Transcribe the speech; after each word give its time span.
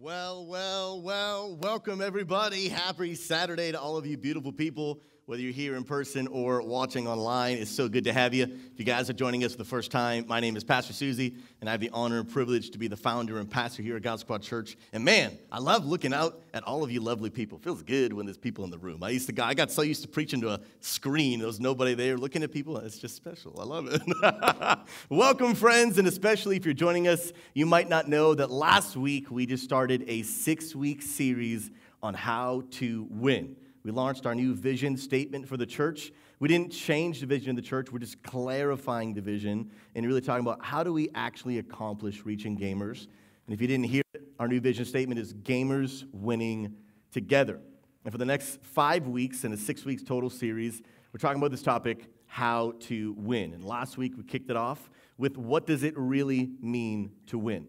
Well, 0.00 0.46
well, 0.46 1.02
well, 1.02 1.56
welcome 1.56 2.00
everybody. 2.00 2.68
Happy 2.68 3.16
Saturday 3.16 3.72
to 3.72 3.80
all 3.80 3.96
of 3.96 4.06
you 4.06 4.16
beautiful 4.16 4.52
people 4.52 5.00
whether 5.28 5.42
you're 5.42 5.52
here 5.52 5.76
in 5.76 5.84
person 5.84 6.26
or 6.28 6.62
watching 6.62 7.06
online. 7.06 7.58
It's 7.58 7.70
so 7.70 7.86
good 7.86 8.04
to 8.04 8.14
have 8.14 8.32
you. 8.32 8.44
If 8.44 8.78
you 8.78 8.84
guys 8.86 9.10
are 9.10 9.12
joining 9.12 9.44
us 9.44 9.52
for 9.52 9.58
the 9.58 9.64
first 9.66 9.90
time, 9.90 10.24
my 10.26 10.40
name 10.40 10.56
is 10.56 10.64
Pastor 10.64 10.94
Susie, 10.94 11.34
and 11.60 11.68
I 11.68 11.72
have 11.72 11.82
the 11.82 11.90
honor 11.92 12.20
and 12.20 12.26
privilege 12.26 12.70
to 12.70 12.78
be 12.78 12.88
the 12.88 12.96
founder 12.96 13.38
and 13.38 13.50
pastor 13.50 13.82
here 13.82 13.96
at 13.96 14.00
God 14.00 14.20
Squad 14.20 14.40
Church. 14.40 14.78
And 14.94 15.04
man, 15.04 15.36
I 15.52 15.58
love 15.58 15.84
looking 15.84 16.14
out 16.14 16.40
at 16.54 16.62
all 16.62 16.82
of 16.82 16.90
you 16.90 17.00
lovely 17.00 17.28
people. 17.28 17.58
It 17.58 17.64
feels 17.64 17.82
good 17.82 18.14
when 18.14 18.24
there's 18.24 18.38
people 18.38 18.64
in 18.64 18.70
the 18.70 18.78
room. 18.78 19.02
I 19.02 19.10
used 19.10 19.28
to 19.28 19.44
I 19.44 19.52
got 19.52 19.70
so 19.70 19.82
used 19.82 20.00
to 20.00 20.08
preaching 20.08 20.40
to 20.40 20.48
a 20.48 20.60
screen, 20.80 21.40
there 21.40 21.46
was 21.46 21.60
nobody 21.60 21.92
there 21.92 22.16
looking 22.16 22.42
at 22.42 22.50
people. 22.50 22.78
It's 22.78 22.96
just 22.96 23.14
special. 23.14 23.60
I 23.60 23.64
love 23.64 23.86
it. 23.86 24.78
Welcome, 25.10 25.54
friends, 25.54 25.98
and 25.98 26.08
especially 26.08 26.56
if 26.56 26.64
you're 26.64 26.72
joining 26.72 27.06
us, 27.06 27.34
you 27.52 27.66
might 27.66 27.90
not 27.90 28.08
know 28.08 28.34
that 28.34 28.50
last 28.50 28.96
week 28.96 29.30
we 29.30 29.44
just 29.44 29.62
started 29.62 30.06
a 30.08 30.22
six 30.22 30.74
week 30.74 31.02
series 31.02 31.70
on 32.02 32.14
how 32.14 32.62
to 32.70 33.06
win. 33.10 33.56
We 33.88 33.92
launched 33.92 34.26
our 34.26 34.34
new 34.34 34.52
vision 34.52 34.98
statement 34.98 35.48
for 35.48 35.56
the 35.56 35.64
church. 35.64 36.12
We 36.40 36.48
didn't 36.48 36.72
change 36.72 37.20
the 37.20 37.26
vision 37.26 37.48
of 37.48 37.56
the 37.56 37.62
church, 37.62 37.90
we're 37.90 38.00
just 38.00 38.22
clarifying 38.22 39.14
the 39.14 39.22
vision 39.22 39.70
and 39.94 40.06
really 40.06 40.20
talking 40.20 40.44
about 40.44 40.62
how 40.62 40.82
do 40.82 40.92
we 40.92 41.08
actually 41.14 41.56
accomplish 41.56 42.26
reaching 42.26 42.54
gamers. 42.54 43.06
And 43.46 43.54
if 43.54 43.62
you 43.62 43.66
didn't 43.66 43.86
hear 43.86 44.02
it, 44.12 44.24
our 44.38 44.46
new 44.46 44.60
vision 44.60 44.84
statement 44.84 45.18
is 45.18 45.32
gamers 45.32 46.04
winning 46.12 46.76
together. 47.12 47.60
And 48.04 48.12
for 48.12 48.18
the 48.18 48.26
next 48.26 48.62
five 48.62 49.06
weeks 49.06 49.44
in 49.44 49.54
a 49.54 49.56
six 49.56 49.86
weeks 49.86 50.02
total 50.02 50.28
series, 50.28 50.82
we're 51.14 51.18
talking 51.18 51.38
about 51.38 51.50
this 51.50 51.62
topic 51.62 52.10
how 52.26 52.74
to 52.80 53.14
win. 53.16 53.54
And 53.54 53.64
last 53.64 53.96
week 53.96 54.18
we 54.18 54.22
kicked 54.22 54.50
it 54.50 54.56
off 54.56 54.90
with 55.16 55.38
what 55.38 55.66
does 55.66 55.82
it 55.82 55.94
really 55.96 56.50
mean 56.60 57.12
to 57.28 57.38
win? 57.38 57.66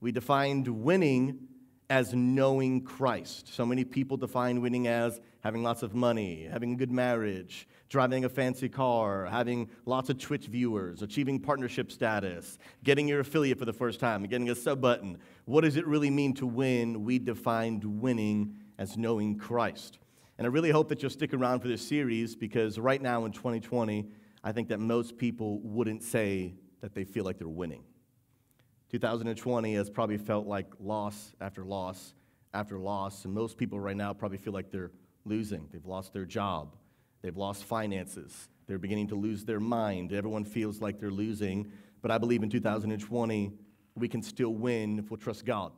We 0.00 0.12
defined 0.12 0.66
winning 0.66 1.40
as 1.90 2.14
knowing 2.14 2.80
Christ. 2.82 3.54
So 3.54 3.66
many 3.66 3.84
people 3.84 4.16
define 4.16 4.62
winning 4.62 4.86
as 4.86 5.20
having 5.40 5.62
lots 5.62 5.82
of 5.82 5.94
money, 5.94 6.48
having 6.50 6.72
a 6.72 6.76
good 6.76 6.90
marriage, 6.90 7.68
driving 7.88 8.24
a 8.24 8.28
fancy 8.28 8.68
car, 8.68 9.26
having 9.26 9.68
lots 9.86 10.10
of 10.10 10.18
Twitch 10.18 10.46
viewers, 10.46 11.02
achieving 11.02 11.38
partnership 11.38 11.90
status, 11.92 12.58
getting 12.84 13.06
your 13.08 13.20
affiliate 13.20 13.58
for 13.58 13.64
the 13.64 13.72
first 13.72 14.00
time, 14.00 14.24
getting 14.24 14.50
a 14.50 14.54
sub 14.54 14.80
button. 14.80 15.18
What 15.44 15.62
does 15.62 15.76
it 15.76 15.86
really 15.86 16.10
mean 16.10 16.34
to 16.34 16.46
win? 16.46 17.04
We 17.04 17.18
defined 17.18 17.84
winning 17.84 18.56
as 18.78 18.96
knowing 18.96 19.38
Christ. 19.38 19.98
And 20.38 20.46
I 20.46 20.50
really 20.50 20.70
hope 20.70 20.88
that 20.88 21.02
you'll 21.02 21.10
stick 21.10 21.34
around 21.34 21.60
for 21.60 21.68
this 21.68 21.86
series 21.86 22.36
because 22.36 22.78
right 22.78 23.00
now 23.00 23.24
in 23.24 23.32
2020, 23.32 24.06
I 24.44 24.52
think 24.52 24.68
that 24.68 24.78
most 24.78 25.16
people 25.18 25.60
wouldn't 25.60 26.02
say 26.02 26.54
that 26.80 26.94
they 26.94 27.04
feel 27.04 27.24
like 27.24 27.38
they're 27.38 27.48
winning. 27.48 27.82
2020 28.90 29.74
has 29.74 29.90
probably 29.90 30.16
felt 30.16 30.46
like 30.46 30.66
loss 30.80 31.34
after 31.40 31.64
loss 31.64 32.14
after 32.54 32.78
loss, 32.78 33.24
and 33.24 33.34
most 33.34 33.58
people 33.58 33.78
right 33.78 33.96
now 33.96 34.12
probably 34.14 34.38
feel 34.38 34.52
like 34.52 34.70
they're 34.70 34.90
losing. 35.28 35.68
They've 35.72 35.84
lost 35.84 36.12
their 36.12 36.24
job, 36.24 36.74
they've 37.22 37.36
lost 37.36 37.64
finances, 37.64 38.48
they're 38.66 38.78
beginning 38.78 39.08
to 39.08 39.14
lose 39.14 39.44
their 39.44 39.60
mind. 39.60 40.12
Everyone 40.12 40.44
feels 40.44 40.80
like 40.80 41.00
they're 41.00 41.10
losing, 41.10 41.70
but 42.02 42.10
I 42.10 42.18
believe 42.18 42.42
in 42.42 42.50
2020 42.50 43.52
we 43.94 44.08
can 44.08 44.22
still 44.22 44.54
win 44.54 44.98
if 44.98 45.10
we'll 45.10 45.18
trust 45.18 45.44
God. 45.44 45.72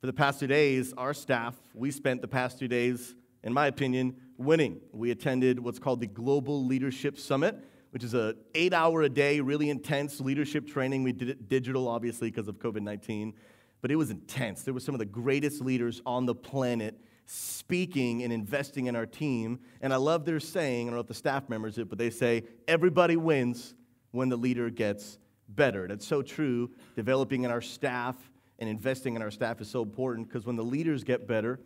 For 0.00 0.06
the 0.06 0.12
past 0.12 0.40
two 0.40 0.46
days, 0.46 0.92
our 0.98 1.14
staff, 1.14 1.54
we 1.74 1.90
spent 1.90 2.20
the 2.20 2.28
past 2.28 2.58
two 2.58 2.68
days, 2.68 3.14
in 3.42 3.52
my 3.52 3.66
opinion, 3.68 4.14
winning. 4.36 4.80
We 4.92 5.10
attended 5.10 5.58
what's 5.58 5.78
called 5.78 6.00
the 6.00 6.06
Global 6.06 6.66
Leadership 6.66 7.18
Summit 7.18 7.64
which 7.92 8.02
is 8.02 8.14
a 8.14 8.34
eight 8.54 8.72
hour 8.72 9.02
a 9.02 9.08
day, 9.08 9.40
really 9.40 9.68
intense 9.68 10.18
leadership 10.18 10.66
training. 10.66 11.02
We 11.02 11.12
did 11.12 11.28
it 11.28 11.48
digital, 11.48 11.88
obviously, 11.88 12.30
because 12.30 12.48
of 12.48 12.58
COVID 12.58 12.80
19, 12.80 13.34
but 13.82 13.90
it 13.90 13.96
was 13.96 14.10
intense. 14.10 14.62
There 14.62 14.74
were 14.74 14.80
some 14.80 14.94
of 14.94 14.98
the 14.98 15.04
greatest 15.04 15.60
leaders 15.60 16.00
on 16.06 16.24
the 16.24 16.34
planet 16.34 16.98
speaking 17.32 18.22
and 18.22 18.32
investing 18.32 18.86
in 18.86 18.94
our 18.94 19.06
team. 19.06 19.58
And 19.80 19.92
I 19.92 19.96
love 19.96 20.24
their 20.26 20.38
saying, 20.38 20.86
I 20.86 20.90
don't 20.90 20.96
know 20.96 21.00
if 21.00 21.06
the 21.06 21.14
staff 21.14 21.48
members 21.48 21.78
it, 21.78 21.88
but 21.88 21.96
they 21.96 22.10
say, 22.10 22.44
everybody 22.68 23.16
wins 23.16 23.74
when 24.10 24.28
the 24.28 24.36
leader 24.36 24.68
gets 24.68 25.18
better. 25.48 25.86
It's 25.86 26.06
so 26.06 26.20
true. 26.20 26.70
Developing 26.94 27.44
in 27.44 27.50
our 27.50 27.62
staff 27.62 28.16
and 28.58 28.68
investing 28.68 29.16
in 29.16 29.22
our 29.22 29.30
staff 29.30 29.62
is 29.62 29.68
so 29.68 29.82
important 29.82 30.28
because 30.28 30.44
when 30.44 30.56
the 30.56 30.62
leaders 30.62 31.04
get 31.04 31.26
better, 31.26 31.58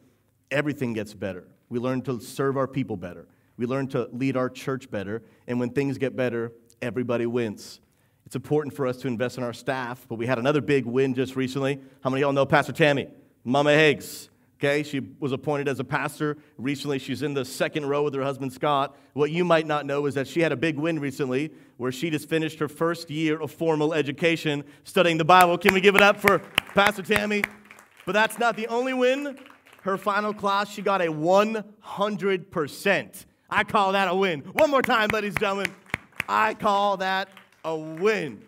everything 0.53 0.93
gets 0.93 1.15
better. 1.15 1.49
We 1.69 1.81
learn 1.81 2.03
to 2.03 2.21
serve 2.21 2.57
our 2.57 2.69
people 2.69 2.97
better. 2.97 3.27
We 3.57 3.67
learn 3.67 3.89
to 3.89 4.09
lead 4.13 4.37
our 4.37 4.49
church 4.49 4.89
better. 4.89 5.25
And 5.49 5.59
when 5.59 5.71
things 5.71 5.99
get 5.99 6.15
better, 6.15 6.53
everybody 6.81 7.27
wins. 7.27 7.81
It's 8.25 8.37
important 8.37 8.75
for 8.75 8.87
us 8.87 8.99
to 8.99 9.09
invest 9.09 9.37
in 9.37 9.43
our 9.43 9.53
staff, 9.53 10.07
but 10.09 10.15
we 10.15 10.27
had 10.27 10.39
another 10.39 10.61
big 10.61 10.85
win 10.85 11.15
just 11.15 11.35
recently. 11.35 11.81
How 12.03 12.11
many 12.11 12.23
of 12.23 12.27
y'all 12.27 12.33
know 12.33 12.47
Pastor 12.47 12.73
Tammy? 12.73 13.09
Mama 13.43 13.73
Higgs. 13.73 14.29
Okay, 14.59 14.83
she 14.83 15.01
was 15.21 15.33
appointed 15.33 15.69
as 15.69 15.81
a 15.81 15.85
pastor 15.85 16.39
recently. 16.57 16.99
She's 16.99 17.23
in 17.23 17.35
the 17.35 17.45
second 17.45 17.85
row 17.87 18.05
with 18.05 18.15
her 18.15 18.23
husband 18.23 18.55
Scott. 18.55 18.97
What 19.13 19.31
you 19.31 19.45
might 19.45 19.67
not 19.67 19.85
know 19.85 20.07
is 20.07 20.15
that 20.15 20.27
she 20.27 20.41
had 20.41 20.51
a 20.51 20.57
big 20.57 20.79
win 20.79 20.99
recently 20.99 21.53
where 21.77 21.93
she 21.93 22.09
just 22.09 22.27
finished 22.27 22.59
her 22.61 22.69
first 22.69 23.11
year 23.11 23.39
of 23.39 23.51
formal 23.51 23.93
education 23.93 24.65
studying 24.85 25.19
the 25.19 25.27
Bible. 25.27 25.59
Can 25.59 25.75
we 25.75 25.83
give 25.83 25.95
it 25.95 26.01
up 26.01 26.19
for 26.19 26.39
Pastor 26.75 27.03
Tammy? 27.03 27.43
But 28.07 28.13
that's 28.13 28.39
not 28.39 28.57
the 28.57 28.67
only 28.69 28.95
win. 28.95 29.39
Her 29.83 29.99
final 29.99 30.33
class, 30.33 30.71
she 30.71 30.81
got 30.81 31.03
a 31.03 31.09
100%. 31.09 33.27
I 33.51 33.63
call 33.63 33.93
that 33.93 34.09
a 34.09 34.15
win. 34.15 34.41
One 34.41 34.71
more 34.71 34.81
time, 34.81 35.11
ladies 35.13 35.35
and 35.35 35.41
gentlemen. 35.41 35.67
I 36.27 36.55
call 36.55 36.97
that 36.97 37.29
a 37.63 37.77
win. 37.77 38.43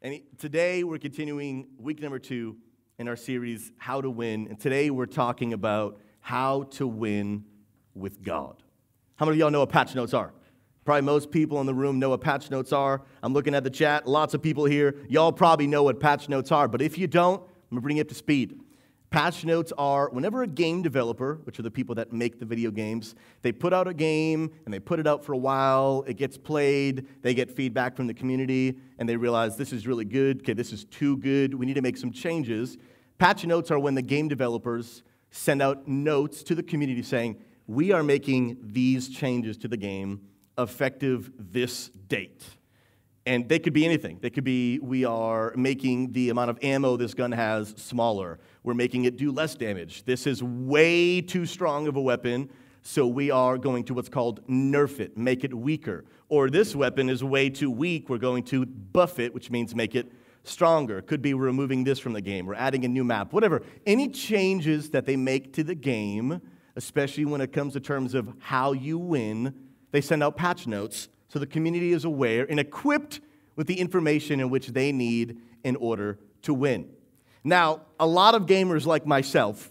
And 0.00 0.20
today 0.38 0.84
we're 0.84 0.98
continuing 0.98 1.66
week 1.76 2.00
number 2.00 2.20
two 2.20 2.56
in 2.98 3.06
our 3.06 3.14
series, 3.14 3.70
How 3.78 4.00
to 4.00 4.10
Win. 4.10 4.48
And 4.48 4.58
today 4.58 4.90
we're 4.90 5.06
talking 5.06 5.52
about 5.52 6.00
how 6.18 6.64
to 6.72 6.86
win 6.88 7.44
with 7.94 8.24
God. 8.24 8.60
How 9.14 9.24
many 9.24 9.36
of 9.36 9.38
y'all 9.38 9.50
know 9.52 9.60
what 9.60 9.68
patch 9.68 9.94
notes 9.94 10.12
are? 10.12 10.32
Probably 10.84 11.02
most 11.02 11.30
people 11.30 11.60
in 11.60 11.66
the 11.66 11.74
room 11.74 12.00
know 12.00 12.10
what 12.10 12.20
patch 12.20 12.50
notes 12.50 12.72
are. 12.72 13.02
I'm 13.22 13.32
looking 13.32 13.54
at 13.54 13.62
the 13.62 13.70
chat, 13.70 14.08
lots 14.08 14.34
of 14.34 14.42
people 14.42 14.64
here. 14.64 14.96
Y'all 15.08 15.30
probably 15.30 15.68
know 15.68 15.84
what 15.84 16.00
patch 16.00 16.28
notes 16.28 16.50
are, 16.50 16.66
but 16.66 16.82
if 16.82 16.98
you 16.98 17.06
don't, 17.06 17.40
I'm 17.40 17.76
gonna 17.76 17.82
bring 17.82 17.98
you 17.98 18.00
up 18.00 18.08
to 18.08 18.16
speed. 18.16 18.58
Patch 19.10 19.42
notes 19.44 19.72
are 19.78 20.10
whenever 20.10 20.42
a 20.42 20.46
game 20.46 20.82
developer, 20.82 21.40
which 21.44 21.58
are 21.58 21.62
the 21.62 21.70
people 21.70 21.94
that 21.94 22.12
make 22.12 22.38
the 22.38 22.44
video 22.44 22.70
games, 22.70 23.14
they 23.40 23.52
put 23.52 23.72
out 23.72 23.88
a 23.88 23.94
game 23.94 24.50
and 24.66 24.74
they 24.74 24.78
put 24.78 24.98
it 24.98 25.06
out 25.06 25.24
for 25.24 25.32
a 25.32 25.38
while, 25.38 26.04
it 26.06 26.18
gets 26.18 26.36
played, 26.36 27.06
they 27.22 27.32
get 27.32 27.50
feedback 27.50 27.96
from 27.96 28.06
the 28.06 28.12
community, 28.12 28.76
and 28.98 29.08
they 29.08 29.16
realize 29.16 29.56
this 29.56 29.72
is 29.72 29.86
really 29.86 30.04
good, 30.04 30.40
okay, 30.40 30.52
this 30.52 30.74
is 30.74 30.84
too 30.84 31.16
good, 31.18 31.54
we 31.54 31.64
need 31.64 31.74
to 31.74 31.80
make 31.80 31.96
some 31.96 32.12
changes. 32.12 32.76
Patch 33.18 33.44
notes 33.44 33.70
are 33.70 33.78
when 33.78 33.94
the 33.94 34.02
game 34.02 34.28
developers 34.28 35.02
send 35.30 35.60
out 35.60 35.88
notes 35.88 36.42
to 36.44 36.54
the 36.54 36.62
community 36.62 37.02
saying, 37.02 37.36
we 37.66 37.92
are 37.92 38.02
making 38.02 38.58
these 38.62 39.08
changes 39.08 39.58
to 39.58 39.68
the 39.68 39.76
game 39.76 40.22
effective 40.56 41.30
this 41.38 41.90
date. 42.08 42.42
And 43.26 43.46
they 43.46 43.58
could 43.58 43.74
be 43.74 43.84
anything. 43.84 44.18
They 44.22 44.30
could 44.30 44.44
be 44.44 44.78
we 44.78 45.04
are 45.04 45.52
making 45.54 46.12
the 46.12 46.30
amount 46.30 46.48
of 46.48 46.58
ammo 46.62 46.96
this 46.96 47.12
gun 47.12 47.30
has 47.32 47.74
smaller. 47.76 48.38
We're 48.62 48.72
making 48.72 49.04
it 49.04 49.18
do 49.18 49.32
less 49.32 49.54
damage. 49.54 50.04
This 50.04 50.26
is 50.26 50.42
way 50.42 51.20
too 51.20 51.44
strong 51.44 51.88
of 51.88 51.96
a 51.96 52.00
weapon, 52.00 52.48
so 52.82 53.06
we 53.06 53.30
are 53.30 53.58
going 53.58 53.84
to 53.84 53.94
what's 53.94 54.08
called 54.08 54.46
nerf 54.46 54.98
it, 54.98 55.18
make 55.18 55.44
it 55.44 55.52
weaker. 55.52 56.06
Or 56.30 56.48
this 56.48 56.74
weapon 56.74 57.10
is 57.10 57.22
way 57.22 57.50
too 57.50 57.70
weak, 57.70 58.08
we're 58.08 58.16
going 58.16 58.44
to 58.44 58.64
buff 58.64 59.18
it, 59.18 59.34
which 59.34 59.50
means 59.50 59.74
make 59.74 59.94
it 59.94 60.10
stronger. 60.48 61.02
Could 61.02 61.22
be 61.22 61.34
removing 61.34 61.84
this 61.84 61.98
from 61.98 62.12
the 62.12 62.20
game, 62.20 62.46
we're 62.46 62.54
adding 62.54 62.84
a 62.84 62.88
new 62.88 63.04
map, 63.04 63.32
whatever. 63.32 63.62
Any 63.86 64.08
changes 64.08 64.90
that 64.90 65.06
they 65.06 65.16
make 65.16 65.52
to 65.54 65.64
the 65.64 65.74
game, 65.74 66.40
especially 66.76 67.24
when 67.24 67.40
it 67.40 67.52
comes 67.52 67.74
to 67.74 67.80
terms 67.80 68.14
of 68.14 68.32
how 68.38 68.72
you 68.72 68.98
win, 68.98 69.54
they 69.90 70.00
send 70.00 70.22
out 70.22 70.36
patch 70.36 70.66
notes 70.66 71.08
so 71.28 71.38
the 71.38 71.46
community 71.46 71.92
is 71.92 72.04
aware 72.04 72.46
and 72.48 72.58
equipped 72.58 73.20
with 73.56 73.66
the 73.66 73.78
information 73.80 74.40
in 74.40 74.50
which 74.50 74.68
they 74.68 74.92
need 74.92 75.38
in 75.64 75.76
order 75.76 76.18
to 76.42 76.54
win. 76.54 76.88
Now, 77.44 77.82
a 77.98 78.06
lot 78.06 78.34
of 78.34 78.46
gamers 78.46 78.86
like 78.86 79.06
myself 79.06 79.70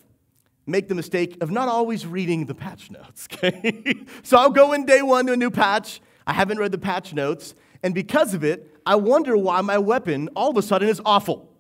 make 0.66 0.88
the 0.90 0.96
mistake 0.96 1.38
of 1.42 1.50
not 1.50 1.70
always 1.70 2.06
reading 2.06 2.46
the 2.46 2.56
patch 2.56 2.92
notes, 2.92 3.28
okay? 3.34 4.06
so 4.24 4.38
I'll 4.38 4.50
go 4.50 4.74
in 4.74 4.86
day 4.86 5.02
one 5.02 5.26
to 5.28 5.34
a 5.34 5.38
new 5.38 5.50
patch. 5.50 6.02
I 6.26 6.34
haven't 6.34 6.60
read 6.60 6.72
the 6.72 6.78
patch 6.78 7.14
notes, 7.14 7.56
and 7.84 7.94
because 7.94 8.34
of 8.34 8.44
it, 8.44 8.77
I 8.88 8.96
wonder 8.96 9.36
why 9.36 9.60
my 9.60 9.78
weapon 9.78 10.30
all 10.34 10.50
of 10.50 10.56
a 10.56 10.62
sudden 10.62 10.88
is 10.88 11.02
awful. 11.04 11.52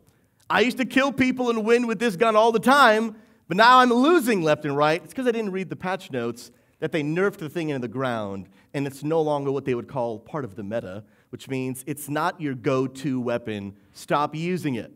I 0.50 0.62
used 0.62 0.77
to 0.77 0.85
kill 0.85 1.12
people 1.12 1.50
and 1.50 1.65
win 1.65 1.85
with 1.85 2.00
this 2.00 2.15
gun 2.15 2.38
all 2.38 2.53
the 2.53 2.59
time, 2.59 3.18
but 3.50 3.57
now 3.57 3.79
I'm 3.79 3.91
losing 3.91 4.44
left 4.44 4.63
and 4.63 4.77
right. 4.77 5.03
It's 5.03 5.12
because 5.12 5.27
I 5.27 5.31
didn't 5.31 5.51
read 5.51 5.69
the 5.69 5.75
patch 5.75 6.09
notes 6.09 6.51
that 6.79 6.94
they 6.94 7.03
nerfed 7.03 7.35
the 7.35 7.50
thing 7.50 7.68
into 7.68 7.81
the 7.81 7.89
ground, 7.89 8.47
and 8.74 8.88
it's 8.88 9.03
no 9.03 9.21
longer 9.21 9.51
what 9.51 9.65
they 9.65 9.75
would 9.75 9.89
call 9.89 10.19
part 10.19 10.45
of 10.45 10.56
the 10.56 10.63
meta, 10.63 11.03
which 11.31 11.50
means 11.50 11.83
it's 11.85 12.07
not 12.07 12.39
your 12.39 12.56
go 12.56 12.88
to 12.88 13.19
weapon. 13.19 13.75
Stop 13.91 14.33
using 14.33 14.75
it. 14.75 14.94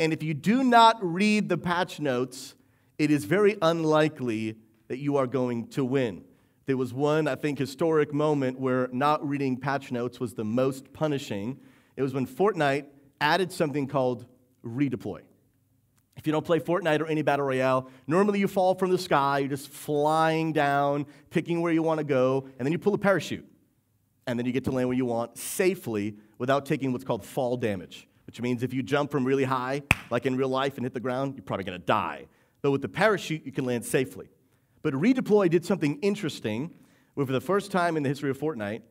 And 0.00 0.14
if 0.14 0.22
you 0.22 0.32
do 0.32 0.64
not 0.64 0.96
read 1.02 1.50
the 1.50 1.58
patch 1.58 2.00
notes, 2.00 2.54
it 2.98 3.10
is 3.10 3.26
very 3.26 3.58
unlikely 3.60 4.56
that 4.88 5.00
you 5.00 5.18
are 5.18 5.26
going 5.26 5.66
to 5.68 5.84
win. 5.84 6.24
There 6.64 6.78
was 6.78 6.94
one, 6.94 7.28
I 7.28 7.34
think, 7.34 7.58
historic 7.58 8.14
moment 8.14 8.58
where 8.58 8.88
not 8.90 9.26
reading 9.28 9.58
patch 9.58 9.92
notes 9.92 10.18
was 10.18 10.32
the 10.32 10.44
most 10.44 10.94
punishing. 10.94 11.58
It 11.96 12.02
was 12.02 12.12
when 12.12 12.26
Fortnite 12.26 12.86
added 13.20 13.52
something 13.52 13.86
called 13.86 14.26
redeploy. 14.64 15.20
If 16.16 16.26
you 16.26 16.32
don't 16.32 16.44
play 16.44 16.60
Fortnite 16.60 17.00
or 17.00 17.06
any 17.06 17.22
battle 17.22 17.46
royale, 17.46 17.90
normally 18.06 18.38
you 18.38 18.48
fall 18.48 18.74
from 18.74 18.90
the 18.90 18.98
sky, 18.98 19.40
you're 19.40 19.48
just 19.48 19.68
flying 19.68 20.52
down, 20.52 21.06
picking 21.30 21.60
where 21.60 21.72
you 21.72 21.82
want 21.82 21.98
to 21.98 22.04
go, 22.04 22.48
and 22.58 22.64
then 22.64 22.72
you 22.72 22.78
pull 22.78 22.94
a 22.94 22.98
parachute. 22.98 23.46
And 24.26 24.38
then 24.38 24.46
you 24.46 24.52
get 24.52 24.64
to 24.64 24.70
land 24.70 24.88
where 24.88 24.96
you 24.96 25.04
want 25.04 25.36
safely 25.36 26.16
without 26.38 26.64
taking 26.64 26.92
what's 26.92 27.04
called 27.04 27.24
fall 27.24 27.56
damage, 27.56 28.08
which 28.26 28.40
means 28.40 28.62
if 28.62 28.72
you 28.72 28.82
jump 28.82 29.10
from 29.10 29.24
really 29.24 29.44
high, 29.44 29.82
like 30.10 30.24
in 30.24 30.36
real 30.36 30.48
life, 30.48 30.76
and 30.76 30.84
hit 30.84 30.94
the 30.94 31.00
ground, 31.00 31.34
you're 31.36 31.44
probably 31.44 31.64
going 31.64 31.78
to 31.78 31.84
die. 31.84 32.26
But 32.62 32.70
with 32.70 32.80
the 32.80 32.88
parachute, 32.88 33.44
you 33.44 33.52
can 33.52 33.66
land 33.66 33.84
safely. 33.84 34.30
But 34.82 34.94
Redeploy 34.94 35.50
did 35.50 35.64
something 35.64 35.98
interesting 36.00 36.70
where, 37.14 37.26
for 37.26 37.32
the 37.32 37.40
first 37.40 37.70
time 37.70 37.96
in 37.96 38.02
the 38.02 38.08
history 38.08 38.30
of 38.30 38.38
Fortnite, 38.38 38.82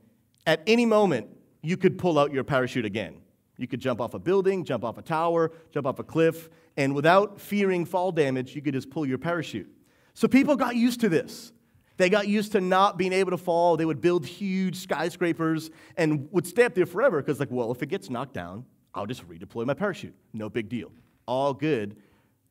at 0.45 0.61
any 0.67 0.85
moment, 0.85 1.27
you 1.63 1.77
could 1.77 1.97
pull 1.97 2.19
out 2.19 2.31
your 2.31 2.43
parachute 2.43 2.85
again. 2.85 3.15
You 3.57 3.67
could 3.67 3.79
jump 3.79 4.01
off 4.01 4.13
a 4.13 4.19
building, 4.19 4.65
jump 4.65 4.83
off 4.83 4.97
a 4.97 5.01
tower, 5.01 5.51
jump 5.71 5.87
off 5.87 5.99
a 5.99 6.03
cliff, 6.03 6.49
and 6.75 6.93
without 6.93 7.39
fearing 7.39 7.85
fall 7.85 8.11
damage, 8.11 8.55
you 8.55 8.61
could 8.61 8.73
just 8.73 8.89
pull 8.89 9.05
your 9.05 9.17
parachute. 9.17 9.69
So 10.13 10.27
people 10.27 10.55
got 10.55 10.75
used 10.75 10.99
to 11.01 11.09
this. 11.09 11.53
They 11.97 12.09
got 12.09 12.27
used 12.27 12.51
to 12.53 12.61
not 12.61 12.97
being 12.97 13.13
able 13.13 13.31
to 13.31 13.37
fall. 13.37 13.77
They 13.77 13.85
would 13.85 14.01
build 14.01 14.25
huge 14.25 14.77
skyscrapers 14.77 15.69
and 15.95 16.27
would 16.31 16.47
stay 16.47 16.63
up 16.65 16.73
there 16.73 16.87
forever 16.87 17.21
because, 17.21 17.39
like, 17.39 17.51
well, 17.51 17.71
if 17.71 17.83
it 17.83 17.87
gets 17.87 18.09
knocked 18.09 18.33
down, 18.33 18.65
I'll 18.95 19.05
just 19.05 19.27
redeploy 19.27 19.65
my 19.65 19.73
parachute. 19.73 20.15
No 20.33 20.49
big 20.49 20.69
deal. 20.69 20.91
All 21.27 21.53
good. 21.53 21.95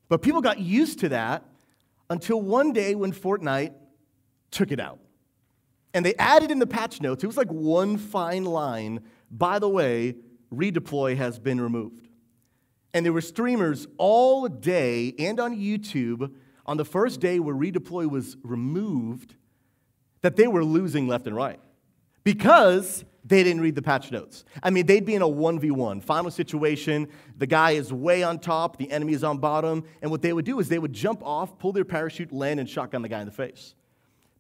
But 0.09 0.23
people 0.23 0.41
got 0.41 0.61
used 0.61 1.01
to 1.01 1.09
that 1.11 1.45
until 2.09 2.41
one 2.41 2.73
day 2.73 2.95
when 2.95 3.13
Fortnite 3.13 3.73
took 4.51 4.71
it 4.71 4.79
out. 4.79 5.01
And 5.95 6.05
they 6.05 6.15
added 6.15 6.51
in 6.51 6.59
the 6.59 6.67
patch 6.67 7.01
notes, 7.01 7.23
it 7.23 7.27
was 7.27 7.37
like 7.37 7.51
one 7.51 7.99
fine 7.99 8.45
line, 8.45 9.01
by 9.31 9.59
the 9.59 9.69
way, 9.69 10.15
redeploy 10.53 11.17
has 11.17 11.39
been 11.39 11.61
removed. 11.61 12.09
And 12.95 13.05
there 13.05 13.13
were 13.13 13.21
streamers 13.21 13.87
all 13.99 14.49
day 14.49 15.15
and 15.19 15.41
on 15.41 15.57
YouTube 15.57 16.33
on 16.67 16.77
the 16.77 16.85
first 16.85 17.21
day 17.21 17.39
where 17.39 17.55
redeploy 17.55 18.09
was 18.09 18.37
removed 18.43 19.35
that 20.21 20.37
they 20.37 20.47
were 20.47 20.65
losing 20.65 21.09
left 21.09 21.27
and 21.27 21.35
right 21.35 21.61
because 22.25 23.05
they 23.25 23.43
didn't 23.43 23.63
read 23.63 23.75
the 23.75 23.83
patch 23.83 24.11
notes. 24.11 24.45
I 24.63 24.71
mean, 24.71 24.87
they'd 24.87 25.05
be 25.05 25.15
in 25.15 25.23
a 25.23 25.29
1v1, 25.29 26.03
final 26.03 26.31
situation. 26.31 27.09
The 27.37 27.47
guy 27.47 27.73
is 27.73 27.93
way 27.93 28.23
on 28.23 28.39
top, 28.39 28.77
the 28.77 28.91
enemy 28.91 29.13
is 29.13 29.25
on 29.25 29.39
bottom. 29.39 29.85
And 30.01 30.11
what 30.11 30.23
they 30.23 30.33
would 30.33 30.45
do 30.45 30.59
is 30.59 30.69
they 30.69 30.79
would 30.79 30.93
jump 30.93 31.23
off, 31.25 31.59
pull 31.59 31.73
their 31.73 31.85
parachute, 31.85 32.33
land, 32.33 32.61
and 32.61 32.69
shotgun 32.69 33.03
the 33.03 33.09
guy 33.09 33.21
in 33.21 33.27
the 33.27 33.33
face. 33.33 33.75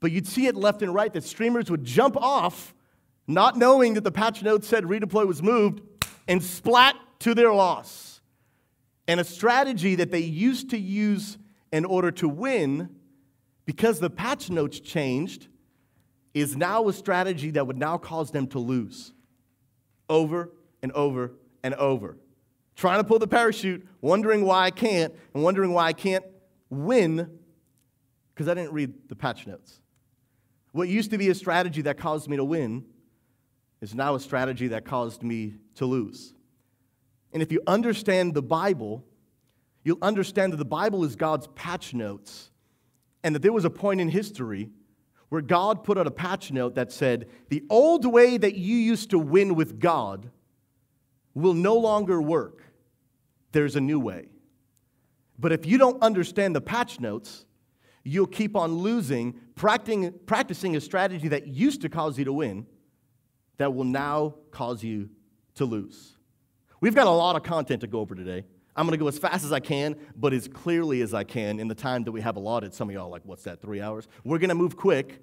But 0.02 0.10
you'd 0.10 0.26
see 0.26 0.48
it 0.48 0.56
left 0.56 0.82
and 0.82 0.92
right 0.92 1.12
that 1.12 1.22
streamers 1.22 1.70
would 1.70 1.84
jump 1.84 2.16
off, 2.16 2.74
not 3.28 3.56
knowing 3.56 3.94
that 3.94 4.02
the 4.02 4.10
patch 4.10 4.42
notes 4.42 4.66
said 4.66 4.82
redeploy 4.82 5.26
was 5.26 5.40
moved, 5.40 5.80
and 6.26 6.42
splat 6.42 6.96
to 7.20 7.34
their 7.34 7.54
loss. 7.54 8.20
And 9.06 9.20
a 9.20 9.24
strategy 9.24 9.94
that 9.94 10.10
they 10.10 10.18
used 10.18 10.70
to 10.70 10.78
use 10.78 11.38
in 11.72 11.84
order 11.84 12.10
to 12.10 12.28
win, 12.28 12.90
because 13.64 14.00
the 14.00 14.10
patch 14.10 14.50
notes 14.50 14.80
changed, 14.80 15.46
is 16.34 16.56
now 16.56 16.88
a 16.88 16.92
strategy 16.92 17.52
that 17.52 17.68
would 17.68 17.78
now 17.78 17.96
cause 17.96 18.32
them 18.32 18.48
to 18.48 18.58
lose 18.58 19.12
over 20.08 20.50
and 20.82 20.90
over 20.92 21.32
and 21.62 21.74
over. 21.74 22.16
Trying 22.74 22.98
to 22.98 23.04
pull 23.04 23.20
the 23.20 23.28
parachute, 23.28 23.86
wondering 24.00 24.44
why 24.44 24.64
I 24.64 24.72
can't, 24.72 25.14
and 25.32 25.44
wondering 25.44 25.72
why 25.72 25.86
I 25.86 25.92
can't 25.92 26.24
win 26.70 27.38
because 28.34 28.48
I 28.48 28.54
didn't 28.54 28.72
read 28.72 29.08
the 29.08 29.14
patch 29.14 29.46
notes. 29.46 29.81
What 30.72 30.88
used 30.88 31.10
to 31.10 31.18
be 31.18 31.28
a 31.28 31.34
strategy 31.34 31.82
that 31.82 31.98
caused 31.98 32.28
me 32.28 32.36
to 32.36 32.44
win 32.44 32.84
is 33.80 33.94
now 33.94 34.14
a 34.14 34.20
strategy 34.20 34.68
that 34.68 34.84
caused 34.84 35.22
me 35.22 35.54
to 35.74 35.86
lose. 35.86 36.34
And 37.32 37.42
if 37.42 37.52
you 37.52 37.62
understand 37.66 38.34
the 38.34 38.42
Bible, 38.42 39.04
you'll 39.84 39.98
understand 40.02 40.52
that 40.52 40.58
the 40.58 40.64
Bible 40.64 41.04
is 41.04 41.16
God's 41.16 41.46
patch 41.54 41.92
notes, 41.92 42.50
and 43.22 43.34
that 43.34 43.42
there 43.42 43.52
was 43.52 43.64
a 43.64 43.70
point 43.70 44.00
in 44.00 44.08
history 44.08 44.70
where 45.28 45.42
God 45.42 45.84
put 45.84 45.96
out 45.96 46.06
a 46.06 46.10
patch 46.10 46.52
note 46.52 46.74
that 46.74 46.92
said, 46.92 47.28
The 47.48 47.64
old 47.70 48.04
way 48.04 48.36
that 48.36 48.54
you 48.54 48.76
used 48.76 49.10
to 49.10 49.18
win 49.18 49.54
with 49.54 49.78
God 49.80 50.30
will 51.34 51.54
no 51.54 51.74
longer 51.76 52.20
work. 52.20 52.62
There's 53.52 53.76
a 53.76 53.80
new 53.80 53.98
way. 53.98 54.28
But 55.38 55.52
if 55.52 55.66
you 55.66 55.78
don't 55.78 56.02
understand 56.02 56.54
the 56.54 56.60
patch 56.60 57.00
notes, 57.00 57.44
you'll 58.04 58.26
keep 58.26 58.56
on 58.56 58.74
losing, 58.74 59.34
practicing, 59.54 60.76
a 60.76 60.80
strategy 60.80 61.28
that 61.28 61.46
used 61.46 61.82
to 61.82 61.88
cause 61.88 62.18
you 62.18 62.24
to 62.24 62.32
win 62.32 62.66
that 63.58 63.74
will 63.74 63.84
now 63.84 64.34
cause 64.50 64.82
you 64.82 65.10
to 65.54 65.64
lose. 65.64 66.16
We've 66.80 66.94
got 66.94 67.06
a 67.06 67.10
lot 67.10 67.36
of 67.36 67.42
content 67.42 67.80
to 67.82 67.86
go 67.86 68.00
over 68.00 68.14
today. 68.14 68.44
I'm 68.74 68.86
going 68.86 68.98
to 68.98 69.02
go 69.02 69.08
as 69.08 69.18
fast 69.18 69.44
as 69.44 69.52
I 69.52 69.60
can, 69.60 69.96
but 70.16 70.32
as 70.32 70.48
clearly 70.48 71.02
as 71.02 71.12
I 71.12 71.24
can 71.24 71.60
in 71.60 71.68
the 71.68 71.74
time 71.74 72.04
that 72.04 72.12
we 72.12 72.22
have 72.22 72.36
allotted. 72.36 72.72
Some 72.74 72.88
of 72.88 72.94
y'all 72.94 73.10
like, 73.10 73.22
what's 73.24 73.44
that, 73.44 73.60
three 73.60 73.80
hours? 73.80 74.08
We're 74.24 74.38
going 74.38 74.48
to 74.48 74.54
move 74.54 74.76
quick, 74.76 75.22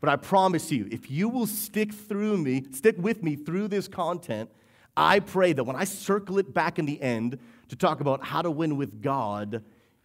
but 0.00 0.10
I 0.10 0.16
promise 0.16 0.72
you, 0.72 0.88
if 0.90 1.10
you 1.10 1.28
will 1.28 1.46
stick 1.46 1.94
through 1.94 2.38
me, 2.38 2.64
stick 2.72 2.96
with 2.98 3.22
me 3.22 3.36
through 3.36 3.68
this 3.68 3.86
content, 3.88 4.50
I 4.96 5.20
pray 5.20 5.52
that 5.52 5.62
when 5.62 5.76
I 5.76 5.84
circle 5.84 6.38
it 6.38 6.52
back 6.52 6.80
in 6.80 6.86
the 6.86 7.00
end 7.00 7.38
to 7.68 7.76
talk 7.76 8.00
about 8.00 8.24
how 8.24 8.42
to 8.42 8.50
win 8.50 8.76
with 8.76 9.00
God, 9.00 9.62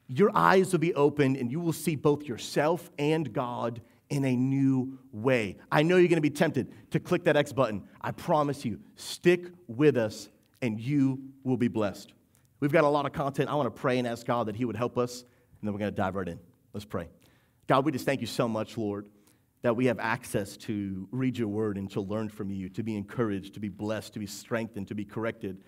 your 0.07 0.31
eyes 0.35 0.71
will 0.71 0.79
be 0.79 0.93
opened 0.93 1.37
and 1.37 1.51
you 1.51 1.59
will 1.59 1.73
see 1.73 1.95
both 1.95 2.23
yourself 2.23 2.89
and 2.99 3.31
God 3.31 3.81
in 4.09 4.25
a 4.25 4.35
new 4.35 4.99
way. 5.11 5.57
I 5.71 5.83
know 5.83 5.97
you're 5.97 6.07
going 6.07 6.17
to 6.17 6.21
be 6.21 6.29
tempted 6.29 6.71
to 6.91 6.99
click 6.99 7.23
that 7.23 7.35
X 7.35 7.51
button. 7.51 7.83
I 8.01 8.11
promise 8.11 8.63
you, 8.63 8.79
stick 8.95 9.47
with 9.67 9.97
us 9.97 10.29
and 10.61 10.79
you 10.79 11.19
will 11.43 11.57
be 11.57 11.67
blessed. 11.67 12.13
We've 12.59 12.71
got 12.71 12.83
a 12.85 12.89
lot 12.89 13.05
of 13.05 13.11
content. 13.11 13.49
I 13.49 13.55
want 13.55 13.73
to 13.73 13.81
pray 13.81 13.97
and 13.99 14.07
ask 14.07 14.25
God 14.25 14.47
that 14.47 14.55
He 14.55 14.63
would 14.63 14.77
help 14.77 14.97
us, 14.97 15.21
and 15.21 15.67
then 15.67 15.73
we're 15.73 15.79
going 15.79 15.91
to 15.91 15.95
dive 15.95 16.15
right 16.15 16.27
in. 16.27 16.39
Let's 16.71 16.85
pray. 16.85 17.09
God, 17.67 17.83
we 17.83 17.91
just 17.91 18.05
thank 18.05 18.21
you 18.21 18.27
so 18.27 18.47
much, 18.47 18.77
Lord, 18.77 19.09
that 19.63 19.75
we 19.75 19.87
have 19.87 19.99
access 19.99 20.55
to 20.57 21.07
read 21.11 21.37
your 21.37 21.49
word 21.49 21.77
and 21.77 21.91
to 21.91 21.99
learn 21.99 22.29
from 22.29 22.51
you, 22.51 22.69
to 22.69 22.83
be 22.83 22.95
encouraged, 22.95 23.53
to 23.55 23.59
be 23.59 23.67
blessed, 23.67 24.13
to 24.13 24.19
be 24.19 24.27
strengthened, 24.27 24.87
to 24.87 24.95
be 24.95 25.03
corrected, 25.03 25.63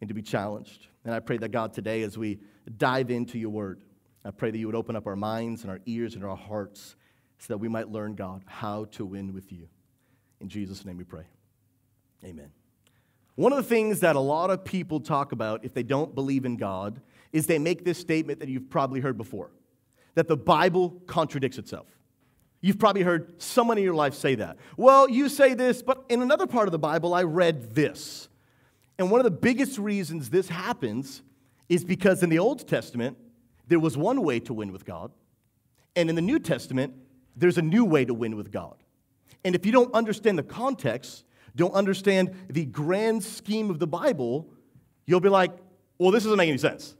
and 0.00 0.08
to 0.08 0.14
be 0.14 0.22
challenged. 0.22 0.88
And 1.04 1.14
I 1.14 1.20
pray 1.20 1.38
that, 1.38 1.50
God, 1.50 1.72
today, 1.72 2.02
as 2.02 2.16
we 2.16 2.40
dive 2.76 3.10
into 3.10 3.38
your 3.38 3.50
word, 3.50 3.82
I 4.24 4.30
pray 4.30 4.50
that 4.50 4.58
you 4.58 4.66
would 4.66 4.74
open 4.74 4.96
up 4.96 5.06
our 5.06 5.16
minds 5.16 5.62
and 5.62 5.70
our 5.70 5.80
ears 5.86 6.14
and 6.14 6.24
our 6.24 6.36
hearts 6.36 6.96
so 7.38 7.52
that 7.52 7.58
we 7.58 7.68
might 7.68 7.90
learn, 7.90 8.14
God, 8.14 8.42
how 8.46 8.86
to 8.92 9.04
win 9.04 9.34
with 9.34 9.52
you. 9.52 9.68
In 10.40 10.48
Jesus' 10.48 10.84
name 10.84 10.96
we 10.96 11.04
pray. 11.04 11.24
Amen. 12.24 12.50
One 13.34 13.52
of 13.52 13.56
the 13.58 13.68
things 13.68 14.00
that 14.00 14.16
a 14.16 14.20
lot 14.20 14.50
of 14.50 14.64
people 14.64 15.00
talk 15.00 15.32
about 15.32 15.64
if 15.64 15.74
they 15.74 15.82
don't 15.82 16.14
believe 16.14 16.44
in 16.44 16.56
God 16.56 17.00
is 17.32 17.46
they 17.46 17.58
make 17.58 17.84
this 17.84 17.98
statement 17.98 18.40
that 18.40 18.48
you've 18.48 18.70
probably 18.70 19.00
heard 19.00 19.18
before 19.18 19.50
that 20.14 20.28
the 20.28 20.36
Bible 20.36 21.02
contradicts 21.06 21.58
itself. 21.58 21.86
You've 22.60 22.78
probably 22.78 23.02
heard 23.02 23.42
someone 23.42 23.76
in 23.76 23.84
your 23.84 23.94
life 23.94 24.14
say 24.14 24.36
that. 24.36 24.56
Well, 24.76 25.10
you 25.10 25.28
say 25.28 25.54
this, 25.54 25.82
but 25.82 26.04
in 26.08 26.22
another 26.22 26.46
part 26.46 26.68
of 26.68 26.72
the 26.72 26.78
Bible, 26.78 27.12
I 27.12 27.24
read 27.24 27.74
this. 27.74 28.28
And 28.98 29.10
one 29.10 29.20
of 29.20 29.24
the 29.24 29.30
biggest 29.30 29.78
reasons 29.78 30.30
this 30.30 30.48
happens 30.48 31.22
is 31.68 31.84
because 31.84 32.22
in 32.22 32.30
the 32.30 32.38
Old 32.38 32.66
Testament, 32.68 33.16
there 33.66 33.80
was 33.80 33.96
one 33.96 34.22
way 34.22 34.40
to 34.40 34.54
win 34.54 34.72
with 34.72 34.84
God. 34.84 35.10
And 35.96 36.08
in 36.08 36.16
the 36.16 36.22
New 36.22 36.38
Testament, 36.38 36.94
there's 37.36 37.58
a 37.58 37.62
new 37.62 37.84
way 37.84 38.04
to 38.04 38.14
win 38.14 38.36
with 38.36 38.52
God. 38.52 38.76
And 39.44 39.54
if 39.54 39.66
you 39.66 39.72
don't 39.72 39.92
understand 39.94 40.38
the 40.38 40.42
context, 40.42 41.24
don't 41.56 41.74
understand 41.74 42.34
the 42.48 42.64
grand 42.64 43.22
scheme 43.22 43.70
of 43.70 43.78
the 43.78 43.86
Bible, 43.86 44.48
you'll 45.06 45.20
be 45.20 45.28
like, 45.28 45.52
well, 45.98 46.10
this 46.10 46.24
doesn't 46.24 46.38
make 46.38 46.48
any 46.48 46.58
sense. 46.58 46.96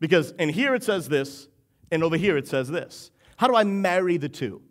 Because 0.00 0.32
in 0.32 0.48
here 0.48 0.74
it 0.74 0.82
says 0.82 1.08
this, 1.08 1.48
and 1.90 2.02
over 2.02 2.16
here 2.16 2.36
it 2.36 2.48
says 2.48 2.68
this. 2.68 3.10
How 3.36 3.46
do 3.48 3.54
I 3.54 3.64
marry 3.64 4.16
the 4.16 4.28
two? 4.28 4.62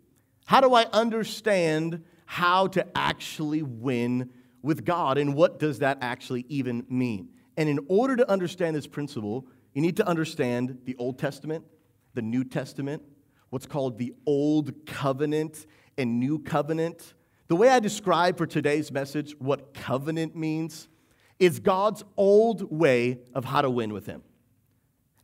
How 0.46 0.60
do 0.60 0.74
I 0.74 0.86
understand 0.92 2.04
how 2.26 2.66
to 2.68 2.86
actually 2.96 3.62
win 3.62 4.30
with 4.62 4.84
God, 4.84 5.18
and 5.18 5.34
what 5.34 5.58
does 5.58 5.80
that 5.80 5.98
actually 6.00 6.46
even 6.48 6.86
mean? 6.88 7.28
And 7.56 7.68
in 7.68 7.80
order 7.88 8.16
to 8.16 8.30
understand 8.30 8.74
this 8.74 8.86
principle, 8.86 9.46
you 9.74 9.82
need 9.82 9.96
to 9.96 10.06
understand 10.06 10.78
the 10.84 10.96
Old 10.96 11.18
Testament, 11.18 11.64
the 12.14 12.22
New 12.22 12.44
Testament, 12.44 13.02
what's 13.50 13.66
called 13.66 13.98
the 13.98 14.14
Old 14.24 14.86
Covenant 14.86 15.66
and 15.98 16.18
New 16.18 16.38
Covenant. 16.38 17.14
The 17.48 17.56
way 17.56 17.68
I 17.68 17.80
describe 17.80 18.38
for 18.38 18.46
today's 18.46 18.90
message 18.90 19.34
what 19.38 19.74
covenant 19.74 20.34
means 20.36 20.88
is 21.38 21.58
God's 21.58 22.04
old 22.16 22.70
way 22.70 23.18
of 23.34 23.44
how 23.44 23.62
to 23.62 23.68
win 23.68 23.92
with 23.92 24.06
Him. 24.06 24.22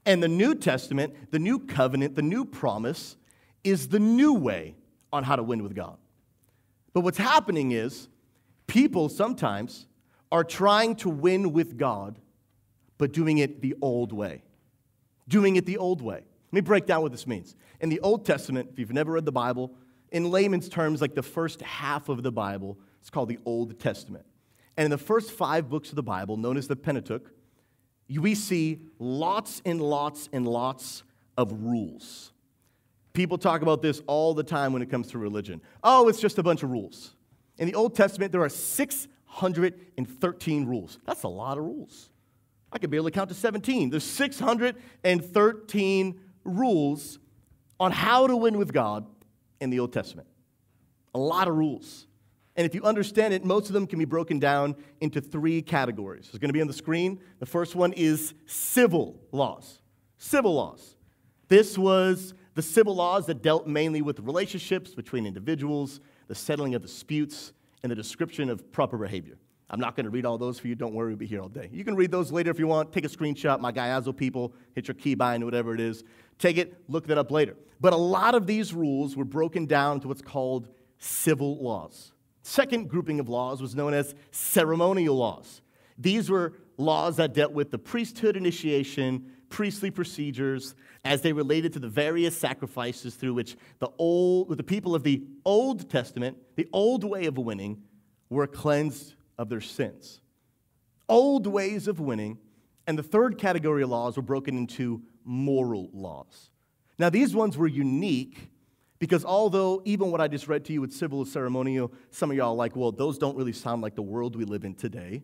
And 0.04 0.22
the 0.22 0.28
New 0.28 0.54
Testament, 0.54 1.30
the 1.30 1.38
new 1.38 1.58
covenant, 1.58 2.16
the 2.16 2.22
new 2.22 2.44
promise 2.44 3.16
is 3.62 3.88
the 3.88 3.98
new 3.98 4.32
way 4.32 4.74
on 5.12 5.22
how 5.22 5.36
to 5.36 5.42
win 5.42 5.62
with 5.62 5.74
God. 5.74 5.96
But 6.92 7.02
what's 7.02 7.18
happening 7.18 7.72
is 7.72 8.08
people 8.68 9.08
sometimes 9.08 9.86
are 10.30 10.44
trying 10.44 10.94
to 10.96 11.08
win 11.08 11.52
with 11.52 11.76
God, 11.76 12.20
but 12.98 13.12
doing 13.12 13.38
it 13.38 13.60
the 13.60 13.74
old 13.82 14.12
way. 14.12 14.44
Doing 15.26 15.56
it 15.56 15.66
the 15.66 15.78
old 15.78 16.00
way. 16.00 16.22
Let 16.50 16.52
me 16.52 16.60
break 16.60 16.86
down 16.86 17.02
what 17.02 17.10
this 17.10 17.26
means. 17.26 17.56
In 17.80 17.88
the 17.88 18.00
Old 18.00 18.24
Testament, 18.24 18.70
if 18.72 18.78
you've 18.78 18.92
never 18.92 19.12
read 19.12 19.24
the 19.24 19.32
Bible, 19.32 19.74
in 20.10 20.30
layman's 20.30 20.68
terms, 20.68 21.00
like 21.00 21.14
the 21.14 21.22
first 21.22 21.60
half 21.60 22.08
of 22.08 22.22
the 22.22 22.32
Bible, 22.32 22.78
it's 23.00 23.10
called 23.10 23.28
the 23.28 23.38
Old 23.44 23.78
Testament. 23.78 24.24
And 24.76 24.86
in 24.86 24.90
the 24.90 24.98
first 24.98 25.32
five 25.32 25.68
books 25.68 25.90
of 25.90 25.96
the 25.96 26.02
Bible, 26.02 26.36
known 26.36 26.56
as 26.56 26.68
the 26.68 26.76
Pentateuch, 26.76 27.30
we 28.08 28.34
see 28.34 28.80
lots 28.98 29.60
and 29.66 29.80
lots 29.80 30.28
and 30.32 30.46
lots 30.46 31.02
of 31.36 31.52
rules. 31.52 32.32
People 33.12 33.36
talk 33.36 33.60
about 33.60 33.82
this 33.82 34.00
all 34.06 34.32
the 34.32 34.42
time 34.42 34.72
when 34.72 34.80
it 34.80 34.90
comes 34.90 35.08
to 35.08 35.18
religion. 35.18 35.60
Oh, 35.82 36.08
it's 36.08 36.20
just 36.20 36.38
a 36.38 36.42
bunch 36.42 36.62
of 36.62 36.70
rules. 36.70 37.14
In 37.58 37.66
the 37.66 37.74
Old 37.74 37.94
Testament, 37.94 38.32
there 38.32 38.42
are 38.42 38.48
613 38.48 40.66
rules. 40.66 40.98
That's 41.04 41.24
a 41.24 41.28
lot 41.28 41.58
of 41.58 41.64
rules. 41.64 42.08
I 42.72 42.78
could 42.78 42.90
barely 42.90 43.10
count 43.10 43.28
to 43.30 43.34
17. 43.34 43.90
There's 43.90 44.04
613 44.04 46.20
rules 46.44 47.18
on 47.80 47.90
how 47.92 48.26
to 48.26 48.36
win 48.36 48.58
with 48.58 48.72
God 48.72 49.06
in 49.60 49.70
the 49.70 49.78
Old 49.80 49.92
Testament. 49.92 50.28
A 51.14 51.18
lot 51.18 51.48
of 51.48 51.56
rules. 51.56 52.06
And 52.56 52.66
if 52.66 52.74
you 52.74 52.82
understand 52.82 53.32
it, 53.34 53.44
most 53.44 53.68
of 53.68 53.72
them 53.72 53.86
can 53.86 54.00
be 54.00 54.04
broken 54.04 54.38
down 54.38 54.76
into 55.00 55.20
three 55.20 55.62
categories. 55.62 56.28
It's 56.28 56.38
going 56.38 56.48
to 56.48 56.52
be 56.52 56.60
on 56.60 56.66
the 56.66 56.72
screen. 56.72 57.20
The 57.38 57.46
first 57.46 57.76
one 57.76 57.92
is 57.92 58.34
civil 58.46 59.20
laws. 59.30 59.78
Civil 60.18 60.54
laws. 60.54 60.96
This 61.46 61.78
was 61.78 62.34
the 62.54 62.62
civil 62.62 62.96
laws 62.96 63.26
that 63.26 63.42
dealt 63.42 63.68
mainly 63.68 64.02
with 64.02 64.18
relationships 64.20 64.94
between 64.94 65.24
individuals, 65.24 66.00
the 66.28 66.34
settling 66.34 66.74
of 66.74 66.82
disputes, 66.82 67.52
and 67.82 67.90
the 67.90 67.96
description 67.96 68.50
of 68.50 68.70
proper 68.72 68.96
behavior. 68.96 69.38
I'm 69.70 69.80
not 69.80 69.96
going 69.96 70.04
to 70.04 70.10
read 70.10 70.24
all 70.24 70.38
those 70.38 70.58
for 70.58 70.68
you. 70.68 70.74
Don't 70.74 70.94
worry, 70.94 71.08
we'll 71.08 71.18
be 71.18 71.26
here 71.26 71.40
all 71.40 71.48
day. 71.48 71.68
You 71.72 71.84
can 71.84 71.94
read 71.94 72.10
those 72.10 72.32
later 72.32 72.50
if 72.50 72.58
you 72.58 72.66
want. 72.66 72.92
Take 72.92 73.04
a 73.04 73.08
screenshot. 73.08 73.60
My 73.60 73.70
Gyazo 73.70 74.16
people, 74.16 74.54
hit 74.74 74.88
your 74.88 74.94
keybind, 74.94 75.44
whatever 75.44 75.74
it 75.74 75.80
is. 75.80 76.04
Take 76.38 76.56
it, 76.56 76.74
look 76.88 77.06
that 77.08 77.18
up 77.18 77.30
later. 77.30 77.56
But 77.80 77.92
a 77.92 77.96
lot 77.96 78.34
of 78.34 78.46
these 78.46 78.72
rules 78.72 79.16
were 79.16 79.24
broken 79.24 79.66
down 79.66 80.00
to 80.00 80.08
what's 80.08 80.22
called 80.22 80.68
civil 80.98 81.62
laws. 81.62 82.12
Second 82.42 82.88
grouping 82.88 83.20
of 83.20 83.28
laws 83.28 83.60
was 83.60 83.74
known 83.74 83.92
as 83.92 84.14
ceremonial 84.30 85.16
laws. 85.16 85.60
These 85.98 86.30
were 86.30 86.54
laws 86.78 87.16
that 87.16 87.34
dealt 87.34 87.52
with 87.52 87.70
the 87.70 87.78
priesthood 87.78 88.36
initiation, 88.36 89.32
priestly 89.50 89.90
procedures, 89.90 90.74
as 91.08 91.22
they 91.22 91.32
related 91.32 91.72
to 91.72 91.78
the 91.78 91.88
various 91.88 92.36
sacrifices 92.36 93.14
through 93.14 93.32
which 93.32 93.56
the 93.78 93.88
old, 93.96 94.54
the 94.54 94.62
people 94.62 94.94
of 94.94 95.02
the 95.02 95.22
Old 95.42 95.88
Testament, 95.88 96.36
the 96.54 96.68
old 96.70 97.02
way 97.02 97.24
of 97.24 97.38
winning, 97.38 97.82
were 98.28 98.46
cleansed 98.46 99.14
of 99.38 99.48
their 99.48 99.62
sins. 99.62 100.20
Old 101.08 101.46
ways 101.46 101.88
of 101.88 101.98
winning, 101.98 102.36
and 102.86 102.98
the 102.98 103.02
third 103.02 103.38
category 103.38 103.82
of 103.82 103.88
laws 103.88 104.16
were 104.16 104.22
broken 104.22 104.58
into 104.58 105.02
moral 105.24 105.88
laws. 105.94 106.50
Now, 106.98 107.08
these 107.08 107.34
ones 107.34 107.56
were 107.56 107.66
unique 107.66 108.50
because 108.98 109.24
although 109.24 109.80
even 109.86 110.10
what 110.10 110.20
I 110.20 110.28
just 110.28 110.46
read 110.46 110.66
to 110.66 110.74
you 110.74 110.82
with 110.82 110.92
civil 110.92 111.20
and 111.20 111.28
ceremonial, 111.28 111.90
some 112.10 112.30
of 112.30 112.36
y'all 112.36 112.50
are 112.50 112.54
like, 112.54 112.76
well, 112.76 112.92
those 112.92 113.16
don't 113.16 113.36
really 113.36 113.54
sound 113.54 113.80
like 113.80 113.94
the 113.94 114.02
world 114.02 114.36
we 114.36 114.44
live 114.44 114.66
in 114.66 114.74
today. 114.74 115.22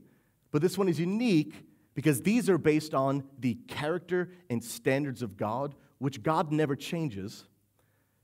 But 0.50 0.62
this 0.62 0.78
one 0.78 0.88
is 0.88 0.98
unique 0.98 1.52
because 1.94 2.22
these 2.22 2.50
are 2.50 2.58
based 2.58 2.94
on 2.94 3.24
the 3.38 3.54
character 3.68 4.30
and 4.50 4.62
standards 4.62 5.22
of 5.22 5.36
God, 5.36 5.74
which 5.98 6.22
God 6.22 6.52
never 6.52 6.76
changes, 6.76 7.46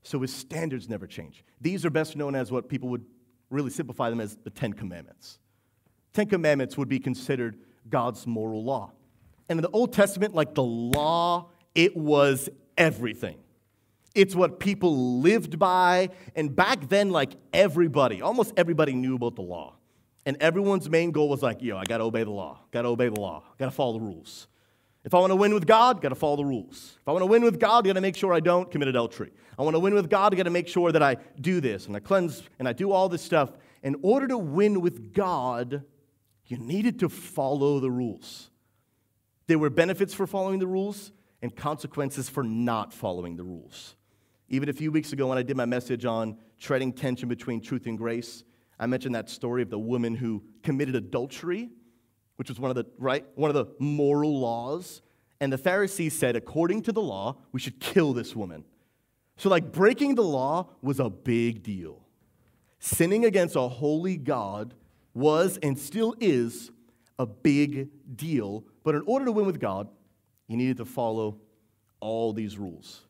so 0.03 0.19
his 0.19 0.33
standards 0.33 0.89
never 0.89 1.07
change. 1.07 1.43
These 1.59 1.85
are 1.85 1.89
best 1.89 2.15
known 2.15 2.35
as 2.35 2.51
what 2.51 2.69
people 2.69 2.89
would 2.89 3.05
really 3.49 3.69
simplify 3.69 4.09
them 4.09 4.19
as 4.19 4.37
the 4.43 4.49
Ten 4.49 4.73
Commandments. 4.73 5.39
Ten 6.13 6.27
Commandments 6.27 6.77
would 6.77 6.89
be 6.89 6.99
considered 6.99 7.57
God's 7.89 8.27
moral 8.27 8.63
law. 8.63 8.91
And 9.49 9.59
in 9.59 9.63
the 9.63 9.69
Old 9.69 9.93
Testament, 9.93 10.33
like 10.33 10.55
the 10.55 10.63
law, 10.63 11.49
it 11.75 11.95
was 11.95 12.49
everything. 12.77 13.37
It's 14.13 14.35
what 14.35 14.59
people 14.59 15.19
lived 15.19 15.57
by. 15.57 16.09
And 16.35 16.55
back 16.55 16.89
then, 16.89 17.11
like 17.11 17.33
everybody, 17.53 18.21
almost 18.21 18.53
everybody 18.57 18.93
knew 18.93 19.15
about 19.15 19.35
the 19.35 19.41
law. 19.41 19.75
And 20.25 20.37
everyone's 20.39 20.89
main 20.89 21.11
goal 21.11 21.29
was 21.29 21.41
like, 21.41 21.61
yo, 21.61 21.77
I 21.77 21.83
gotta 21.83 22.03
obey 22.03 22.23
the 22.23 22.31
law, 22.31 22.59
gotta 22.71 22.87
obey 22.87 23.09
the 23.09 23.19
law, 23.19 23.43
gotta 23.57 23.71
follow 23.71 23.93
the 23.93 24.01
rules. 24.01 24.47
If 25.03 25.15
I 25.15 25.19
wanna 25.19 25.35
win 25.35 25.53
with 25.53 25.65
God, 25.65 25.99
gotta 26.01 26.15
follow 26.15 26.35
the 26.35 26.45
rules. 26.45 26.97
If 27.01 27.07
I 27.07 27.11
wanna 27.11 27.25
win 27.25 27.43
with 27.43 27.59
God, 27.59 27.85
gotta 27.85 28.01
make 28.01 28.15
sure 28.15 28.33
I 28.33 28.39
don't 28.39 28.69
commit 28.69 28.87
adultery. 28.87 29.31
I 29.57 29.63
wanna 29.63 29.79
win 29.79 29.95
with 29.95 30.09
God, 30.09 30.33
I 30.33 30.37
gotta 30.37 30.51
make 30.51 30.67
sure 30.67 30.91
that 30.91 31.01
I 31.01 31.17
do 31.39 31.59
this 31.59 31.87
and 31.87 31.95
I 31.95 31.99
cleanse 31.99 32.43
and 32.59 32.67
I 32.67 32.73
do 32.73 32.91
all 32.91 33.09
this 33.09 33.23
stuff. 33.23 33.51
In 33.81 33.95
order 34.03 34.27
to 34.27 34.37
win 34.37 34.81
with 34.81 35.13
God, 35.13 35.83
you 36.45 36.57
needed 36.57 36.99
to 36.99 37.09
follow 37.09 37.79
the 37.79 37.89
rules. 37.89 38.51
There 39.47 39.57
were 39.57 39.71
benefits 39.71 40.13
for 40.13 40.27
following 40.27 40.59
the 40.59 40.67
rules 40.67 41.11
and 41.41 41.55
consequences 41.55 42.29
for 42.29 42.43
not 42.43 42.93
following 42.93 43.37
the 43.37 43.43
rules. 43.43 43.95
Even 44.49 44.69
a 44.69 44.73
few 44.73 44.91
weeks 44.91 45.13
ago, 45.13 45.27
when 45.27 45.37
I 45.37 45.43
did 45.43 45.57
my 45.57 45.65
message 45.65 46.05
on 46.05 46.37
treading 46.59 46.93
tension 46.93 47.27
between 47.27 47.61
truth 47.61 47.87
and 47.87 47.97
grace, 47.97 48.43
I 48.81 48.87
mentioned 48.87 49.13
that 49.13 49.29
story 49.29 49.61
of 49.61 49.69
the 49.69 49.77
woman 49.77 50.15
who 50.15 50.43
committed 50.63 50.95
adultery, 50.95 51.69
which 52.37 52.49
was 52.49 52.59
one 52.59 52.71
of 52.71 52.75
the 52.75 52.87
right 52.97 53.23
one 53.35 53.49
of 53.49 53.55
the 53.55 53.67
moral 53.79 54.39
laws. 54.39 55.03
And 55.39 55.53
the 55.53 55.57
Pharisees 55.57 56.17
said, 56.17 56.35
according 56.35 56.81
to 56.83 56.91
the 56.91 57.01
law, 57.01 57.37
we 57.51 57.59
should 57.59 57.79
kill 57.79 58.13
this 58.13 58.35
woman. 58.35 58.65
So, 59.37 59.49
like, 59.49 59.71
breaking 59.71 60.15
the 60.15 60.23
law 60.23 60.69
was 60.81 60.99
a 60.99 61.09
big 61.09 61.63
deal. 61.63 62.05
Sinning 62.79 63.25
against 63.25 63.55
a 63.55 63.67
holy 63.67 64.17
God 64.17 64.73
was 65.13 65.57
and 65.61 65.77
still 65.77 66.15
is 66.19 66.71
a 67.19 67.27
big 67.27 67.89
deal. 68.15 68.63
But 68.83 68.95
in 68.95 69.03
order 69.05 69.25
to 69.25 69.31
win 69.31 69.45
with 69.45 69.59
God, 69.59 69.87
you 70.47 70.57
needed 70.57 70.77
to 70.77 70.85
follow 70.85 71.37
all 71.99 72.33
these 72.33 72.57
rules. 72.57 73.01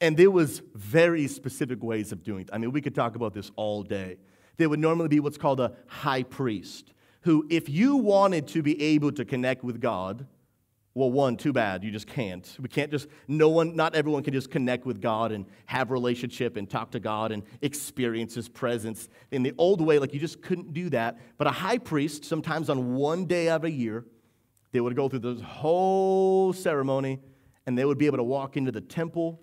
And 0.00 0.16
there 0.16 0.30
was 0.30 0.62
very 0.74 1.28
specific 1.28 1.82
ways 1.82 2.10
of 2.10 2.24
doing 2.24 2.42
it. 2.42 2.50
I 2.52 2.58
mean, 2.58 2.72
we 2.72 2.80
could 2.80 2.94
talk 2.94 3.14
about 3.16 3.34
this 3.34 3.50
all 3.54 3.82
day 3.82 4.18
there 4.60 4.68
would 4.68 4.80
normally 4.80 5.08
be 5.08 5.20
what's 5.20 5.38
called 5.38 5.60
a 5.60 5.72
high 5.86 6.22
priest, 6.22 6.92
who, 7.22 7.46
if 7.50 7.68
you 7.68 7.96
wanted 7.96 8.48
to 8.48 8.62
be 8.62 8.80
able 8.80 9.12
to 9.12 9.24
connect 9.24 9.62
with 9.62 9.80
God, 9.80 10.26
well, 10.92 11.10
one, 11.10 11.36
too 11.36 11.52
bad, 11.52 11.84
you 11.84 11.92
just 11.92 12.08
can't. 12.08 12.56
We 12.58 12.68
can't 12.68 12.90
just, 12.90 13.06
no 13.28 13.48
one, 13.48 13.76
not 13.76 13.94
everyone 13.94 14.24
can 14.24 14.34
just 14.34 14.50
connect 14.50 14.84
with 14.84 15.00
God 15.00 15.30
and 15.30 15.46
have 15.66 15.92
relationship 15.92 16.56
and 16.56 16.68
talk 16.68 16.90
to 16.90 17.00
God 17.00 17.30
and 17.30 17.44
experience 17.62 18.34
His 18.34 18.48
presence. 18.48 19.08
In 19.30 19.44
the 19.44 19.54
old 19.56 19.80
way, 19.80 20.00
like 20.00 20.12
you 20.12 20.18
just 20.18 20.42
couldn't 20.42 20.74
do 20.74 20.90
that. 20.90 21.18
But 21.38 21.46
a 21.46 21.52
high 21.52 21.78
priest, 21.78 22.24
sometimes 22.24 22.68
on 22.68 22.94
one 22.94 23.26
day 23.26 23.48
of 23.50 23.64
a 23.64 23.70
year, 23.70 24.04
they 24.72 24.80
would 24.80 24.96
go 24.96 25.08
through 25.08 25.20
this 25.20 25.40
whole 25.40 26.52
ceremony 26.52 27.20
and 27.66 27.78
they 27.78 27.84
would 27.84 27.98
be 27.98 28.06
able 28.06 28.18
to 28.18 28.24
walk 28.24 28.56
into 28.56 28.72
the 28.72 28.80
temple 28.80 29.40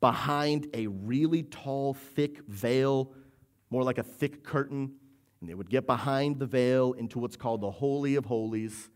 behind 0.00 0.66
a 0.74 0.88
really 0.88 1.44
tall, 1.44 1.94
thick 1.94 2.40
veil 2.48 3.12
more 3.70 3.82
like 3.82 3.98
a 3.98 4.02
thick 4.02 4.44
curtain, 4.44 4.92
and 5.40 5.48
they 5.48 5.54
would 5.54 5.70
get 5.70 5.86
behind 5.86 6.38
the 6.38 6.46
veil 6.46 6.92
into 6.92 7.18
what's 7.18 7.36
called 7.36 7.60
the 7.60 7.70
Holy 7.70 8.16
of 8.16 8.26
Holies. 8.26 8.90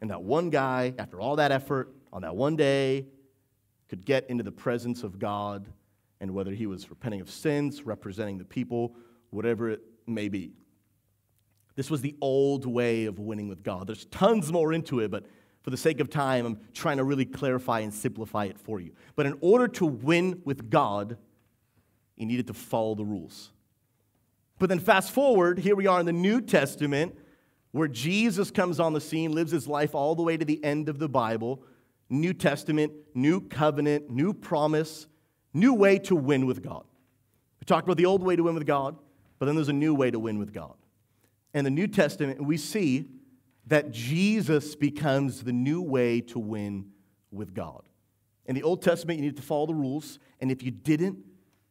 And 0.00 0.10
that 0.10 0.22
one 0.22 0.48
guy, 0.48 0.94
after 0.98 1.20
all 1.20 1.36
that 1.36 1.52
effort, 1.52 1.92
on 2.12 2.22
that 2.22 2.34
one 2.34 2.56
day, 2.56 3.06
could 3.88 4.06
get 4.06 4.30
into 4.30 4.42
the 4.42 4.52
presence 4.52 5.02
of 5.02 5.18
God, 5.18 5.68
and 6.20 6.32
whether 6.32 6.52
he 6.52 6.66
was 6.66 6.88
repenting 6.88 7.20
of 7.20 7.30
sins, 7.30 7.82
representing 7.82 8.38
the 8.38 8.44
people, 8.44 8.94
whatever 9.30 9.68
it 9.70 9.82
may 10.06 10.28
be. 10.28 10.52
This 11.76 11.90
was 11.90 12.00
the 12.00 12.14
old 12.20 12.66
way 12.66 13.06
of 13.06 13.18
winning 13.18 13.48
with 13.48 13.62
God. 13.62 13.86
There's 13.86 14.04
tons 14.06 14.52
more 14.52 14.72
into 14.72 15.00
it, 15.00 15.10
but 15.10 15.26
for 15.62 15.70
the 15.70 15.76
sake 15.76 16.00
of 16.00 16.08
time, 16.08 16.46
I'm 16.46 16.60
trying 16.72 16.96
to 16.96 17.04
really 17.04 17.24
clarify 17.24 17.80
and 17.80 17.92
simplify 17.92 18.46
it 18.46 18.58
for 18.58 18.80
you. 18.80 18.92
But 19.16 19.26
in 19.26 19.36
order 19.40 19.68
to 19.68 19.86
win 19.86 20.40
with 20.44 20.70
God, 20.70 21.16
you 22.16 22.26
needed 22.26 22.46
to 22.48 22.54
follow 22.54 22.94
the 22.94 23.04
rules. 23.04 23.50
But 24.60 24.68
then 24.68 24.78
fast 24.78 25.10
forward, 25.10 25.58
here 25.58 25.74
we 25.74 25.86
are 25.86 25.98
in 25.98 26.06
the 26.06 26.12
New 26.12 26.42
Testament, 26.42 27.16
where 27.72 27.88
Jesus 27.88 28.50
comes 28.50 28.78
on 28.78 28.92
the 28.92 29.00
scene, 29.00 29.32
lives 29.32 29.52
his 29.52 29.66
life 29.66 29.94
all 29.94 30.14
the 30.14 30.22
way 30.22 30.36
to 30.36 30.44
the 30.44 30.62
end 30.62 30.90
of 30.90 30.98
the 30.98 31.08
Bible. 31.08 31.62
New 32.10 32.34
Testament, 32.34 32.92
new 33.14 33.40
covenant, 33.40 34.10
new 34.10 34.34
promise, 34.34 35.06
new 35.54 35.72
way 35.72 35.98
to 36.00 36.14
win 36.14 36.44
with 36.44 36.62
God. 36.62 36.84
We 37.58 37.64
talked 37.64 37.86
about 37.86 37.96
the 37.96 38.04
old 38.04 38.22
way 38.22 38.36
to 38.36 38.42
win 38.42 38.54
with 38.54 38.66
God, 38.66 38.98
but 39.38 39.46
then 39.46 39.54
there's 39.54 39.70
a 39.70 39.72
new 39.72 39.94
way 39.94 40.10
to 40.10 40.18
win 40.18 40.38
with 40.38 40.52
God. 40.52 40.74
In 41.54 41.64
the 41.64 41.70
New 41.70 41.86
Testament, 41.86 42.44
we 42.44 42.58
see 42.58 43.06
that 43.66 43.90
Jesus 43.92 44.76
becomes 44.76 45.42
the 45.42 45.54
new 45.54 45.80
way 45.80 46.20
to 46.20 46.38
win 46.38 46.90
with 47.30 47.54
God. 47.54 47.88
In 48.44 48.54
the 48.54 48.62
Old 48.62 48.82
Testament, 48.82 49.20
you 49.20 49.22
needed 49.22 49.36
to 49.36 49.42
follow 49.42 49.66
the 49.66 49.74
rules, 49.74 50.18
and 50.38 50.52
if 50.52 50.62
you 50.62 50.70
didn't, 50.70 51.16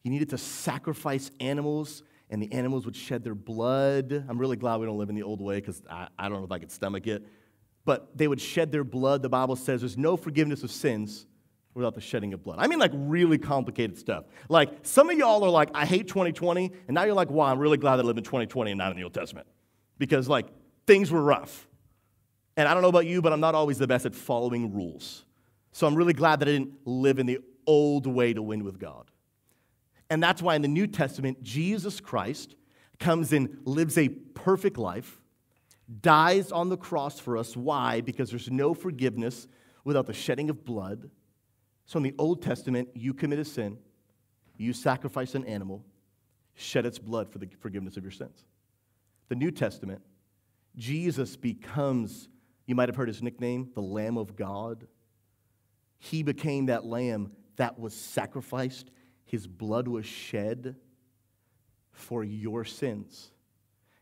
you 0.01 0.10
needed 0.10 0.29
to 0.29 0.39
sacrifice 0.39 1.29
animals 1.39 2.01
and 2.29 2.41
the 2.41 2.51
animals 2.51 2.86
would 2.86 2.95
shed 2.95 3.24
their 3.24 3.36
blood. 3.36 4.25
I'm 4.27 4.38
really 4.38 4.57
glad 4.57 4.79
we 4.79 4.86
don't 4.86 4.98
live 4.98 5.09
in 5.09 5.15
the 5.15 5.24
old 5.24 5.41
way 5.41 5.55
because 5.55 5.81
I, 5.89 6.07
I 6.17 6.29
don't 6.29 6.39
know 6.39 6.45
if 6.45 6.51
I 6.51 6.59
could 6.59 6.71
stomach 6.71 7.07
it. 7.07 7.25
But 7.86 8.15
they 8.17 8.27
would 8.27 8.41
shed 8.41 8.71
their 8.71 8.83
blood. 8.83 9.21
The 9.21 9.29
Bible 9.29 9.55
says 9.55 9.81
there's 9.81 9.98
no 9.98 10.15
forgiveness 10.15 10.63
of 10.63 10.71
sins 10.71 11.25
without 11.74 11.95
the 11.95 12.01
shedding 12.01 12.33
of 12.33 12.43
blood. 12.43 12.57
I 12.59 12.67
mean, 12.67 12.79
like 12.79 12.91
really 12.93 13.38
complicated 13.38 13.98
stuff. 13.98 14.25
Like 14.48 14.71
some 14.83 15.09
of 15.09 15.17
y'all 15.17 15.43
are 15.43 15.50
like, 15.50 15.69
I 15.74 15.86
hate 15.86 16.07
2020, 16.07 16.71
and 16.88 16.95
now 16.95 17.03
you're 17.03 17.13
like, 17.13 17.31
wow, 17.31 17.45
I'm 17.45 17.59
really 17.59 17.77
glad 17.77 17.98
that 17.98 18.03
I 18.03 18.05
live 18.05 18.17
in 18.17 18.24
2020 18.24 18.71
and 18.71 18.77
not 18.77 18.91
in 18.91 18.98
the 18.98 19.03
Old 19.03 19.13
Testament 19.13 19.48
because 19.98 20.27
like 20.27 20.48
things 20.86 21.12
were 21.12 21.21
rough. 21.21 21.67
And 22.57 22.67
I 22.67 22.74
don't 22.74 22.83
know 22.83 22.89
about 22.89 23.05
you, 23.05 23.21
but 23.21 23.31
I'm 23.31 23.39
not 23.39 23.55
always 23.55 23.77
the 23.77 23.88
best 23.88 24.05
at 24.05 24.13
following 24.13 24.74
rules. 24.74 25.25
So 25.71 25.88
I'm 25.88 25.95
really 25.95 26.13
glad 26.13 26.39
that 26.41 26.48
I 26.48 26.51
didn't 26.51 26.74
live 26.86 27.19
in 27.19 27.25
the 27.25 27.39
old 27.65 28.07
way 28.07 28.33
to 28.33 28.41
win 28.41 28.63
with 28.63 28.79
God. 28.79 29.09
And 30.10 30.22
that's 30.22 30.42
why 30.42 30.56
in 30.56 30.62
the 30.62 30.68
New 30.68 30.88
Testament, 30.88 31.44
Jesus 31.44 32.00
Christ 32.00 32.56
comes 33.00 33.32
and 33.32 33.58
lives 33.66 33.98
a 33.98 34.10
perfect 34.10 34.78
life, 34.78 35.22
dies 36.01 36.51
on 36.51 36.70
the 36.70 36.78
cross 36.78 37.20
for 37.20 37.38
us. 37.38 37.56
Why? 37.56 38.01
Because 38.01 38.30
there's 38.30 38.50
no 38.50 38.74
forgiveness 38.74 39.48
without 39.84 40.08
the 40.08 40.13
shedding 40.13 40.50
of 40.50 40.66
blood. 40.66 41.10
So 41.86 41.98
in 41.98 42.04
the 42.04 42.16
Old 42.18 42.42
Testament, 42.42 42.89
you 42.94 43.13
commit 43.13 43.39
a 43.39 43.46
sin, 43.46 43.78
you 44.58 44.74
sacrifice 44.74 45.36
an 45.36 45.46
animal, 45.46 45.84
shed 46.56 46.86
its 46.86 47.00
blood 47.00 47.32
for 47.32 47.39
the 47.39 47.48
forgiveness 47.60 47.98
of 47.98 48.04
your 48.04 48.12
sins. 48.12 48.46
The 49.30 49.36
New 49.36 49.51
Testament, 49.51 50.01
Jesus 50.75 51.36
becomes, 51.36 52.30
you 52.66 52.75
might 52.75 52.89
have 52.89 52.96
heard 52.96 53.08
his 53.08 53.24
nickname, 53.24 53.70
the 53.74 53.82
Lamb 53.82 54.18
of 54.18 54.36
God. 54.36 54.88
He 55.98 56.24
became 56.24 56.68
that 56.68 56.86
lamb 56.86 57.32
that 57.56 57.80
was 57.80 57.94
sacrificed, 57.94 58.92
his 59.29 59.45
blood 59.45 59.88
was 59.88 60.07
shed 60.07 60.75
for 61.91 62.24
your 62.24 62.65
sins. 62.65 63.29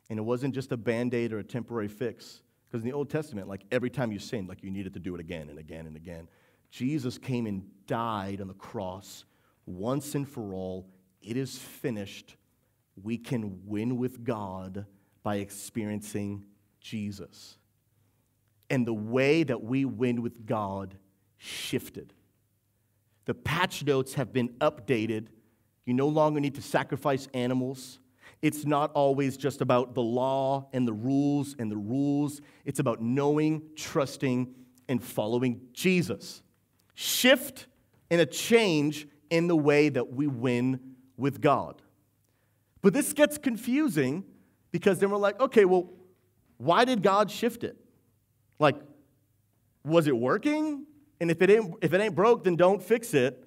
And 0.09 0.17
it 0.17 0.21
wasn't 0.21 0.55
just 0.55 0.71
a 0.71 0.77
band 0.77 1.13
aid 1.13 1.33
or 1.33 1.39
a 1.39 1.43
temporary 1.43 1.89
fix. 1.89 2.41
Because 2.65 2.81
in 2.81 2.89
the 2.89 2.95
Old 2.95 3.09
Testament, 3.09 3.49
like 3.49 3.65
every 3.69 3.89
time 3.89 4.13
you 4.13 4.19
sinned, 4.19 4.47
like 4.47 4.63
you 4.63 4.71
needed 4.71 4.93
to 4.93 4.99
do 4.99 5.13
it 5.15 5.19
again 5.19 5.49
and 5.49 5.59
again 5.59 5.85
and 5.85 5.97
again. 5.97 6.29
Jesus 6.71 7.17
came 7.17 7.45
and 7.45 7.65
died 7.87 8.39
on 8.39 8.47
the 8.47 8.53
cross 8.53 9.25
once 9.65 10.15
and 10.15 10.25
for 10.25 10.53
all. 10.53 10.87
It 11.21 11.35
is 11.35 11.57
finished. 11.57 12.37
We 13.03 13.17
can 13.17 13.59
win 13.65 13.97
with 13.97 14.23
God 14.23 14.85
by 15.23 15.37
experiencing 15.37 16.45
Jesus. 16.79 17.57
And 18.69 18.87
the 18.87 18.93
way 18.93 19.43
that 19.43 19.61
we 19.61 19.83
win 19.83 20.21
with 20.21 20.45
God 20.45 20.95
shifted. 21.35 22.13
The 23.27 23.33
patch 23.33 23.85
notes 23.85 24.13
have 24.13 24.31
been 24.31 24.49
updated. 24.61 25.27
You 25.85 25.93
no 25.93 26.07
longer 26.07 26.39
need 26.39 26.55
to 26.55 26.61
sacrifice 26.61 27.27
animals. 27.33 27.99
It's 28.41 28.65
not 28.65 28.91
always 28.93 29.35
just 29.35 29.59
about 29.59 29.93
the 29.93 30.01
law 30.01 30.69
and 30.71 30.87
the 30.87 30.93
rules 30.93 31.53
and 31.59 31.69
the 31.69 31.77
rules. 31.77 32.41
It's 32.63 32.79
about 32.79 33.01
knowing, 33.01 33.63
trusting, 33.75 34.53
and 34.87 35.03
following 35.03 35.59
Jesus. 35.73 36.41
Shift 36.95 37.67
and 38.09 38.21
a 38.21 38.25
change 38.25 39.07
in 39.29 39.47
the 39.47 39.57
way 39.57 39.89
that 39.89 40.13
we 40.13 40.27
win 40.27 40.79
with 41.17 41.41
God. 41.41 41.81
But 42.81 42.93
this 42.93 43.11
gets 43.11 43.37
confusing 43.37 44.23
because 44.71 44.99
then 44.99 45.09
we're 45.09 45.17
like, 45.17 45.37
okay, 45.41 45.65
well, 45.65 45.89
why 46.57 46.85
did 46.85 47.03
God 47.03 47.29
shift 47.29 47.65
it? 47.65 47.75
Like, 48.57 48.77
was 49.83 50.07
it 50.07 50.15
working? 50.15 50.85
And 51.19 51.31
if 51.31 51.41
it 51.41 51.49
ain't, 51.49 51.75
if 51.81 51.93
it 51.93 52.01
ain't 52.01 52.15
broke, 52.15 52.43
then 52.43 52.55
don't 52.55 52.81
fix 52.81 53.13
it. 53.13 53.43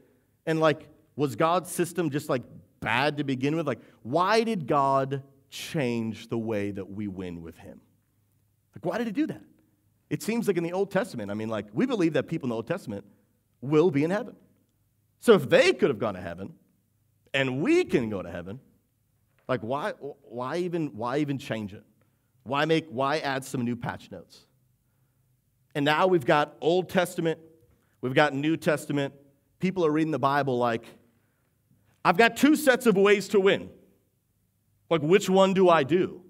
And 0.46 0.60
like, 0.60 0.88
was 1.16 1.36
God's 1.36 1.70
system 1.70 2.10
just 2.10 2.28
like 2.28 2.42
bad 2.80 3.18
to 3.18 3.24
begin 3.24 3.56
with? 3.56 3.66
Like, 3.66 3.80
why 4.02 4.42
did 4.42 4.66
God 4.66 5.22
change 5.50 6.28
the 6.28 6.38
way 6.38 6.70
that 6.70 6.90
we 6.90 7.08
win 7.08 7.42
with 7.42 7.56
Him? 7.58 7.80
Like, 8.74 8.84
why 8.84 8.98
did 8.98 9.06
He 9.06 9.12
do 9.12 9.26
that? 9.26 9.42
It 10.08 10.22
seems 10.22 10.48
like 10.48 10.56
in 10.56 10.64
the 10.64 10.72
Old 10.72 10.90
Testament, 10.90 11.30
I 11.30 11.34
mean, 11.34 11.48
like, 11.48 11.66
we 11.72 11.86
believe 11.86 12.14
that 12.14 12.26
people 12.26 12.46
in 12.46 12.50
the 12.50 12.56
Old 12.56 12.66
Testament 12.66 13.04
will 13.60 13.90
be 13.90 14.02
in 14.02 14.10
heaven. 14.10 14.34
So 15.20 15.34
if 15.34 15.48
they 15.48 15.72
could 15.72 15.90
have 15.90 15.98
gone 15.98 16.14
to 16.14 16.20
heaven 16.20 16.54
and 17.32 17.60
we 17.60 17.84
can 17.84 18.08
go 18.10 18.22
to 18.22 18.30
heaven, 18.30 18.58
like, 19.46 19.60
why, 19.60 19.92
why, 20.22 20.56
even, 20.58 20.88
why 20.96 21.18
even 21.18 21.38
change 21.38 21.74
it? 21.74 21.84
Why, 22.42 22.64
make, 22.64 22.86
why 22.88 23.18
add 23.18 23.44
some 23.44 23.64
new 23.64 23.76
patch 23.76 24.10
notes? 24.10 24.46
And 25.74 25.84
now 25.84 26.06
we've 26.06 26.24
got 26.24 26.56
Old 26.60 26.88
Testament, 26.88 27.38
we've 28.00 28.14
got 28.14 28.35
New 28.35 28.57
Testament. 28.57 29.14
People 29.59 29.85
are 29.85 29.90
reading 29.90 30.11
the 30.11 30.19
Bible 30.19 30.59
like, 30.59 30.85
I've 32.04 32.16
got 32.16 32.37
two 32.37 32.57
sets 32.57 32.87
of 32.87 32.97
ways 32.97 33.28
to 33.28 33.40
win. 33.40 33.71
Like, 34.88 35.02
which 35.02 35.28
one 35.28 35.54
do 35.54 35.69
I 35.69 35.83
do? 35.83 36.23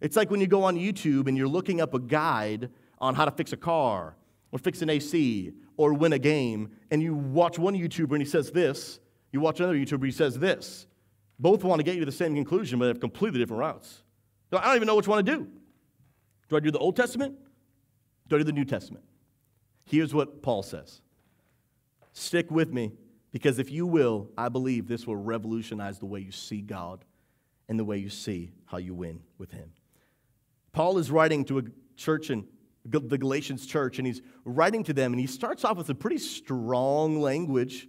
It's 0.00 0.16
like 0.16 0.30
when 0.30 0.40
you 0.40 0.46
go 0.46 0.62
on 0.62 0.76
YouTube 0.76 1.26
and 1.26 1.36
you're 1.36 1.48
looking 1.48 1.80
up 1.80 1.94
a 1.94 1.98
guide 1.98 2.70
on 2.98 3.14
how 3.14 3.24
to 3.24 3.30
fix 3.30 3.52
a 3.52 3.56
car 3.56 4.16
or 4.52 4.58
fix 4.58 4.82
an 4.82 4.90
AC 4.90 5.52
or 5.76 5.92
win 5.94 6.12
a 6.12 6.18
game, 6.18 6.70
and 6.90 7.02
you 7.02 7.14
watch 7.14 7.58
one 7.58 7.74
YouTuber 7.74 8.12
and 8.12 8.20
he 8.20 8.28
says 8.28 8.50
this, 8.50 9.00
you 9.32 9.40
watch 9.40 9.60
another 9.60 9.74
YouTuber, 9.74 10.04
he 10.04 10.12
says 10.12 10.38
this. 10.38 10.86
Both 11.38 11.64
want 11.64 11.80
to 11.80 11.82
get 11.82 11.94
you 11.94 12.00
to 12.00 12.06
the 12.06 12.12
same 12.12 12.34
conclusion, 12.34 12.78
but 12.78 12.86
they 12.86 12.90
have 12.90 13.00
completely 13.00 13.38
different 13.38 13.60
routes. 13.60 14.02
So 14.50 14.58
I 14.58 14.66
don't 14.66 14.76
even 14.76 14.86
know 14.86 14.94
which 14.94 15.08
one 15.08 15.22
to 15.22 15.36
do. 15.36 15.48
Do 16.48 16.56
I 16.56 16.60
do 16.60 16.70
the 16.70 16.78
Old 16.78 16.96
Testament? 16.96 17.34
Do 18.28 18.36
I 18.36 18.38
do 18.38 18.44
the 18.44 18.52
New 18.52 18.64
Testament? 18.64 19.04
Here's 19.84 20.14
what 20.14 20.42
Paul 20.42 20.62
says 20.62 21.00
Stick 22.18 22.50
with 22.50 22.72
me 22.72 22.92
because 23.30 23.58
if 23.58 23.70
you 23.70 23.86
will, 23.86 24.30
I 24.38 24.48
believe 24.48 24.88
this 24.88 25.06
will 25.06 25.16
revolutionize 25.16 25.98
the 25.98 26.06
way 26.06 26.20
you 26.20 26.32
see 26.32 26.62
God 26.62 27.04
and 27.68 27.78
the 27.78 27.84
way 27.84 27.98
you 27.98 28.08
see 28.08 28.52
how 28.64 28.78
you 28.78 28.94
win 28.94 29.20
with 29.36 29.50
Him. 29.50 29.70
Paul 30.72 30.96
is 30.96 31.10
writing 31.10 31.44
to 31.44 31.58
a 31.58 31.62
church 31.94 32.30
in 32.30 32.48
the 32.86 33.18
Galatians 33.18 33.66
church, 33.66 33.98
and 33.98 34.06
he's 34.06 34.22
writing 34.46 34.82
to 34.84 34.94
them, 34.94 35.12
and 35.12 35.20
he 35.20 35.26
starts 35.26 35.62
off 35.62 35.76
with 35.76 35.90
a 35.90 35.94
pretty 35.94 36.16
strong 36.16 37.20
language, 37.20 37.86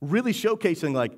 really 0.00 0.32
showcasing, 0.32 0.94
like, 0.94 1.12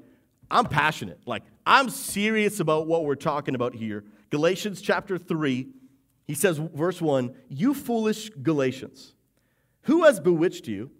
I'm 0.50 0.64
passionate. 0.64 1.20
Like, 1.24 1.44
I'm 1.64 1.88
serious 1.88 2.58
about 2.58 2.88
what 2.88 3.04
we're 3.04 3.14
talking 3.14 3.54
about 3.54 3.76
here. 3.76 4.04
Galatians 4.30 4.80
chapter 4.80 5.18
3, 5.18 5.68
he 6.24 6.34
says, 6.34 6.58
verse 6.58 7.00
1 7.00 7.32
You 7.48 7.74
foolish 7.74 8.30
Galatians, 8.30 9.14
who 9.82 10.02
has 10.02 10.18
bewitched 10.18 10.66
you? 10.66 10.90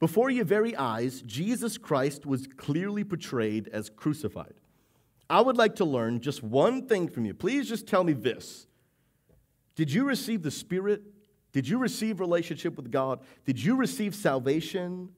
Before 0.00 0.30
your 0.30 0.46
very 0.46 0.74
eyes, 0.74 1.22
Jesus 1.22 1.78
Christ 1.78 2.24
was 2.26 2.48
clearly 2.56 3.04
portrayed 3.04 3.68
as 3.68 3.90
crucified. 3.90 4.54
I 5.28 5.42
would 5.42 5.56
like 5.56 5.76
to 5.76 5.84
learn 5.84 6.20
just 6.20 6.42
one 6.42 6.86
thing 6.86 7.08
from 7.08 7.26
you. 7.26 7.34
Please 7.34 7.68
just 7.68 7.86
tell 7.86 8.02
me 8.02 8.14
this. 8.14 8.66
Did 9.76 9.92
you 9.92 10.04
receive 10.04 10.42
the 10.42 10.50
Spirit? 10.50 11.02
Did 11.52 11.68
you 11.68 11.78
receive 11.78 12.18
relationship 12.18 12.76
with 12.76 12.90
God? 12.90 13.20
Did 13.44 13.62
you 13.62 13.76
receive 13.76 14.14
salvation 14.14 15.10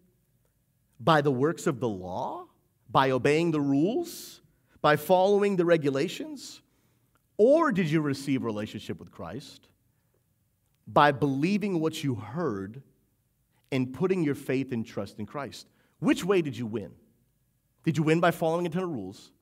by 1.01 1.21
the 1.21 1.33
works 1.33 1.67
of 1.67 1.81
the 1.81 1.89
law? 1.89 2.47
By 2.91 3.13
obeying 3.13 3.53
the 3.53 3.61
rules? 3.61 4.43
By 4.83 4.97
following 4.97 5.57
the 5.57 5.65
regulations? 5.65 6.61
Or 7.39 7.73
did 7.73 7.91
you 7.91 8.01
receive 8.01 8.45
relationship 8.45 8.99
with 8.99 9.11
Christ 9.11 9.69
by 10.87 11.13
believing 11.13 11.81
what 11.81 12.03
you 12.03 12.15
heard 12.15 12.83
and 13.73 13.93
putting 13.93 14.23
your 14.23 14.37
faith 14.37 14.71
and 14.71 14.87
trust 14.87 15.19
in 15.19 15.27
Christ. 15.27 15.67
Which 15.99 16.25
way 16.25 16.43
did 16.43 16.57
you 16.57 16.67
win? 16.67 16.93
Did 17.85 17.97
you 17.97 18.05
win 18.05 18.21
by 18.21 18.31
following 18.31 18.67
internal 18.67 18.91
rules? 18.91 19.33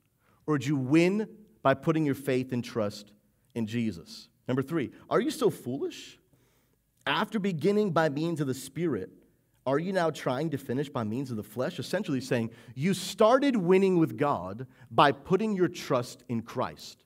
Or 0.47 0.57
did 0.57 0.67
you 0.67 0.77
win 0.77 1.29
by 1.63 1.75
putting 1.75 2.07
your 2.07 2.15
faith 2.15 2.53
and 2.53 2.65
trust 2.65 3.13
in 3.55 3.67
Jesus? 3.67 4.29
Number 4.49 4.63
three, 4.63 4.93
are 5.11 5.21
you 5.21 5.31
still 5.31 5.51
foolish? 5.51 6.19
After 7.07 7.39
beginning 7.39 7.91
by 7.91 8.09
means 8.09 8.41
of 8.41 8.47
the 8.47 8.55
Spirit, 8.55 9.11
are 9.67 9.79
you 9.79 9.93
now 9.93 10.11
trying 10.11 10.51
to 10.51 10.59
finish 10.59 10.89
by 10.89 11.05
means 11.05 11.31
of 11.31 11.37
the 11.37 11.43
flesh? 11.43 11.79
Essentially 11.79 12.21
saying, 12.21 12.51
you 12.75 12.95
started 12.95 13.57
winning 13.57 13.99
with 13.99 14.17
God 14.17 14.67
by 14.91 15.13
putting 15.13 15.55
your 15.55 15.69
trust 15.69 16.25
in 16.29 16.43
Christ. 16.43 17.05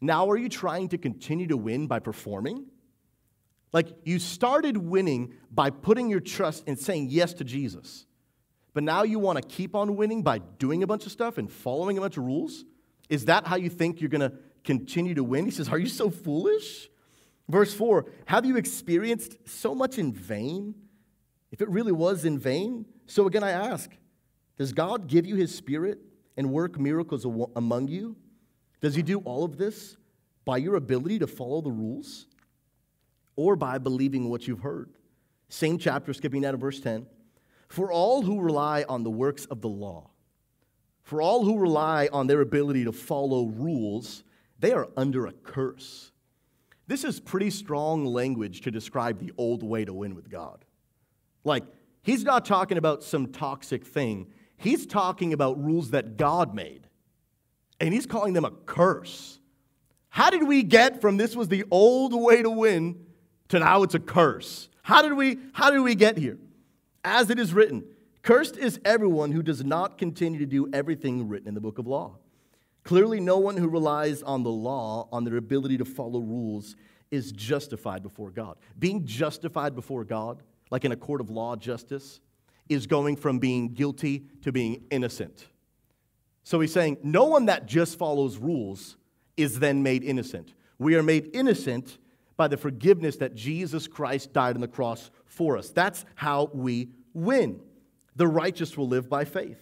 Now, 0.00 0.28
are 0.28 0.36
you 0.36 0.48
trying 0.48 0.88
to 0.88 0.98
continue 0.98 1.46
to 1.46 1.56
win 1.56 1.86
by 1.86 1.98
performing? 1.98 2.66
Like 3.74 3.88
you 4.04 4.20
started 4.20 4.76
winning 4.76 5.34
by 5.50 5.70
putting 5.70 6.08
your 6.08 6.20
trust 6.20 6.62
and 6.68 6.78
saying 6.78 7.08
yes 7.10 7.34
to 7.34 7.44
Jesus. 7.44 8.06
But 8.72 8.84
now 8.84 9.02
you 9.02 9.18
want 9.18 9.42
to 9.42 9.46
keep 9.46 9.74
on 9.74 9.96
winning 9.96 10.22
by 10.22 10.38
doing 10.38 10.84
a 10.84 10.86
bunch 10.86 11.06
of 11.06 11.12
stuff 11.12 11.38
and 11.38 11.50
following 11.50 11.98
a 11.98 12.00
bunch 12.00 12.16
of 12.16 12.22
rules? 12.22 12.64
Is 13.08 13.24
that 13.24 13.48
how 13.48 13.56
you 13.56 13.68
think 13.68 14.00
you're 14.00 14.08
going 14.08 14.20
to 14.20 14.32
continue 14.62 15.14
to 15.14 15.24
win? 15.24 15.44
He 15.44 15.50
says, 15.50 15.68
Are 15.68 15.78
you 15.78 15.88
so 15.88 16.08
foolish? 16.08 16.88
Verse 17.48 17.74
4 17.74 18.06
Have 18.26 18.46
you 18.46 18.56
experienced 18.56 19.36
so 19.44 19.74
much 19.74 19.98
in 19.98 20.12
vain? 20.12 20.76
If 21.50 21.60
it 21.60 21.68
really 21.68 21.92
was 21.92 22.24
in 22.24 22.38
vain, 22.38 22.86
so 23.06 23.26
again 23.26 23.42
I 23.42 23.50
ask, 23.50 23.90
does 24.56 24.72
God 24.72 25.08
give 25.08 25.26
you 25.26 25.34
his 25.34 25.52
spirit 25.52 25.98
and 26.36 26.52
work 26.52 26.78
miracles 26.78 27.26
among 27.56 27.88
you? 27.88 28.14
Does 28.80 28.94
he 28.94 29.02
do 29.02 29.18
all 29.20 29.44
of 29.44 29.56
this 29.56 29.96
by 30.44 30.58
your 30.58 30.76
ability 30.76 31.18
to 31.18 31.26
follow 31.26 31.60
the 31.60 31.72
rules? 31.72 32.26
Or 33.36 33.56
by 33.56 33.78
believing 33.78 34.28
what 34.28 34.46
you've 34.46 34.60
heard. 34.60 34.90
Same 35.48 35.78
chapter, 35.78 36.12
skipping 36.12 36.42
down 36.42 36.52
to 36.52 36.58
verse 36.58 36.80
10. 36.80 37.06
For 37.68 37.90
all 37.90 38.22
who 38.22 38.40
rely 38.40 38.84
on 38.88 39.02
the 39.02 39.10
works 39.10 39.46
of 39.46 39.60
the 39.60 39.68
law, 39.68 40.10
for 41.02 41.20
all 41.20 41.44
who 41.44 41.58
rely 41.58 42.08
on 42.12 42.26
their 42.26 42.40
ability 42.40 42.84
to 42.84 42.92
follow 42.92 43.46
rules, 43.46 44.24
they 44.58 44.72
are 44.72 44.88
under 44.96 45.26
a 45.26 45.32
curse. 45.32 46.12
This 46.86 47.04
is 47.04 47.20
pretty 47.20 47.50
strong 47.50 48.04
language 48.04 48.62
to 48.62 48.70
describe 48.70 49.18
the 49.18 49.32
old 49.36 49.62
way 49.62 49.84
to 49.84 49.92
win 49.92 50.14
with 50.14 50.30
God. 50.30 50.64
Like, 51.44 51.64
he's 52.02 52.24
not 52.24 52.44
talking 52.44 52.78
about 52.78 53.02
some 53.02 53.28
toxic 53.28 53.84
thing, 53.84 54.28
he's 54.56 54.86
talking 54.86 55.32
about 55.32 55.62
rules 55.62 55.90
that 55.90 56.16
God 56.16 56.54
made. 56.54 56.88
And 57.80 57.92
he's 57.92 58.06
calling 58.06 58.34
them 58.34 58.44
a 58.44 58.50
curse. 58.50 59.40
How 60.08 60.30
did 60.30 60.46
we 60.46 60.62
get 60.62 61.00
from 61.00 61.16
this 61.16 61.34
was 61.34 61.48
the 61.48 61.64
old 61.70 62.14
way 62.14 62.40
to 62.40 62.48
win 62.48 63.04
to 63.48 63.58
now 63.58 63.82
it's 63.82 63.94
a 63.94 63.98
curse. 63.98 64.68
How 64.82 65.02
did 65.02 65.14
we, 65.14 65.38
how 65.52 65.70
did 65.70 65.80
we 65.80 65.94
get 65.94 66.18
here? 66.18 66.38
As 67.04 67.30
it 67.30 67.38
is 67.38 67.52
written, 67.52 67.84
cursed 68.22 68.56
is 68.56 68.80
everyone 68.84 69.32
who 69.32 69.42
does 69.42 69.64
not 69.64 69.98
continue 69.98 70.38
to 70.40 70.46
do 70.46 70.68
everything 70.72 71.28
written 71.28 71.48
in 71.48 71.54
the 71.54 71.60
book 71.60 71.78
of 71.78 71.86
law. 71.86 72.16
Clearly, 72.82 73.18
no 73.18 73.38
one 73.38 73.56
who 73.56 73.68
relies 73.68 74.22
on 74.22 74.42
the 74.42 74.50
law, 74.50 75.08
on 75.10 75.24
their 75.24 75.36
ability 75.36 75.78
to 75.78 75.84
follow 75.84 76.20
rules, 76.20 76.76
is 77.10 77.32
justified 77.32 78.02
before 78.02 78.30
God. 78.30 78.56
Being 78.78 79.06
justified 79.06 79.74
before 79.74 80.04
God, 80.04 80.42
like 80.70 80.84
in 80.84 80.92
a 80.92 80.96
court 80.96 81.20
of 81.20 81.30
law 81.30 81.56
justice, 81.56 82.20
is 82.68 82.86
going 82.86 83.16
from 83.16 83.38
being 83.38 83.68
guilty 83.72 84.24
to 84.42 84.52
being 84.52 84.82
innocent. 84.90 85.46
So 86.42 86.60
he's 86.60 86.72
saying, 86.72 86.98
no 87.02 87.24
one 87.24 87.46
that 87.46 87.66
just 87.66 87.96
follows 87.98 88.36
rules 88.36 88.96
is 89.36 89.58
then 89.58 89.82
made 89.82 90.04
innocent. 90.04 90.52
We 90.78 90.94
are 90.94 91.02
made 91.02 91.30
innocent 91.32 91.98
by 92.36 92.48
the 92.48 92.56
forgiveness 92.56 93.16
that 93.16 93.34
Jesus 93.34 93.86
Christ 93.86 94.32
died 94.32 94.54
on 94.54 94.60
the 94.60 94.68
cross 94.68 95.10
for 95.26 95.56
us. 95.56 95.70
That's 95.70 96.04
how 96.14 96.50
we 96.52 96.90
win. 97.12 97.60
The 98.16 98.26
righteous 98.26 98.76
will 98.76 98.88
live 98.88 99.08
by 99.08 99.24
faith. 99.24 99.58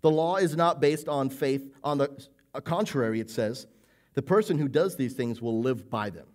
The 0.00 0.10
law 0.10 0.36
is 0.36 0.56
not 0.56 0.80
based 0.80 1.08
on 1.08 1.30
faith. 1.30 1.68
On 1.82 1.98
the 1.98 2.10
uh, 2.54 2.60
contrary, 2.60 3.20
it 3.20 3.30
says, 3.30 3.66
the 4.14 4.22
person 4.22 4.58
who 4.58 4.68
does 4.68 4.96
these 4.96 5.14
things 5.14 5.40
will 5.40 5.60
live 5.60 5.90
by 5.90 6.10
them. 6.10 6.26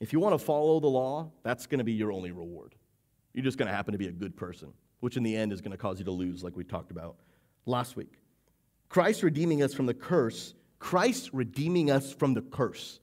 If 0.00 0.12
you 0.12 0.20
want 0.20 0.38
to 0.38 0.44
follow 0.44 0.80
the 0.80 0.86
law, 0.86 1.30
that's 1.42 1.66
going 1.66 1.78
to 1.78 1.84
be 1.84 1.92
your 1.92 2.12
only 2.12 2.30
reward. 2.30 2.74
You're 3.32 3.44
just 3.44 3.58
going 3.58 3.68
to 3.68 3.74
happen 3.74 3.92
to 3.92 3.98
be 3.98 4.08
a 4.08 4.12
good 4.12 4.36
person, 4.36 4.72
which 5.00 5.16
in 5.16 5.22
the 5.22 5.36
end 5.36 5.52
is 5.52 5.60
going 5.60 5.72
to 5.72 5.78
cause 5.78 5.98
you 5.98 6.04
to 6.06 6.10
lose, 6.10 6.42
like 6.44 6.56
we 6.56 6.64
talked 6.64 6.90
about 6.90 7.16
last 7.66 7.96
week. 7.96 8.14
Christ 8.88 9.22
redeeming 9.22 9.62
us 9.62 9.74
from 9.74 9.86
the 9.86 9.94
curse, 9.94 10.54
Christ 10.78 11.30
redeeming 11.32 11.90
us 11.90 12.12
from 12.12 12.34
the 12.34 12.42
curse. 12.42 13.00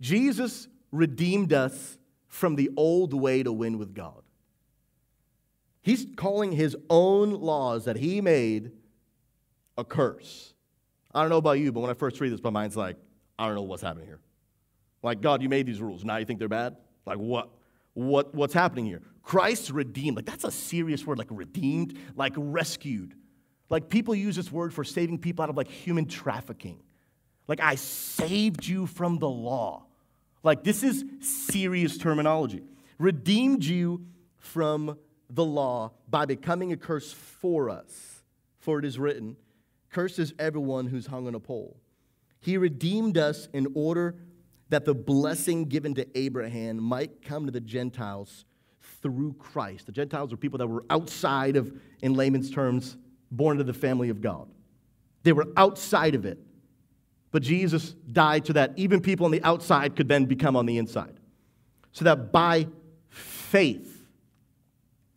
Jesus 0.00 0.68
redeemed 0.92 1.52
us 1.52 1.98
from 2.28 2.56
the 2.56 2.70
old 2.76 3.12
way 3.12 3.42
to 3.42 3.52
win 3.52 3.78
with 3.78 3.94
God. 3.94 4.22
He's 5.82 6.06
calling 6.16 6.52
his 6.52 6.76
own 6.88 7.32
laws 7.32 7.86
that 7.86 7.96
he 7.96 8.20
made 8.20 8.72
a 9.78 9.84
curse. 9.84 10.54
I 11.12 11.22
don't 11.22 11.30
know 11.30 11.38
about 11.38 11.58
you, 11.58 11.72
but 11.72 11.80
when 11.80 11.90
I 11.90 11.94
first 11.94 12.20
read 12.20 12.32
this, 12.32 12.42
my 12.42 12.50
mind's 12.50 12.76
like, 12.76 12.96
I 13.38 13.46
don't 13.46 13.54
know 13.54 13.62
what's 13.62 13.82
happening 13.82 14.06
here. 14.06 14.20
Like, 15.02 15.20
God, 15.22 15.42
you 15.42 15.48
made 15.48 15.66
these 15.66 15.80
rules. 15.80 16.04
Now 16.04 16.18
you 16.18 16.26
think 16.26 16.38
they're 16.38 16.48
bad? 16.48 16.76
Like, 17.06 17.18
what? 17.18 17.50
What, 17.94 18.34
what's 18.34 18.54
happening 18.54 18.84
here? 18.86 19.02
Christ 19.22 19.70
redeemed. 19.70 20.16
Like, 20.16 20.26
that's 20.26 20.44
a 20.44 20.50
serious 20.50 21.04
word, 21.06 21.18
like 21.18 21.26
redeemed, 21.30 21.98
like 22.14 22.34
rescued. 22.36 23.14
Like, 23.68 23.88
people 23.88 24.14
use 24.14 24.36
this 24.36 24.52
word 24.52 24.72
for 24.72 24.84
saving 24.84 25.18
people 25.18 25.42
out 25.42 25.48
of 25.48 25.56
like 25.56 25.68
human 25.68 26.06
trafficking. 26.06 26.80
Like, 27.48 27.60
I 27.60 27.74
saved 27.74 28.66
you 28.66 28.86
from 28.86 29.18
the 29.18 29.28
law. 29.28 29.86
Like, 30.42 30.64
this 30.64 30.82
is 30.82 31.04
serious 31.20 31.98
terminology. 31.98 32.62
Redeemed 32.98 33.64
you 33.64 34.06
from 34.38 34.98
the 35.28 35.44
law 35.44 35.92
by 36.08 36.26
becoming 36.26 36.72
a 36.72 36.76
curse 36.76 37.12
for 37.12 37.70
us. 37.70 38.22
For 38.58 38.78
it 38.78 38.84
is 38.84 38.98
written, 38.98 39.36
Cursed 39.90 40.18
is 40.18 40.34
everyone 40.38 40.86
who's 40.86 41.06
hung 41.06 41.26
on 41.26 41.34
a 41.34 41.40
pole. 41.40 41.76
He 42.40 42.56
redeemed 42.56 43.18
us 43.18 43.48
in 43.52 43.68
order 43.74 44.16
that 44.70 44.84
the 44.84 44.94
blessing 44.94 45.64
given 45.64 45.94
to 45.96 46.06
Abraham 46.18 46.78
might 46.78 47.22
come 47.22 47.46
to 47.46 47.52
the 47.52 47.60
Gentiles 47.60 48.44
through 49.02 49.34
Christ. 49.34 49.86
The 49.86 49.92
Gentiles 49.92 50.30
were 50.30 50.36
people 50.36 50.58
that 50.58 50.66
were 50.66 50.84
outside 50.90 51.56
of, 51.56 51.72
in 52.02 52.14
layman's 52.14 52.50
terms, 52.50 52.96
born 53.30 53.60
into 53.60 53.70
the 53.70 53.78
family 53.78 54.08
of 54.10 54.20
God. 54.20 54.48
They 55.22 55.32
were 55.32 55.48
outside 55.56 56.14
of 56.14 56.24
it. 56.24 56.38
But 57.30 57.42
Jesus 57.42 57.92
died 58.12 58.46
so 58.46 58.52
that 58.54 58.72
even 58.76 59.00
people 59.00 59.24
on 59.24 59.32
the 59.32 59.42
outside 59.42 59.94
could 59.94 60.08
then 60.08 60.24
become 60.24 60.56
on 60.56 60.66
the 60.66 60.78
inside. 60.78 61.20
So 61.92 62.04
that 62.04 62.32
by 62.32 62.66
faith, 63.08 64.06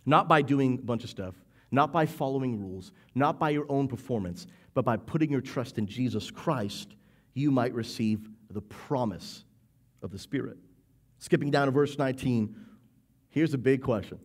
not 0.05 0.27
by 0.27 0.41
doing 0.41 0.79
a 0.79 0.81
bunch 0.81 1.03
of 1.03 1.09
stuff, 1.09 1.35
not 1.71 1.91
by 1.91 2.05
following 2.05 2.59
rules, 2.59 2.91
not 3.15 3.39
by 3.39 3.49
your 3.49 3.65
own 3.69 3.87
performance, 3.87 4.45
but 4.73 4.85
by 4.85 4.97
putting 4.97 5.31
your 5.31 5.41
trust 5.41 5.77
in 5.77 5.87
Jesus 5.87 6.29
Christ, 6.29 6.95
you 7.33 7.49
might 7.49 7.73
receive 7.73 8.29
the 8.51 8.61
promise 8.61 9.43
of 10.03 10.11
the 10.11 10.19
Spirit. 10.19 10.57
Skipping 11.17 11.49
down 11.49 11.65
to 11.67 11.71
verse 11.71 11.97
19, 11.97 12.55
here's 13.29 13.53
a 13.53 13.57
big 13.57 13.81
question 13.81 14.19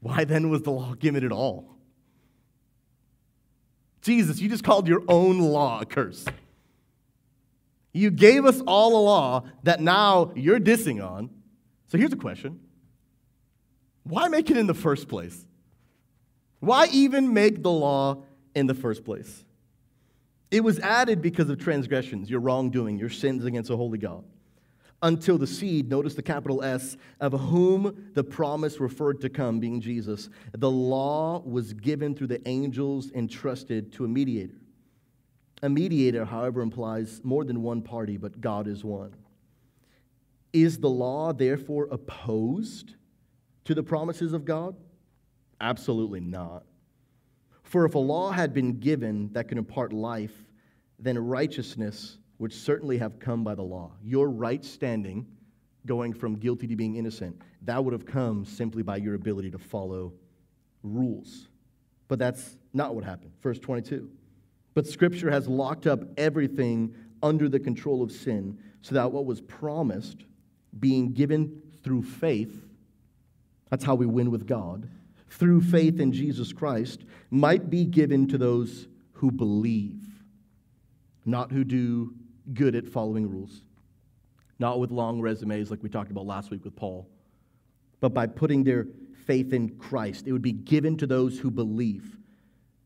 Why 0.00 0.24
then 0.24 0.48
was 0.48 0.62
the 0.62 0.70
law 0.70 0.94
given 0.94 1.24
at 1.24 1.32
all? 1.32 1.79
Jesus, 4.02 4.40
you 4.40 4.48
just 4.48 4.64
called 4.64 4.88
your 4.88 5.02
own 5.08 5.38
law 5.38 5.80
a 5.80 5.86
curse. 5.86 6.24
You 7.92 8.10
gave 8.10 8.44
us 8.44 8.60
all 8.66 8.96
a 8.96 9.02
law 9.04 9.44
that 9.64 9.80
now 9.80 10.32
you're 10.34 10.60
dissing 10.60 11.04
on. 11.04 11.30
So 11.88 11.98
here's 11.98 12.12
a 12.12 12.16
question 12.16 12.60
Why 14.04 14.28
make 14.28 14.50
it 14.50 14.56
in 14.56 14.66
the 14.66 14.74
first 14.74 15.08
place? 15.08 15.46
Why 16.60 16.88
even 16.92 17.32
make 17.32 17.62
the 17.62 17.70
law 17.70 18.22
in 18.54 18.66
the 18.66 18.74
first 18.74 19.04
place? 19.04 19.44
It 20.50 20.62
was 20.64 20.78
added 20.80 21.22
because 21.22 21.48
of 21.48 21.58
transgressions, 21.58 22.28
your 22.28 22.40
wrongdoing, 22.40 22.98
your 22.98 23.08
sins 23.08 23.44
against 23.44 23.70
a 23.70 23.76
holy 23.76 23.98
God. 23.98 24.24
Until 25.02 25.38
the 25.38 25.46
seed, 25.46 25.88
notice 25.88 26.14
the 26.14 26.22
capital 26.22 26.62
S, 26.62 26.96
of 27.20 27.32
whom 27.32 28.10
the 28.12 28.24
promise 28.24 28.80
referred 28.80 29.20
to 29.22 29.30
come, 29.30 29.58
being 29.58 29.80
Jesus, 29.80 30.28
the 30.52 30.70
law 30.70 31.40
was 31.40 31.72
given 31.72 32.14
through 32.14 32.26
the 32.26 32.46
angels 32.46 33.10
entrusted 33.12 33.92
to 33.92 34.04
a 34.04 34.08
mediator. 34.08 34.60
A 35.62 35.68
mediator, 35.70 36.24
however, 36.24 36.60
implies 36.60 37.20
more 37.24 37.44
than 37.44 37.62
one 37.62 37.80
party, 37.80 38.18
but 38.18 38.40
God 38.40 38.66
is 38.66 38.84
one. 38.84 39.14
Is 40.52 40.78
the 40.78 40.90
law 40.90 41.32
therefore 41.32 41.88
opposed 41.90 42.94
to 43.64 43.74
the 43.74 43.82
promises 43.82 44.32
of 44.32 44.44
God? 44.44 44.74
Absolutely 45.60 46.20
not. 46.20 46.64
For 47.62 47.84
if 47.84 47.94
a 47.94 47.98
law 47.98 48.32
had 48.32 48.52
been 48.52 48.80
given 48.80 49.32
that 49.32 49.48
could 49.48 49.58
impart 49.58 49.92
life, 49.92 50.44
then 50.98 51.18
righteousness 51.18 52.18
would 52.40 52.52
certainly 52.52 52.98
have 52.98 53.20
come 53.20 53.44
by 53.44 53.54
the 53.54 53.62
law. 53.62 53.92
Your 54.02 54.28
right 54.28 54.64
standing, 54.64 55.26
going 55.86 56.12
from 56.12 56.36
guilty 56.36 56.66
to 56.66 56.74
being 56.74 56.96
innocent, 56.96 57.40
that 57.62 57.84
would 57.84 57.92
have 57.92 58.06
come 58.06 58.44
simply 58.44 58.82
by 58.82 58.96
your 58.96 59.14
ability 59.14 59.50
to 59.50 59.58
follow 59.58 60.12
rules. 60.82 61.46
But 62.08 62.18
that's 62.18 62.56
not 62.72 62.94
what 62.94 63.04
happened. 63.04 63.32
Verse 63.42 63.58
22. 63.58 64.10
But 64.74 64.86
Scripture 64.86 65.30
has 65.30 65.46
locked 65.46 65.86
up 65.86 66.00
everything 66.16 66.94
under 67.22 67.48
the 67.48 67.60
control 67.60 68.02
of 68.02 68.10
sin, 68.10 68.58
so 68.80 68.94
that 68.94 69.12
what 69.12 69.26
was 69.26 69.42
promised, 69.42 70.24
being 70.78 71.12
given 71.12 71.60
through 71.84 72.02
faith, 72.02 72.64
that's 73.68 73.84
how 73.84 73.94
we 73.94 74.06
win 74.06 74.30
with 74.30 74.46
God 74.46 74.88
through 75.28 75.60
faith 75.60 76.00
in 76.00 76.12
Jesus 76.12 76.52
Christ 76.52 77.04
might 77.30 77.70
be 77.70 77.84
given 77.84 78.26
to 78.28 78.38
those 78.38 78.88
who 79.12 79.30
believe, 79.30 80.02
not 81.24 81.52
who 81.52 81.64
do 81.64 82.14
good 82.54 82.74
at 82.74 82.88
following 82.88 83.28
rules, 83.28 83.62
not 84.58 84.80
with 84.80 84.90
long 84.90 85.20
resumes 85.20 85.70
like 85.70 85.82
we 85.82 85.88
talked 85.88 86.10
about 86.10 86.26
last 86.26 86.50
week 86.50 86.64
with 86.64 86.76
Paul, 86.76 87.08
but 88.00 88.14
by 88.14 88.26
putting 88.26 88.64
their 88.64 88.86
faith 89.26 89.52
in 89.52 89.68
Christ. 89.76 90.26
It 90.26 90.32
would 90.32 90.42
be 90.42 90.52
given 90.52 90.96
to 90.96 91.06
those 91.06 91.38
who 91.38 91.50
believe. 91.50 92.16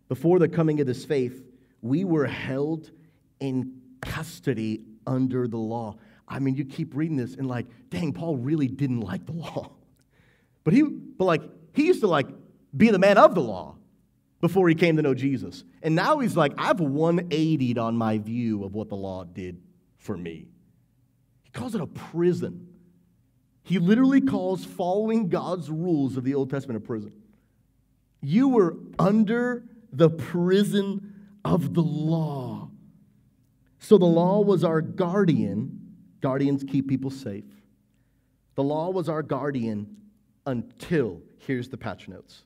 Before 0.09 0.39
the 0.39 0.49
coming 0.49 0.81
of 0.81 0.87
this 0.87 1.05
faith, 1.05 1.43
we 1.81 2.05
were 2.05 2.27
held 2.27 2.91
in 3.41 3.81
custody 4.03 4.83
under 5.07 5.49
the 5.49 5.57
law. 5.57 5.97
I 6.29 6.39
mean, 6.39 6.55
you 6.55 6.65
keep 6.65 6.95
reading 6.95 7.17
this 7.17 7.35
and 7.35 7.47
like, 7.47 7.67
dang, 7.91 8.13
Paul 8.13 8.37
really 8.37 8.69
didn't 8.69 9.01
like 9.01 9.27
the 9.27 9.33
law. 9.33 9.73
But 10.65 10.73
he, 10.73 10.83
but 10.83 11.27
like, 11.27 11.43
he 11.75 11.85
used 11.85 12.01
to 12.01 12.07
like 12.07 12.27
be 12.75 12.89
the 12.89 12.99
man 12.99 13.19
of 13.19 13.35
the 13.35 13.43
law 13.43 13.77
before 14.45 14.69
he 14.69 14.75
came 14.75 14.95
to 14.97 15.01
know 15.01 15.15
Jesus. 15.15 15.65
And 15.83 15.95
now 15.95 16.19
he's 16.19 16.37
like, 16.37 16.53
I've 16.59 16.77
180'd 16.77 17.79
on 17.79 17.97
my 17.97 18.19
view 18.19 18.63
of 18.63 18.75
what 18.75 18.91
the 18.91 18.95
law 18.95 19.25
did 19.25 19.59
for 19.97 20.19
me. 20.19 20.49
He 21.45 21.51
calls 21.51 21.75
it 21.75 21.81
a 21.81 21.87
prison. 21.87 22.69
He 23.63 23.79
literally 23.79 24.21
calls 24.21 24.63
following 24.63 25.31
God's 25.31 25.71
rules 25.71 26.19
of 26.19 26.25
the 26.25 26.35
Old 26.35 26.51
Testament 26.51 26.77
a 26.77 26.87
prison. 26.87 27.15
You 28.21 28.49
were 28.51 28.77
under 28.99 29.65
the 29.91 30.11
prison 30.11 31.15
of 31.43 31.73
the 31.73 31.83
law. 31.83 32.69
So 33.79 33.97
the 33.97 34.05
law 34.05 34.43
was 34.43 34.63
our 34.63 34.83
guardian. 34.83 35.95
Guardians 36.21 36.63
keep 36.71 36.87
people 36.87 37.11
safe. 37.11 37.47
The 38.57 38.63
law 38.63 38.91
was 38.91 39.09
our 39.09 39.23
guardian 39.23 39.97
until, 40.45 41.23
here's 41.39 41.71
the 41.71 41.79
patch 41.79 42.09
notes. 42.09 42.43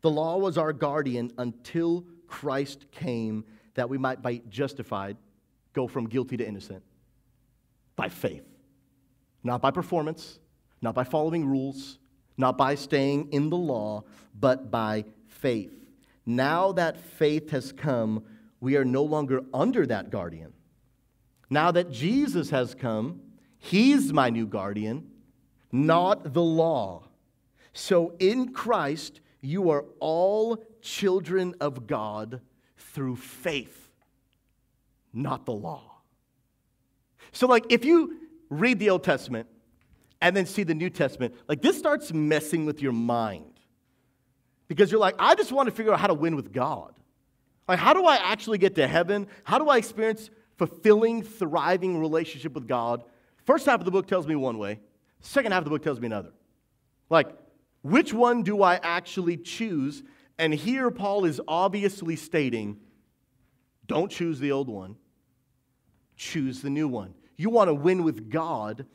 The 0.00 0.10
law 0.10 0.38
was 0.38 0.58
our 0.58 0.72
guardian 0.72 1.32
until 1.38 2.04
Christ 2.26 2.86
came 2.90 3.44
that 3.74 3.88
we 3.88 3.98
might 3.98 4.22
be 4.22 4.42
justified, 4.48 5.16
go 5.72 5.86
from 5.86 6.08
guilty 6.08 6.36
to 6.36 6.46
innocent 6.46 6.82
by 7.96 8.08
faith. 8.08 8.44
Not 9.44 9.60
by 9.60 9.70
performance, 9.70 10.38
not 10.80 10.94
by 10.94 11.04
following 11.04 11.46
rules, 11.46 11.98
not 12.36 12.56
by 12.56 12.74
staying 12.74 13.28
in 13.32 13.50
the 13.50 13.56
law, 13.56 14.04
but 14.38 14.70
by 14.70 15.04
faith. 15.26 15.72
Now 16.24 16.72
that 16.72 16.98
faith 16.98 17.50
has 17.50 17.72
come, 17.72 18.24
we 18.60 18.76
are 18.76 18.84
no 18.84 19.02
longer 19.02 19.42
under 19.52 19.86
that 19.86 20.10
guardian. 20.10 20.52
Now 21.50 21.70
that 21.72 21.90
Jesus 21.90 22.50
has 22.50 22.74
come, 22.74 23.20
he's 23.58 24.12
my 24.12 24.30
new 24.30 24.46
guardian 24.46 25.08
not 25.72 26.34
the 26.34 26.42
law. 26.42 27.04
So 27.72 28.14
in 28.18 28.52
Christ, 28.52 29.20
you 29.42 29.70
are 29.70 29.84
all 29.98 30.64
children 30.80 31.54
of 31.60 31.86
God 31.86 32.40
through 32.76 33.16
faith, 33.16 33.90
not 35.12 35.44
the 35.44 35.52
law. 35.52 35.98
So, 37.32 37.46
like, 37.46 37.66
if 37.70 37.84
you 37.84 38.18
read 38.48 38.78
the 38.78 38.90
Old 38.90 39.02
Testament 39.04 39.48
and 40.20 40.36
then 40.36 40.46
see 40.46 40.62
the 40.62 40.74
New 40.74 40.90
Testament, 40.90 41.34
like, 41.48 41.60
this 41.60 41.76
starts 41.76 42.12
messing 42.12 42.64
with 42.64 42.80
your 42.80 42.92
mind. 42.92 43.44
Because 44.68 44.90
you're 44.90 45.00
like, 45.00 45.16
I 45.18 45.34
just 45.34 45.52
want 45.52 45.68
to 45.68 45.74
figure 45.74 45.92
out 45.92 46.00
how 46.00 46.06
to 46.06 46.14
win 46.14 46.36
with 46.36 46.52
God. 46.52 46.94
Like, 47.68 47.78
how 47.78 47.92
do 47.94 48.06
I 48.06 48.16
actually 48.16 48.58
get 48.58 48.76
to 48.76 48.86
heaven? 48.86 49.26
How 49.44 49.58
do 49.58 49.68
I 49.68 49.76
experience 49.76 50.30
fulfilling, 50.56 51.22
thriving 51.22 51.98
relationship 51.98 52.54
with 52.54 52.68
God? 52.68 53.04
First 53.44 53.66
half 53.66 53.80
of 53.80 53.84
the 53.84 53.90
book 53.90 54.06
tells 54.06 54.26
me 54.26 54.36
one 54.36 54.58
way, 54.58 54.80
second 55.20 55.52
half 55.52 55.58
of 55.58 55.64
the 55.64 55.70
book 55.70 55.82
tells 55.82 56.00
me 56.00 56.06
another. 56.06 56.32
Like, 57.10 57.36
which 57.82 58.12
one 58.14 58.42
do 58.42 58.62
I 58.62 58.76
actually 58.76 59.36
choose? 59.36 60.02
And 60.38 60.54
here 60.54 60.90
Paul 60.90 61.24
is 61.24 61.40
obviously 61.46 62.16
stating 62.16 62.78
don't 63.86 64.10
choose 64.10 64.38
the 64.38 64.52
old 64.52 64.68
one, 64.68 64.96
choose 66.16 66.62
the 66.62 66.70
new 66.70 66.88
one. 66.88 67.14
You 67.36 67.50
want 67.50 67.68
to 67.68 67.74
win 67.74 68.04
with 68.04 68.30
God, 68.30 68.86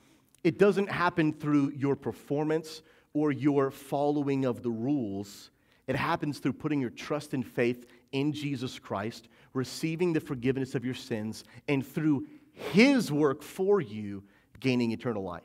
it 0.43 0.57
doesn't 0.57 0.89
happen 0.89 1.33
through 1.33 1.73
your 1.75 1.95
performance 1.95 2.81
or 3.13 3.31
your 3.31 3.69
following 3.69 4.45
of 4.45 4.63
the 4.63 4.69
rules. 4.69 5.51
It 5.87 5.95
happens 5.95 6.39
through 6.39 6.53
putting 6.53 6.81
your 6.81 6.89
trust 6.89 7.33
and 7.33 7.45
faith 7.45 7.85
in 8.11 8.31
Jesus 8.31 8.79
Christ, 8.79 9.27
receiving 9.53 10.13
the 10.13 10.19
forgiveness 10.19 10.75
of 10.75 10.85
your 10.85 10.93
sins, 10.93 11.43
and 11.67 11.85
through 11.85 12.27
His 12.53 13.11
work 13.11 13.43
for 13.43 13.81
you, 13.81 14.23
gaining 14.59 14.91
eternal 14.91 15.23
life. 15.23 15.43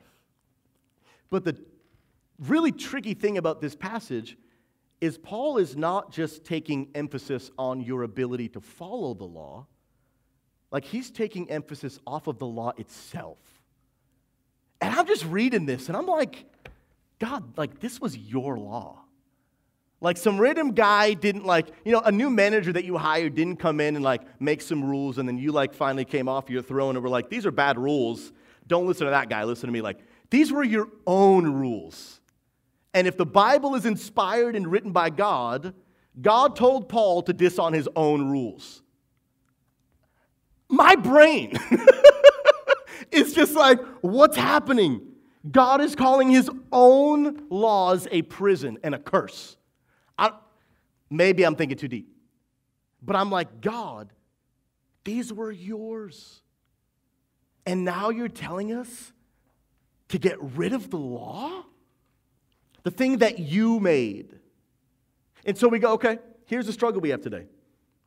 But 1.30 1.44
the 1.44 1.56
really 2.38 2.72
tricky 2.72 3.14
thing 3.14 3.38
about 3.38 3.60
this 3.60 3.74
passage 3.74 4.36
is 5.00 5.18
Paul 5.18 5.58
is 5.58 5.76
not 5.76 6.12
just 6.12 6.44
taking 6.44 6.88
emphasis 6.94 7.50
on 7.58 7.80
your 7.80 8.02
ability 8.04 8.48
to 8.50 8.60
follow 8.60 9.14
the 9.14 9.24
law, 9.24 9.66
like 10.70 10.84
he's 10.84 11.10
taking 11.10 11.50
emphasis 11.50 11.98
off 12.06 12.28
of 12.28 12.38
the 12.38 12.46
law 12.46 12.72
itself. 12.78 13.38
And 14.80 14.94
I'm 14.94 15.06
just 15.06 15.24
reading 15.26 15.66
this 15.66 15.88
and 15.88 15.96
I'm 15.96 16.06
like, 16.06 16.46
God, 17.18 17.56
like 17.58 17.80
this 17.80 18.00
was 18.00 18.16
your 18.16 18.58
law. 18.58 19.00
Like 20.00 20.16
some 20.16 20.40
random 20.40 20.72
guy 20.72 21.14
didn't 21.14 21.44
like, 21.44 21.68
you 21.84 21.92
know, 21.92 22.00
a 22.00 22.10
new 22.10 22.28
manager 22.28 22.72
that 22.72 22.84
you 22.84 22.96
hired 22.96 23.36
didn't 23.36 23.56
come 23.56 23.80
in 23.80 23.94
and 23.94 24.04
like 24.04 24.22
make 24.40 24.60
some 24.60 24.84
rules 24.84 25.18
and 25.18 25.28
then 25.28 25.38
you 25.38 25.52
like 25.52 25.74
finally 25.74 26.04
came 26.04 26.28
off 26.28 26.50
your 26.50 26.62
throne 26.62 26.96
and 26.96 27.02
were 27.04 27.08
like, 27.08 27.28
these 27.28 27.46
are 27.46 27.52
bad 27.52 27.78
rules. 27.78 28.32
Don't 28.66 28.86
listen 28.86 29.04
to 29.06 29.10
that 29.10 29.28
guy, 29.28 29.44
listen 29.44 29.68
to 29.68 29.72
me. 29.72 29.80
Like, 29.80 29.98
these 30.30 30.50
were 30.50 30.64
your 30.64 30.88
own 31.06 31.46
rules. 31.46 32.21
And 32.94 33.06
if 33.06 33.16
the 33.16 33.26
Bible 33.26 33.74
is 33.74 33.86
inspired 33.86 34.54
and 34.54 34.70
written 34.70 34.92
by 34.92 35.10
God, 35.10 35.74
God 36.20 36.56
told 36.56 36.88
Paul 36.88 37.22
to 37.22 37.32
diss 37.32 37.58
on 37.58 37.72
his 37.72 37.88
own 37.96 38.30
rules. 38.30 38.82
My 40.68 40.94
brain 40.96 41.58
is 43.10 43.34
just 43.34 43.54
like, 43.54 43.78
what's 44.00 44.36
happening? 44.36 45.00
God 45.50 45.80
is 45.80 45.94
calling 45.94 46.30
his 46.30 46.50
own 46.70 47.46
laws 47.50 48.06
a 48.10 48.22
prison 48.22 48.78
and 48.82 48.94
a 48.94 48.98
curse. 48.98 49.56
I, 50.18 50.32
maybe 51.10 51.44
I'm 51.44 51.56
thinking 51.56 51.78
too 51.78 51.88
deep. 51.88 52.08
But 53.02 53.16
I'm 53.16 53.30
like, 53.30 53.60
God, 53.60 54.12
these 55.04 55.32
were 55.32 55.50
yours. 55.50 56.42
And 57.66 57.84
now 57.84 58.10
you're 58.10 58.28
telling 58.28 58.72
us 58.72 59.12
to 60.08 60.18
get 60.18 60.36
rid 60.40 60.72
of 60.72 60.90
the 60.90 60.98
law? 60.98 61.64
The 62.82 62.90
thing 62.90 63.18
that 63.18 63.38
you 63.38 63.80
made. 63.80 64.38
And 65.44 65.56
so 65.56 65.68
we 65.68 65.78
go, 65.78 65.92
okay, 65.92 66.18
here's 66.46 66.66
the 66.66 66.72
struggle 66.72 67.00
we 67.00 67.10
have 67.10 67.20
today. 67.20 67.46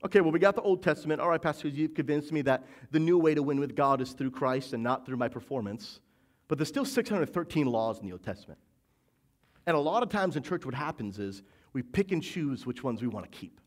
Okay, 0.04 0.22
well, 0.22 0.32
we 0.32 0.40
got 0.40 0.56
the 0.56 0.62
Old 0.62 0.84
Testament. 0.84 1.20
All 1.20 1.30
right, 1.30 1.42
Pastor, 1.42 1.68
you've 1.68 1.96
convinced 1.96 2.32
me 2.32 2.42
that 2.44 2.66
the 2.92 3.00
new 3.00 3.18
way 3.18 3.34
to 3.34 3.42
win 3.42 3.60
with 3.60 3.76
God 3.76 4.02
is 4.02 4.12
through 4.12 4.32
Christ 4.32 4.74
and 4.74 4.84
not 4.84 5.06
through 5.06 5.18
my 5.18 5.28
performance. 5.28 6.00
But 6.48 6.58
there's 6.58 6.68
still 6.68 6.86
613 6.86 7.66
laws 7.66 8.00
in 8.00 8.06
the 8.06 8.12
Old 8.12 8.24
Testament. 8.24 8.60
And 9.66 9.76
a 9.76 9.80
lot 9.80 10.04
of 10.04 10.10
times 10.10 10.36
in 10.36 10.44
church, 10.44 10.64
what 10.64 10.76
happens 10.76 11.18
is 11.18 11.42
we 11.74 11.82
pick 11.82 12.12
and 12.12 12.22
choose 12.22 12.66
which 12.66 12.84
ones 12.84 13.02
we 13.02 13.08
want 13.08 13.30
to 13.30 13.36
keep. 13.36 13.60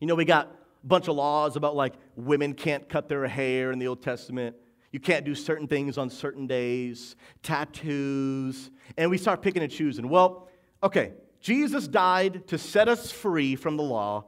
You 0.00 0.06
know, 0.06 0.14
we 0.14 0.26
got 0.26 0.48
a 0.84 0.86
bunch 0.86 1.08
of 1.08 1.16
laws 1.16 1.56
about 1.56 1.74
like 1.74 1.94
women 2.14 2.52
can't 2.52 2.86
cut 2.88 3.08
their 3.08 3.26
hair 3.26 3.72
in 3.72 3.78
the 3.78 3.88
Old 3.88 4.02
Testament. 4.02 4.54
You 4.92 5.00
can't 5.00 5.24
do 5.24 5.34
certain 5.34 5.66
things 5.66 5.98
on 5.98 6.10
certain 6.10 6.46
days, 6.46 7.16
tattoos, 7.42 8.70
and 8.96 9.10
we 9.10 9.18
start 9.18 9.42
picking 9.42 9.62
and 9.62 9.70
choosing. 9.70 10.08
Well, 10.08 10.48
okay, 10.82 11.12
Jesus 11.40 11.86
died 11.86 12.46
to 12.48 12.58
set 12.58 12.88
us 12.88 13.10
free 13.10 13.56
from 13.56 13.76
the 13.76 13.82
law, 13.82 14.24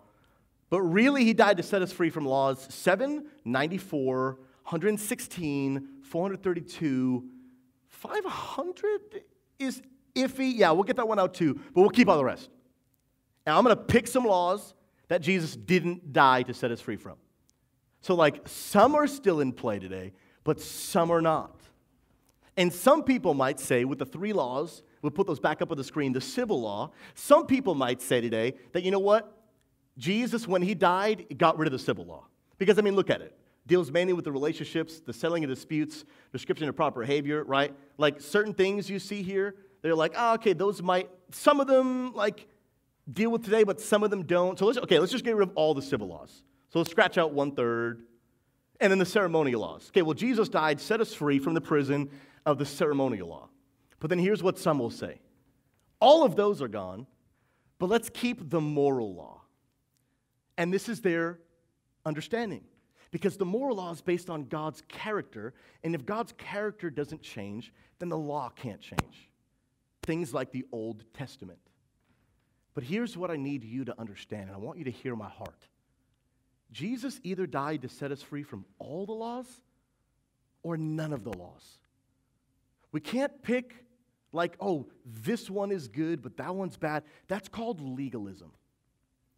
but 0.71 0.81
really 0.83 1.25
he 1.25 1.33
died 1.33 1.57
to 1.57 1.62
set 1.62 1.83
us 1.83 1.92
free 1.92 2.11
from 2.11 2.27
laws 2.27 2.66
7, 2.73 3.27
94, 3.44 4.38
116, 4.64 5.88
432, 6.03 7.25
500 7.88 9.01
is 9.59 9.83
iffy. 10.14 10.53
Yeah, 10.55 10.71
we'll 10.73 10.85
get 10.85 10.97
that 10.97 11.09
one 11.09 11.18
out 11.18 11.35
too, 11.35 11.55
but 11.55 11.81
we'll 11.81 11.90
keep 11.90 12.09
all 12.09 12.16
the 12.16 12.25
rest. 12.25 12.51
Now 13.47 13.57
I'm 13.57 13.64
going 13.64 13.77
to 13.77 13.83
pick 13.83 14.07
some 14.07 14.25
laws 14.25 14.75
that 15.09 15.23
Jesus 15.23 15.57
didn't 15.57 16.12
die 16.12 16.42
to 16.42 16.55
set 16.55 16.71
us 16.71 16.81
free 16.81 16.97
from. 16.97 17.16
So, 18.01 18.14
like, 18.14 18.47
some 18.47 18.94
are 18.94 19.07
still 19.07 19.40
in 19.40 19.53
play 19.53 19.79
today, 19.79 20.12
but 20.48 20.62
some 20.62 21.11
are 21.11 21.20
not. 21.20 21.61
And 22.56 22.72
some 22.72 23.02
people 23.02 23.34
might 23.34 23.61
say, 23.61 23.84
with 23.84 23.98
the 23.98 24.06
three 24.06 24.32
laws, 24.32 24.82
we'll 25.02 25.11
put 25.11 25.26
those 25.26 25.38
back 25.38 25.61
up 25.61 25.70
on 25.70 25.76
the 25.76 25.84
screen, 25.84 26.14
the 26.14 26.22
civil 26.22 26.58
law, 26.58 26.90
some 27.14 27.46
people 27.46 27.74
might 27.74 28.00
say 28.00 28.22
today 28.22 28.54
that, 28.72 28.82
you 28.82 28.90
know 28.90 28.98
what? 28.98 29.30
Jesus, 29.98 30.48
when 30.48 30.62
he 30.62 30.74
died, 30.74 31.26
got 31.37 31.58
rid 31.58 31.66
of 31.66 31.72
the 31.72 31.78
civil 31.78 32.06
law. 32.06 32.28
Because, 32.56 32.78
I 32.78 32.80
mean, 32.80 32.96
look 32.96 33.11
at 33.11 33.20
it. 33.20 33.37
Deals 33.66 33.90
mainly 33.90 34.14
with 34.14 34.24
the 34.24 34.32
relationships, 34.32 35.00
the 35.00 35.12
settling 35.12 35.44
of 35.44 35.50
disputes, 35.50 36.06
description 36.32 36.66
of 36.66 36.74
proper 36.74 37.02
behavior, 37.02 37.44
right? 37.44 37.74
Like 37.98 38.18
certain 38.18 38.54
things 38.54 38.88
you 38.88 38.98
see 38.98 39.22
here, 39.22 39.54
they're 39.82 39.94
like, 39.94 40.14
oh, 40.16 40.32
okay, 40.37 40.54
those 40.54 40.80
might, 40.80 41.11
some 41.30 41.61
of 41.61 41.66
them, 41.66 42.14
like, 42.14 42.46
deal 43.12 43.28
with 43.28 43.44
today, 43.44 43.64
but 43.64 43.82
some 43.82 44.02
of 44.02 44.08
them 44.08 44.22
don't. 44.22 44.58
So 44.58 44.64
let's, 44.64 44.78
okay, 44.78 44.98
let's 44.98 45.12
just 45.12 45.26
get 45.26 45.37
rid 45.37 45.50
of 45.50 45.54
all 45.56 45.74
the 45.74 45.82
civil 45.82 46.08
laws. 46.08 46.42
So 46.70 46.78
let's 46.78 46.90
scratch 46.90 47.18
out 47.18 47.34
one 47.34 47.52
third, 47.52 48.06
and 48.81 48.91
then 48.91 48.99
the 48.99 49.07
ceremonial 49.07 49.61
laws. 49.61 49.88
Okay, 49.91 50.03
well, 50.03 50.14
Jesus 50.14 50.49
died, 50.49 50.81
set 50.81 51.01
us 51.01 51.12
free 51.12 51.38
from 51.38 51.55
the 51.55 51.61
prison 51.61 52.11
of 52.47 52.59
the 52.59 52.67
ceremonial 52.67 53.29
law. 53.29 53.49
But 54.01 54.11
then 54.11 54.19
here's 54.19 54.43
what 54.43 54.59
some 54.59 54.79
will 54.79 54.91
say 54.91 55.19
all 56.01 56.25
of 56.25 56.37
those 56.37 56.62
are 56.62 56.69
gone, 56.69 57.07
but 57.79 57.88
let's 57.88 58.09
keep 58.09 58.51
the 58.51 58.61
moral 58.61 59.14
law. 59.14 59.43
And 60.57 60.73
this 60.73 60.88
is 60.88 61.01
their 61.01 61.38
understanding. 62.05 62.64
Because 63.11 63.38
the 63.38 63.47
moral 63.47 63.77
law 63.77 63.91
is 63.91 64.03
based 64.03 64.29
on 64.29 64.45
God's 64.45 64.83
character, 64.87 65.55
and 65.83 65.95
if 65.95 66.05
God's 66.05 66.35
character 66.37 66.91
doesn't 66.91 67.23
change, 67.23 67.73
then 67.99 68.11
the 68.11 68.19
law 68.19 68.51
can't 68.51 68.81
change. 68.81 69.31
Things 70.03 70.35
like 70.35 70.53
the 70.53 70.67
Old 70.73 71.05
Testament. 71.14 71.59
But 72.75 72.85
here's 72.85 73.17
what 73.17 73.31
I 73.31 73.37
need 73.37 73.64
you 73.64 73.87
to 73.87 73.99
understand, 73.99 74.49
and 74.49 74.53
I 74.53 74.59
want 74.59 74.79
you 74.79 74.85
to 74.85 74.91
hear 74.91 75.17
my 75.17 75.29
heart. 75.29 75.69
Jesus 76.70 77.20
either 77.24 77.46
died 77.46 77.83
to 77.83 77.88
set 77.88 78.12
us 78.12 78.22
free 78.22 78.42
from 78.42 78.64
all 78.78 79.07
the 79.07 79.12
laws 79.12 79.46
or 80.62 80.76
none 80.76 81.12
of 81.12 81.24
the 81.24 81.33
laws. 81.33 81.78
We 82.92 83.00
can't 83.00 83.42
pick, 83.42 83.74
like, 84.33 84.57
oh, 84.61 84.87
this 85.04 85.48
one 85.48 85.70
is 85.70 85.88
good, 85.88 86.22
but 86.22 86.37
that 86.37 86.54
one's 86.54 86.76
bad. 86.76 87.04
That's 87.26 87.48
called 87.48 87.81
legalism. 87.81 88.52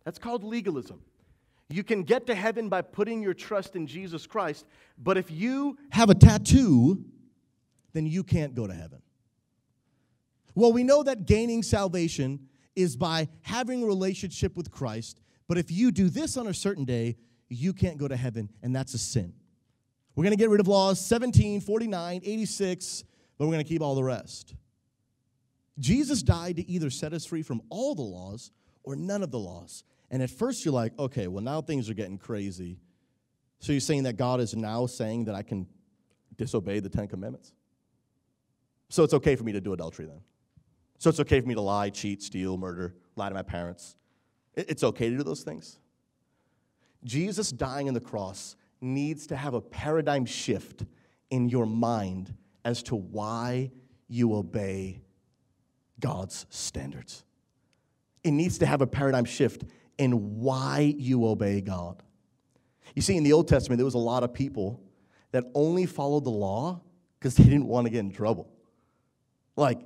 That's 0.04 0.18
called 0.18 0.44
legalism. 0.44 1.00
You 1.68 1.84
can 1.84 2.02
get 2.02 2.26
to 2.26 2.34
heaven 2.34 2.68
by 2.68 2.82
putting 2.82 3.22
your 3.22 3.34
trust 3.34 3.76
in 3.76 3.86
Jesus 3.86 4.26
Christ, 4.26 4.66
but 4.98 5.16
if 5.16 5.30
you 5.30 5.78
have 5.90 6.10
a 6.10 6.14
tattoo, 6.14 7.04
then 7.92 8.06
you 8.06 8.24
can't 8.24 8.54
go 8.54 8.66
to 8.66 8.74
heaven. 8.74 9.02
Well, 10.56 10.72
we 10.72 10.82
know 10.82 11.04
that 11.04 11.26
gaining 11.26 11.62
salvation 11.62 12.48
is 12.74 12.96
by 12.96 13.28
having 13.42 13.82
a 13.84 13.86
relationship 13.86 14.56
with 14.56 14.70
Christ 14.70 15.20
but 15.50 15.58
if 15.58 15.68
you 15.68 15.90
do 15.90 16.08
this 16.08 16.36
on 16.36 16.46
a 16.46 16.54
certain 16.54 16.84
day, 16.84 17.16
you 17.48 17.72
can't 17.72 17.98
go 17.98 18.06
to 18.06 18.14
heaven, 18.14 18.48
and 18.62 18.72
that's 18.72 18.94
a 18.94 18.98
sin. 18.98 19.32
We're 20.14 20.22
going 20.22 20.30
to 20.30 20.38
get 20.38 20.48
rid 20.48 20.60
of 20.60 20.68
laws 20.68 21.04
17, 21.04 21.60
49, 21.60 22.20
86, 22.24 23.02
but 23.36 23.46
we're 23.46 23.54
going 23.54 23.64
to 23.64 23.68
keep 23.68 23.82
all 23.82 23.96
the 23.96 24.04
rest. 24.04 24.54
Jesus 25.80 26.22
died 26.22 26.54
to 26.58 26.70
either 26.70 26.88
set 26.88 27.12
us 27.12 27.26
free 27.26 27.42
from 27.42 27.62
all 27.68 27.96
the 27.96 28.02
laws 28.02 28.52
or 28.84 28.94
none 28.94 29.24
of 29.24 29.32
the 29.32 29.40
laws. 29.40 29.82
And 30.12 30.22
at 30.22 30.30
first 30.30 30.64
you're 30.64 30.72
like, 30.72 30.96
okay, 31.00 31.26
well, 31.26 31.42
now 31.42 31.60
things 31.60 31.90
are 31.90 31.94
getting 31.94 32.16
crazy. 32.16 32.78
So 33.58 33.72
you're 33.72 33.80
saying 33.80 34.04
that 34.04 34.16
God 34.16 34.38
is 34.38 34.54
now 34.54 34.86
saying 34.86 35.24
that 35.24 35.34
I 35.34 35.42
can 35.42 35.66
disobey 36.36 36.78
the 36.78 36.88
Ten 36.88 37.08
Commandments? 37.08 37.54
So 38.88 39.02
it's 39.02 39.14
okay 39.14 39.34
for 39.34 39.42
me 39.42 39.50
to 39.50 39.60
do 39.60 39.72
adultery 39.72 40.06
then? 40.06 40.20
So 40.98 41.10
it's 41.10 41.18
okay 41.18 41.40
for 41.40 41.48
me 41.48 41.54
to 41.54 41.60
lie, 41.60 41.90
cheat, 41.90 42.22
steal, 42.22 42.56
murder, 42.56 42.94
lie 43.16 43.28
to 43.28 43.34
my 43.34 43.42
parents, 43.42 43.96
it's 44.54 44.82
okay 44.82 45.10
to 45.10 45.16
do 45.16 45.22
those 45.22 45.42
things. 45.42 45.78
Jesus 47.04 47.50
dying 47.50 47.88
on 47.88 47.94
the 47.94 48.00
cross 48.00 48.56
needs 48.80 49.26
to 49.28 49.36
have 49.36 49.54
a 49.54 49.60
paradigm 49.60 50.24
shift 50.24 50.84
in 51.30 51.48
your 51.48 51.66
mind 51.66 52.34
as 52.64 52.82
to 52.84 52.96
why 52.96 53.70
you 54.08 54.34
obey 54.34 55.02
God's 55.98 56.46
standards. 56.50 57.24
It 58.24 58.32
needs 58.32 58.58
to 58.58 58.66
have 58.66 58.82
a 58.82 58.86
paradigm 58.86 59.24
shift 59.24 59.64
in 59.98 60.40
why 60.40 60.94
you 60.98 61.26
obey 61.26 61.60
God. 61.60 62.02
You 62.94 63.02
see, 63.02 63.16
in 63.16 63.22
the 63.22 63.32
Old 63.32 63.48
Testament, 63.48 63.78
there 63.78 63.84
was 63.84 63.94
a 63.94 63.98
lot 63.98 64.24
of 64.24 64.34
people 64.34 64.82
that 65.32 65.44
only 65.54 65.86
followed 65.86 66.24
the 66.24 66.30
law 66.30 66.80
because 67.18 67.36
they 67.36 67.44
didn't 67.44 67.66
want 67.66 67.86
to 67.86 67.90
get 67.90 68.00
in 68.00 68.10
trouble. 68.10 68.48
Like, 69.56 69.80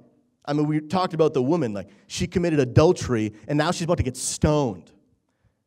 I 0.45 0.53
mean, 0.53 0.67
we 0.67 0.81
talked 0.81 1.15
about 1.15 1.33
the 1.33 1.43
woman, 1.43 1.73
like, 1.73 1.89
she 2.07 2.27
committed 2.27 2.61
adultery 2.61 3.33
and 3.49 3.57
now 3.57 3.71
she's 3.71 3.83
about 3.83 3.97
to 3.97 4.03
get 4.03 4.17
stoned. 4.17 4.93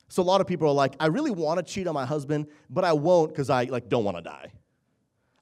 So 0.10 0.22
a 0.22 0.24
lot 0.24 0.40
of 0.40 0.48
people 0.48 0.68
are 0.68 0.74
like, 0.74 0.96
I 1.00 1.08
really 1.08 1.32
want 1.32 1.58
to 1.58 1.74
cheat 1.74 1.88
on 1.88 1.94
my 1.94 2.06
husband, 2.06 2.48
but 2.70 2.84
I 2.84 2.94
won't 2.94 3.30
because 3.30 3.50
I 3.50 3.64
like 3.66 3.90
don't 3.90 4.04
want 4.04 4.18
to 4.18 4.24
die. 4.24 4.52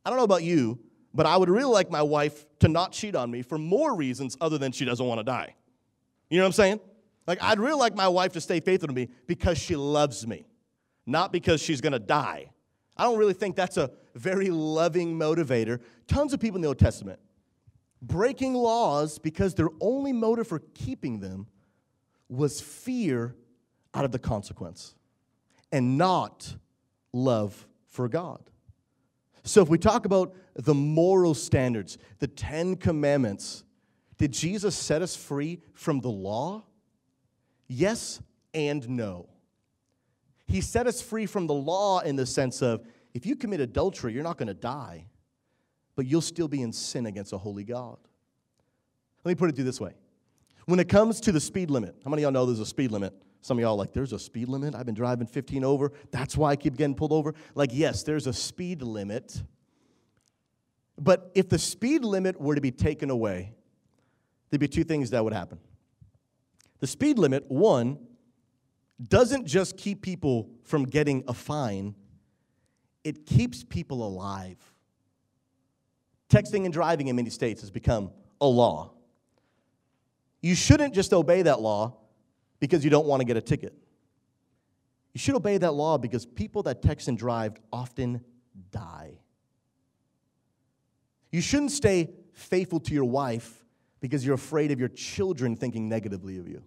I 0.03 0.09
don't 0.09 0.17
know 0.17 0.23
about 0.23 0.43
you, 0.43 0.79
but 1.13 1.25
I 1.25 1.37
would 1.37 1.49
really 1.49 1.71
like 1.71 1.91
my 1.91 2.01
wife 2.01 2.45
to 2.59 2.67
not 2.67 2.91
cheat 2.91 3.15
on 3.15 3.29
me 3.29 3.41
for 3.41 3.57
more 3.57 3.95
reasons 3.95 4.37
other 4.41 4.57
than 4.57 4.71
she 4.71 4.85
doesn't 4.85 5.05
want 5.05 5.19
to 5.19 5.23
die. 5.23 5.55
You 6.29 6.37
know 6.37 6.43
what 6.43 6.49
I'm 6.49 6.53
saying? 6.53 6.79
Like, 7.27 7.41
I'd 7.41 7.59
really 7.59 7.79
like 7.79 7.95
my 7.95 8.07
wife 8.07 8.33
to 8.33 8.41
stay 8.41 8.59
faithful 8.59 8.87
to 8.87 8.93
me 8.93 9.09
because 9.27 9.57
she 9.57 9.75
loves 9.75 10.25
me, 10.25 10.45
not 11.05 11.31
because 11.31 11.61
she's 11.61 11.81
going 11.81 11.93
to 11.93 11.99
die. 11.99 12.51
I 12.97 13.03
don't 13.03 13.17
really 13.17 13.33
think 13.33 13.55
that's 13.55 13.77
a 13.77 13.91
very 14.15 14.49
loving 14.49 15.17
motivator. 15.17 15.81
Tons 16.07 16.33
of 16.33 16.39
people 16.39 16.57
in 16.57 16.61
the 16.61 16.67
Old 16.67 16.79
Testament 16.79 17.19
breaking 18.01 18.53
laws 18.53 19.19
because 19.19 19.55
their 19.55 19.69
only 19.81 20.13
motive 20.13 20.47
for 20.47 20.59
keeping 20.73 21.19
them 21.19 21.47
was 22.29 22.61
fear 22.61 23.35
out 23.93 24.05
of 24.05 24.11
the 24.11 24.19
consequence 24.19 24.95
and 25.71 25.97
not 25.97 26.55
love 27.13 27.67
for 27.87 28.07
God. 28.07 28.49
So, 29.43 29.61
if 29.61 29.69
we 29.69 29.77
talk 29.77 30.05
about 30.05 30.35
the 30.55 30.73
moral 30.73 31.33
standards, 31.33 31.97
the 32.19 32.27
Ten 32.27 32.75
Commandments, 32.75 33.63
did 34.17 34.31
Jesus 34.31 34.75
set 34.75 35.01
us 35.01 35.15
free 35.15 35.61
from 35.73 36.01
the 36.01 36.09
law? 36.09 36.63
Yes 37.67 38.21
and 38.53 38.87
no. 38.89 39.29
He 40.47 40.61
set 40.61 40.87
us 40.87 41.01
free 41.01 41.25
from 41.25 41.47
the 41.47 41.53
law 41.53 41.99
in 41.99 42.15
the 42.15 42.25
sense 42.25 42.61
of 42.61 42.85
if 43.13 43.25
you 43.25 43.35
commit 43.35 43.59
adultery, 43.59 44.13
you're 44.13 44.23
not 44.23 44.37
going 44.37 44.47
to 44.47 44.53
die, 44.53 45.05
but 45.95 46.05
you'll 46.05 46.21
still 46.21 46.47
be 46.47 46.61
in 46.61 46.71
sin 46.71 47.05
against 47.05 47.33
a 47.33 47.37
holy 47.37 47.63
God. 47.63 47.97
Let 49.23 49.31
me 49.31 49.35
put 49.35 49.49
it 49.49 49.53
to 49.53 49.59
you 49.59 49.63
this 49.63 49.79
way. 49.81 49.93
When 50.65 50.79
it 50.79 50.89
comes 50.89 51.19
to 51.21 51.31
the 51.31 51.39
speed 51.39 51.69
limit, 51.69 51.95
how 52.03 52.09
many 52.09 52.23
of 52.23 52.27
y'all 52.27 52.31
know 52.31 52.45
there's 52.45 52.59
a 52.59 52.65
speed 52.65 52.91
limit? 52.91 53.13
Some 53.41 53.57
of 53.57 53.61
y'all 53.61 53.75
like, 53.75 53.93
there's 53.93 54.13
a 54.13 54.19
speed 54.19 54.49
limit. 54.49 54.73
I've 54.73 54.87
been 54.87 54.95
driving 54.95 55.27
15 55.27 55.63
over. 55.63 55.91
That's 56.11 56.35
why 56.35 56.51
I 56.51 56.55
keep 56.55 56.75
getting 56.77 56.95
pulled 56.95 57.11
over. 57.11 57.35
Like, 57.53 57.69
yes, 57.71 58.01
there's 58.01 58.25
a 58.25 58.33
speed 58.33 58.81
limit. 58.81 59.43
But 60.97 61.31
if 61.35 61.49
the 61.49 61.59
speed 61.59 62.03
limit 62.03 62.39
were 62.41 62.55
to 62.55 62.61
be 62.61 62.71
taken 62.71 63.09
away, 63.11 63.53
there'd 64.49 64.59
be 64.59 64.67
two 64.67 64.83
things 64.83 65.11
that 65.11 65.23
would 65.23 65.33
happen. 65.33 65.59
The 66.79 66.87
speed 66.87 67.19
limit, 67.19 67.45
one, 67.47 67.99
doesn't 69.01 69.45
just 69.45 69.77
keep 69.77 70.01
people 70.01 70.49
from 70.63 70.85
getting 70.85 71.23
a 71.27 71.33
fine, 71.33 71.95
it 73.03 73.25
keeps 73.25 73.63
people 73.63 74.07
alive. 74.07 74.57
Texting 76.29 76.65
and 76.65 76.73
driving 76.73 77.07
in 77.07 77.15
many 77.15 77.29
states 77.29 77.61
has 77.61 77.71
become 77.71 78.11
a 78.41 78.47
law. 78.47 78.91
You 80.41 80.55
shouldn't 80.55 80.93
just 80.93 81.13
obey 81.13 81.43
that 81.43 81.61
law 81.61 81.97
because 82.59 82.83
you 82.83 82.89
don't 82.89 83.05
want 83.05 83.21
to 83.21 83.25
get 83.25 83.37
a 83.37 83.41
ticket. 83.41 83.73
You 85.13 85.19
should 85.19 85.35
obey 85.35 85.57
that 85.57 85.71
law 85.71 85.97
because 85.97 86.25
people 86.25 86.63
that 86.63 86.81
text 86.81 87.07
and 87.07 87.17
drive 87.17 87.53
often 87.71 88.21
die. 88.71 89.19
You 91.31 91.41
shouldn't 91.41 91.71
stay 91.71 92.09
faithful 92.33 92.79
to 92.81 92.93
your 92.93 93.05
wife 93.05 93.63
because 93.99 94.25
you're 94.25 94.35
afraid 94.35 94.71
of 94.71 94.79
your 94.79 94.89
children 94.89 95.55
thinking 95.55 95.89
negatively 95.89 96.37
of 96.37 96.47
you. 96.47 96.63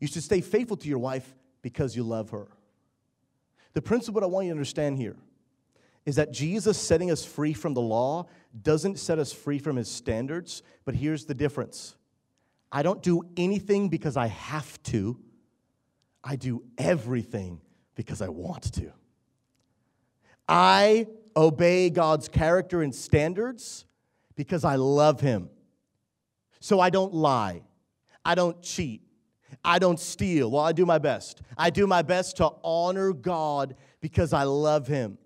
You 0.00 0.06
should 0.08 0.22
stay 0.22 0.40
faithful 0.40 0.76
to 0.78 0.88
your 0.88 0.98
wife 0.98 1.34
because 1.60 1.94
you 1.94 2.02
love 2.02 2.30
her. 2.30 2.48
The 3.74 3.82
principle 3.82 4.22
I 4.22 4.26
want 4.26 4.46
you 4.46 4.50
to 4.50 4.56
understand 4.56 4.98
here 4.98 5.16
is 6.04 6.16
that 6.16 6.32
Jesus 6.32 6.76
setting 6.76 7.10
us 7.10 7.24
free 7.24 7.52
from 7.52 7.74
the 7.74 7.80
law 7.80 8.26
doesn't 8.62 8.98
set 8.98 9.18
us 9.18 9.32
free 9.32 9.58
from 9.58 9.76
his 9.76 9.88
standards, 9.88 10.62
but 10.84 10.94
here's 10.94 11.24
the 11.24 11.34
difference 11.34 11.94
I 12.70 12.82
don't 12.82 13.02
do 13.02 13.22
anything 13.36 13.88
because 13.88 14.16
I 14.16 14.26
have 14.28 14.82
to, 14.84 15.20
I 16.24 16.36
do 16.36 16.64
everything 16.78 17.60
because 17.94 18.22
I 18.22 18.28
want 18.28 18.72
to. 18.74 18.92
I 20.48 21.06
obey 21.36 21.90
God's 21.90 22.28
character 22.28 22.82
and 22.82 22.94
standards 22.94 23.84
because 24.34 24.64
I 24.64 24.76
love 24.76 25.20
him. 25.20 25.50
So 26.60 26.80
I 26.80 26.90
don't 26.90 27.12
lie, 27.12 27.62
I 28.24 28.34
don't 28.34 28.60
cheat, 28.62 29.02
I 29.64 29.78
don't 29.78 30.00
steal. 30.00 30.50
Well, 30.50 30.62
I 30.62 30.72
do 30.72 30.86
my 30.86 30.98
best. 30.98 31.42
I 31.56 31.70
do 31.70 31.86
my 31.86 32.02
best 32.02 32.38
to 32.38 32.50
honor 32.64 33.12
God 33.12 33.76
because 34.00 34.32
I 34.32 34.44
love 34.44 34.86
him. 34.86 35.18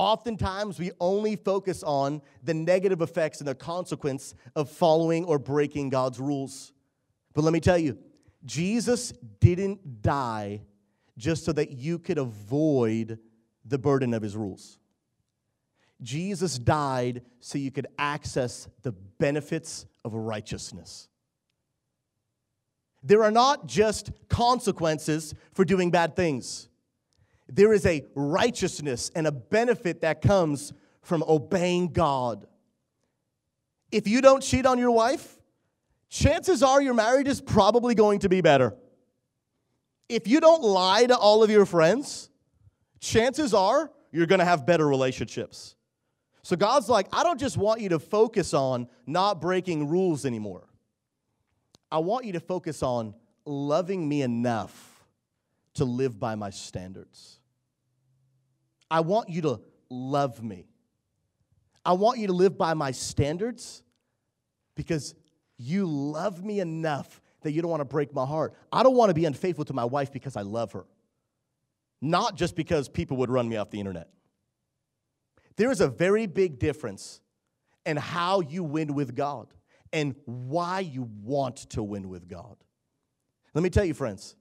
Oftentimes, 0.00 0.78
we 0.78 0.92
only 0.98 1.36
focus 1.36 1.82
on 1.82 2.22
the 2.42 2.54
negative 2.54 3.02
effects 3.02 3.40
and 3.40 3.46
the 3.46 3.54
consequence 3.54 4.34
of 4.56 4.70
following 4.70 5.26
or 5.26 5.38
breaking 5.38 5.90
God's 5.90 6.18
rules. 6.18 6.72
But 7.34 7.44
let 7.44 7.52
me 7.52 7.60
tell 7.60 7.76
you, 7.76 7.98
Jesus 8.46 9.12
didn't 9.40 10.00
die 10.00 10.62
just 11.18 11.44
so 11.44 11.52
that 11.52 11.72
you 11.72 11.98
could 11.98 12.16
avoid 12.16 13.18
the 13.66 13.76
burden 13.76 14.14
of 14.14 14.22
his 14.22 14.38
rules. 14.38 14.78
Jesus 16.00 16.58
died 16.58 17.20
so 17.40 17.58
you 17.58 17.70
could 17.70 17.88
access 17.98 18.68
the 18.80 18.92
benefits 18.92 19.84
of 20.02 20.14
righteousness. 20.14 21.08
There 23.02 23.22
are 23.22 23.30
not 23.30 23.66
just 23.66 24.12
consequences 24.30 25.34
for 25.52 25.66
doing 25.66 25.90
bad 25.90 26.16
things 26.16 26.69
there 27.52 27.72
is 27.72 27.84
a 27.84 28.04
righteousness 28.14 29.10
and 29.14 29.26
a 29.26 29.32
benefit 29.32 30.02
that 30.02 30.22
comes 30.22 30.72
from 31.02 31.24
obeying 31.26 31.88
God. 31.88 32.46
If 33.90 34.06
you 34.06 34.20
don't 34.20 34.42
cheat 34.42 34.66
on 34.66 34.78
your 34.78 34.92
wife, 34.92 35.36
chances 36.08 36.62
are 36.62 36.80
your 36.80 36.94
marriage 36.94 37.26
is 37.26 37.40
probably 37.40 37.94
going 37.94 38.20
to 38.20 38.28
be 38.28 38.40
better. 38.40 38.74
If 40.08 40.28
you 40.28 40.40
don't 40.40 40.62
lie 40.62 41.06
to 41.06 41.16
all 41.16 41.42
of 41.42 41.50
your 41.50 41.66
friends, 41.66 42.30
chances 43.00 43.52
are 43.52 43.90
you're 44.12 44.26
going 44.26 44.38
to 44.38 44.44
have 44.44 44.64
better 44.66 44.86
relationships. 44.86 45.76
So 46.42 46.56
God's 46.56 46.88
like, 46.88 47.06
I 47.12 47.22
don't 47.22 47.38
just 47.38 47.56
want 47.56 47.80
you 47.80 47.90
to 47.90 47.98
focus 47.98 48.54
on 48.54 48.88
not 49.06 49.40
breaking 49.40 49.88
rules 49.88 50.24
anymore. 50.24 50.68
I 51.90 51.98
want 51.98 52.24
you 52.24 52.32
to 52.32 52.40
focus 52.40 52.82
on 52.82 53.14
loving 53.44 54.08
me 54.08 54.22
enough 54.22 55.04
to 55.74 55.84
live 55.84 56.18
by 56.18 56.34
my 56.34 56.50
standards. 56.50 57.39
I 58.90 59.00
want 59.00 59.28
you 59.28 59.42
to 59.42 59.60
love 59.88 60.42
me. 60.42 60.66
I 61.84 61.92
want 61.92 62.18
you 62.18 62.26
to 62.26 62.32
live 62.32 62.58
by 62.58 62.74
my 62.74 62.90
standards 62.90 63.82
because 64.74 65.14
you 65.56 65.86
love 65.86 66.44
me 66.44 66.60
enough 66.60 67.20
that 67.42 67.52
you 67.52 67.62
don't 67.62 67.70
want 67.70 67.80
to 67.80 67.86
break 67.86 68.14
my 68.14 68.26
heart. 68.26 68.54
I 68.72 68.82
don't 68.82 68.96
want 68.96 69.10
to 69.10 69.14
be 69.14 69.24
unfaithful 69.24 69.64
to 69.66 69.72
my 69.72 69.84
wife 69.84 70.12
because 70.12 70.36
I 70.36 70.42
love 70.42 70.72
her, 70.72 70.86
not 72.00 72.36
just 72.36 72.56
because 72.56 72.88
people 72.88 73.16
would 73.18 73.30
run 73.30 73.48
me 73.48 73.56
off 73.56 73.70
the 73.70 73.78
internet. 73.78 74.10
There 75.56 75.70
is 75.70 75.80
a 75.80 75.88
very 75.88 76.26
big 76.26 76.58
difference 76.58 77.20
in 77.86 77.96
how 77.96 78.40
you 78.40 78.64
win 78.64 78.94
with 78.94 79.14
God 79.14 79.48
and 79.92 80.14
why 80.24 80.80
you 80.80 81.08
want 81.22 81.56
to 81.70 81.82
win 81.82 82.08
with 82.08 82.28
God. 82.28 82.56
Let 83.54 83.62
me 83.62 83.70
tell 83.70 83.84
you, 83.84 83.94
friends, 83.94 84.36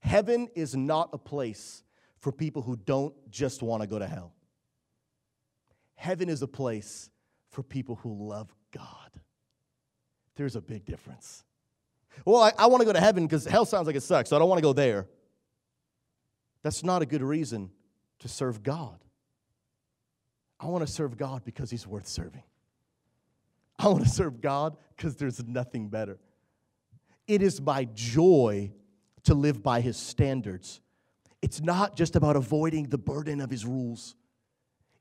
heaven 0.00 0.48
is 0.54 0.74
not 0.74 1.10
a 1.12 1.18
place 1.18 1.82
for 2.26 2.32
people 2.32 2.60
who 2.60 2.74
don't 2.74 3.14
just 3.30 3.62
want 3.62 3.84
to 3.84 3.86
go 3.86 4.00
to 4.00 4.06
hell. 4.08 4.34
Heaven 5.94 6.28
is 6.28 6.42
a 6.42 6.48
place 6.48 7.08
for 7.50 7.62
people 7.62 7.94
who 8.02 8.28
love 8.28 8.52
God. 8.74 9.12
There's 10.34 10.56
a 10.56 10.60
big 10.60 10.84
difference. 10.84 11.44
Well, 12.24 12.42
I, 12.42 12.52
I 12.58 12.66
want 12.66 12.80
to 12.80 12.84
go 12.84 12.92
to 12.92 12.98
heaven 12.98 13.28
because 13.28 13.44
hell 13.44 13.64
sounds 13.64 13.86
like 13.86 13.94
it 13.94 14.02
sucks, 14.02 14.30
so 14.30 14.34
I 14.34 14.40
don't 14.40 14.48
want 14.48 14.58
to 14.58 14.62
go 14.64 14.72
there. 14.72 15.06
That's 16.64 16.82
not 16.82 17.00
a 17.00 17.06
good 17.06 17.22
reason 17.22 17.70
to 18.18 18.26
serve 18.26 18.64
God. 18.64 18.98
I 20.58 20.66
want 20.66 20.84
to 20.84 20.92
serve 20.92 21.16
God 21.16 21.44
because 21.44 21.70
He's 21.70 21.86
worth 21.86 22.08
serving. 22.08 22.42
I 23.78 23.86
want 23.86 24.02
to 24.02 24.10
serve 24.10 24.40
God 24.40 24.76
because 24.96 25.14
there's 25.14 25.46
nothing 25.46 25.90
better. 25.90 26.18
It 27.28 27.40
is 27.40 27.60
my 27.60 27.84
joy 27.94 28.72
to 29.22 29.34
live 29.34 29.62
by 29.62 29.80
His 29.80 29.96
standards 29.96 30.80
it's 31.46 31.60
not 31.60 31.94
just 31.94 32.16
about 32.16 32.34
avoiding 32.34 32.88
the 32.88 32.98
burden 32.98 33.40
of 33.40 33.48
his 33.48 33.64
rules, 33.64 34.16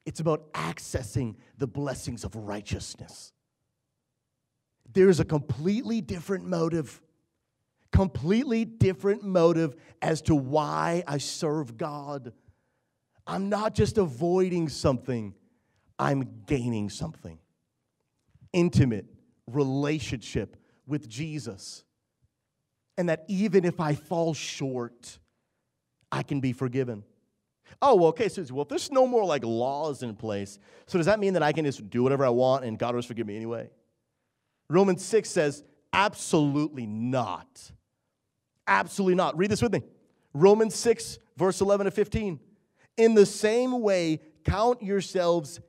it's 0.06 0.20
about 0.20 0.54
accessing 0.54 1.34
the 1.58 1.66
blessings 1.66 2.24
of 2.24 2.36
righteousness. 2.36 3.34
There's 4.94 5.20
a 5.20 5.26
completely 5.26 6.02
different 6.02 6.46
motive, 6.46 7.02
completely 7.92 8.64
different 8.64 9.24
motive 9.24 9.76
as 10.04 10.22
to 10.22 10.36
why 10.36 11.04
I 11.08 11.18
serve 11.18 11.78
God. 11.78 12.32
I'm 13.26 13.50
not 13.50 13.74
just 13.74 13.98
avoiding 13.98 14.70
something, 14.70 15.34
I'm 15.98 16.44
gaining 16.46 16.92
something. 16.92 17.40
Intimate 18.54 19.08
relationship 19.48 20.58
with 20.86 21.10
Jesus. 21.10 21.84
And 23.00 23.10
that 23.10 23.26
even 23.28 23.66
if 23.66 23.80
I 23.80 23.96
fall 23.96 24.36
short, 24.36 25.18
I 26.12 26.24
can 26.24 26.40
be 26.40 26.54
forgiven. 26.54 27.04
Oh, 27.82 27.96
well, 27.96 28.10
okay, 28.10 28.30
Susie, 28.30 28.54
well, 28.54 28.64
if 28.64 28.70
there's 28.70 28.92
no 28.92 29.08
more 29.08 29.26
like 29.26 29.44
laws 29.44 30.04
in 30.04 30.16
place, 30.16 30.60
so 30.88 30.98
does 30.98 31.08
that 31.08 31.20
mean 31.20 31.34
that 31.34 31.44
I 31.44 31.52
can 31.52 31.66
just 31.66 31.90
do 31.90 32.04
whatever 32.04 32.26
I 32.26 32.30
want 32.30 32.64
and 32.64 32.78
God 32.78 32.96
will 32.96 33.02
forgive 33.02 33.28
me 33.28 33.36
anyway? 33.36 33.70
Romans 34.70 35.04
6 35.04 35.30
says, 35.30 35.64
absolutely 35.92 36.86
not. 36.86 37.72
Absolutely 38.68 39.16
not. 39.16 39.38
Read 39.38 39.52
this 39.52 39.62
with 39.62 39.74
me. 39.74 39.82
Romans 40.34 40.76
6, 40.76 41.20
verse 41.38 41.62
11 41.62 41.86
to 41.86 41.92
15. 41.92 42.40
In 42.98 43.14
the 43.14 43.26
same 43.26 43.82
way, 43.82 44.22
count 44.44 44.82
yourselves 44.82 45.60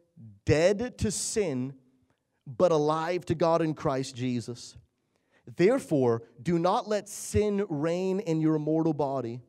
dead 0.44 0.98
to 0.98 1.10
sin, 1.10 1.74
but 2.46 2.72
alive 2.72 3.24
to 3.26 3.34
God 3.34 3.62
in 3.62 3.74
Christ 3.74 4.14
Jesus. 4.14 4.76
Therefore, 5.56 6.22
do 6.42 6.58
not 6.58 6.88
let 6.88 7.08
sin 7.08 7.64
reign 7.68 8.20
in 8.20 8.40
your 8.40 8.58
mortal 8.58 8.92
body, 8.92 9.42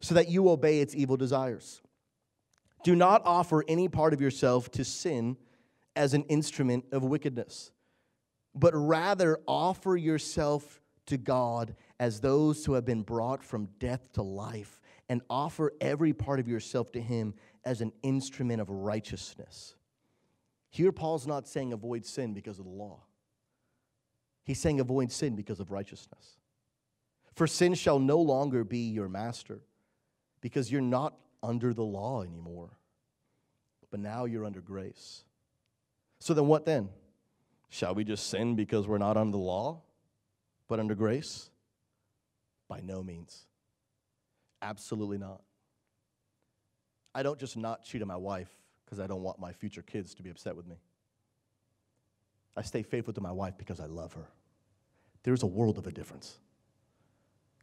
so 0.00 0.14
that 0.14 0.28
you 0.28 0.48
obey 0.48 0.80
its 0.80 0.94
evil 0.94 1.16
desires. 1.16 1.80
Do 2.84 2.94
not 2.94 3.22
offer 3.24 3.64
any 3.66 3.88
part 3.88 4.12
of 4.12 4.20
yourself 4.20 4.70
to 4.72 4.84
sin 4.84 5.36
as 5.96 6.14
an 6.14 6.24
instrument 6.24 6.84
of 6.92 7.02
wickedness, 7.02 7.72
but 8.54 8.72
rather 8.74 9.38
offer 9.48 9.96
yourself 9.96 10.80
to 11.06 11.16
God 11.16 11.74
as 11.98 12.20
those 12.20 12.64
who 12.64 12.74
have 12.74 12.84
been 12.84 13.02
brought 13.02 13.42
from 13.42 13.68
death 13.78 14.12
to 14.12 14.22
life, 14.22 14.80
and 15.08 15.22
offer 15.30 15.72
every 15.80 16.12
part 16.12 16.40
of 16.40 16.48
yourself 16.48 16.90
to 16.92 17.00
Him 17.00 17.34
as 17.64 17.80
an 17.80 17.92
instrument 18.02 18.60
of 18.60 18.68
righteousness. 18.68 19.76
Here, 20.68 20.92
Paul's 20.92 21.26
not 21.26 21.48
saying 21.48 21.72
avoid 21.72 22.04
sin 22.04 22.34
because 22.34 22.58
of 22.58 22.64
the 22.64 22.70
law. 22.70 23.00
He's 24.44 24.60
saying 24.60 24.80
avoid 24.80 25.10
sin 25.10 25.36
because 25.36 25.60
of 25.60 25.70
righteousness. 25.70 26.38
For 27.34 27.46
sin 27.46 27.74
shall 27.74 27.98
no 27.98 28.20
longer 28.20 28.64
be 28.64 28.90
your 28.90 29.08
master 29.08 29.60
because 30.40 30.70
you're 30.70 30.80
not 30.80 31.14
under 31.42 31.72
the 31.72 31.84
law 31.84 32.22
anymore, 32.22 32.70
but 33.90 34.00
now 34.00 34.24
you're 34.24 34.44
under 34.44 34.60
grace. 34.60 35.24
So 36.18 36.34
then, 36.34 36.46
what 36.46 36.64
then? 36.64 36.88
Shall 37.68 37.94
we 37.94 38.04
just 38.04 38.28
sin 38.28 38.56
because 38.56 38.86
we're 38.86 38.98
not 38.98 39.16
under 39.16 39.32
the 39.32 39.38
law, 39.38 39.82
but 40.68 40.80
under 40.80 40.94
grace? 40.94 41.50
By 42.68 42.80
no 42.80 43.02
means. 43.02 43.46
Absolutely 44.62 45.18
not. 45.18 45.42
I 47.14 47.22
don't 47.22 47.38
just 47.38 47.56
not 47.56 47.84
cheat 47.84 48.02
on 48.02 48.08
my 48.08 48.16
wife 48.16 48.50
because 48.84 49.00
I 49.00 49.06
don't 49.06 49.22
want 49.22 49.38
my 49.38 49.52
future 49.52 49.82
kids 49.82 50.14
to 50.14 50.22
be 50.22 50.30
upset 50.30 50.56
with 50.56 50.66
me. 50.66 50.76
I 52.56 52.62
stay 52.62 52.82
faithful 52.82 53.12
to 53.14 53.20
my 53.20 53.32
wife 53.32 53.54
because 53.58 53.80
I 53.80 53.86
love 53.86 54.14
her. 54.14 54.28
There's 55.22 55.42
a 55.42 55.46
world 55.46 55.78
of 55.78 55.86
a 55.86 55.92
difference. 55.92 56.38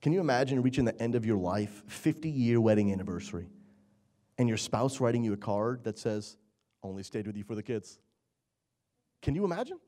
Can 0.03 0.11
you 0.11 0.19
imagine 0.19 0.61
reaching 0.61 0.83
the 0.83 1.01
end 1.01 1.15
of 1.15 1.25
your 1.25 1.37
life, 1.37 1.81
50 1.87 2.29
year 2.29 2.59
wedding 2.59 2.91
anniversary, 2.91 3.47
and 4.37 4.49
your 4.49 4.57
spouse 4.57 4.99
writing 4.99 5.23
you 5.23 5.31
a 5.31 5.37
card 5.37 5.85
that 5.85 5.97
says, 5.97 6.35
Only 6.83 7.03
stayed 7.03 7.25
with 7.25 7.37
you 7.37 7.45
for 7.45 7.55
the 7.55 7.63
kids? 7.63 7.99
Can 9.21 9.33
you 9.33 9.45
imagine? 9.45 9.79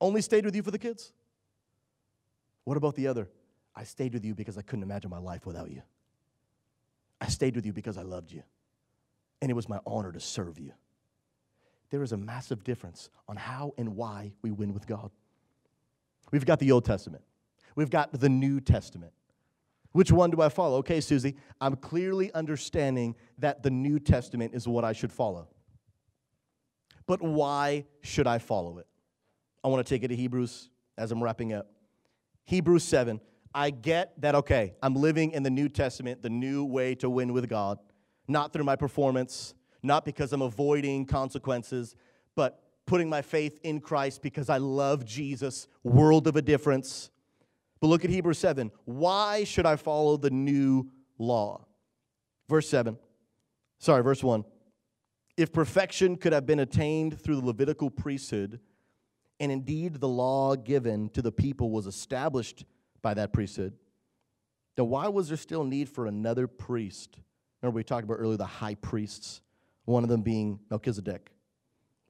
Only 0.00 0.22
stayed 0.22 0.46
with 0.46 0.56
you 0.56 0.62
for 0.62 0.70
the 0.70 0.78
kids? 0.78 1.12
What 2.64 2.78
about 2.78 2.94
the 2.94 3.08
other? 3.08 3.28
I 3.76 3.84
stayed 3.84 4.14
with 4.14 4.24
you 4.24 4.34
because 4.34 4.56
I 4.56 4.62
couldn't 4.62 4.84
imagine 4.84 5.10
my 5.10 5.18
life 5.18 5.44
without 5.44 5.70
you. 5.70 5.82
I 7.20 7.26
stayed 7.26 7.56
with 7.56 7.66
you 7.66 7.74
because 7.74 7.98
I 7.98 8.02
loved 8.02 8.32
you. 8.32 8.42
And 9.42 9.50
it 9.50 9.54
was 9.54 9.68
my 9.68 9.80
honor 9.86 10.12
to 10.12 10.20
serve 10.20 10.58
you. 10.58 10.72
There 11.90 12.02
is 12.02 12.12
a 12.12 12.16
massive 12.16 12.64
difference 12.64 13.10
on 13.28 13.36
how 13.36 13.74
and 13.76 13.96
why 13.96 14.32
we 14.40 14.50
win 14.50 14.72
with 14.72 14.86
God. 14.86 15.10
We've 16.32 16.46
got 16.46 16.58
the 16.58 16.72
Old 16.72 16.86
Testament, 16.86 17.22
we've 17.80 17.90
got 17.90 18.12
the 18.12 18.28
New 18.28 18.60
Testament. 18.60 19.12
Which 19.92 20.12
one 20.12 20.30
do 20.30 20.40
I 20.40 20.50
follow? 20.50 20.76
Okay, 20.78 21.00
Susie, 21.00 21.36
I'm 21.60 21.76
clearly 21.76 22.32
understanding 22.32 23.16
that 23.38 23.62
the 23.62 23.70
New 23.70 23.98
Testament 23.98 24.54
is 24.54 24.68
what 24.68 24.84
I 24.84 24.92
should 24.92 25.10
follow. 25.10 25.48
But 27.06 27.22
why 27.22 27.86
should 28.02 28.26
I 28.26 28.38
follow 28.38 28.78
it? 28.78 28.86
I 29.64 29.68
want 29.68 29.84
to 29.84 29.94
take 29.94 30.04
it 30.04 30.08
to 30.08 30.16
Hebrews 30.16 30.70
as 30.96 31.10
I'm 31.10 31.22
wrapping 31.22 31.52
up. 31.52 31.68
Hebrews 32.44 32.84
7. 32.84 33.20
I 33.52 33.70
get 33.70 34.20
that, 34.20 34.34
okay, 34.36 34.74
I'm 34.82 34.94
living 34.94 35.32
in 35.32 35.42
the 35.42 35.50
New 35.50 35.68
Testament, 35.68 36.22
the 36.22 36.30
new 36.30 36.64
way 36.64 36.94
to 36.96 37.10
win 37.10 37.32
with 37.32 37.48
God, 37.48 37.78
not 38.28 38.52
through 38.52 38.64
my 38.64 38.76
performance, 38.76 39.54
not 39.82 40.04
because 40.04 40.32
I'm 40.32 40.42
avoiding 40.42 41.06
consequences, 41.06 41.96
but 42.36 42.62
putting 42.86 43.08
my 43.08 43.22
faith 43.22 43.58
in 43.64 43.80
Christ 43.80 44.22
because 44.22 44.48
I 44.48 44.58
love 44.58 45.04
Jesus, 45.04 45.66
world 45.82 46.28
of 46.28 46.36
a 46.36 46.42
difference. 46.42 47.10
But 47.80 47.88
look 47.88 48.04
at 48.04 48.10
Hebrews 48.10 48.38
7. 48.38 48.70
Why 48.84 49.44
should 49.44 49.66
I 49.66 49.76
follow 49.76 50.16
the 50.16 50.30
new 50.30 50.90
law? 51.18 51.66
Verse 52.48 52.68
7. 52.68 52.98
Sorry, 53.78 54.02
verse 54.02 54.22
1. 54.22 54.44
If 55.36 55.52
perfection 55.52 56.16
could 56.16 56.34
have 56.34 56.44
been 56.44 56.60
attained 56.60 57.18
through 57.18 57.36
the 57.36 57.46
Levitical 57.46 57.88
priesthood, 57.88 58.60
and 59.38 59.50
indeed 59.50 59.94
the 59.94 60.08
law 60.08 60.54
given 60.54 61.08
to 61.10 61.22
the 61.22 61.32
people 61.32 61.70
was 61.70 61.86
established 61.86 62.66
by 63.00 63.14
that 63.14 63.32
priesthood, 63.32 63.72
then 64.76 64.88
why 64.88 65.08
was 65.08 65.28
there 65.28 65.38
still 65.38 65.64
need 65.64 65.88
for 65.88 66.06
another 66.06 66.46
priest? 66.46 67.18
Remember, 67.62 67.76
we 67.76 67.84
talked 67.84 68.04
about 68.04 68.18
earlier 68.18 68.36
the 68.36 68.44
high 68.44 68.74
priests, 68.74 69.40
one 69.86 70.02
of 70.02 70.10
them 70.10 70.20
being 70.20 70.60
Melchizedek. 70.70 71.30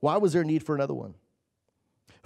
Why 0.01 0.17
was 0.17 0.33
there 0.33 0.43
need 0.43 0.65
for 0.65 0.75
another 0.75 0.95
one? 0.95 1.15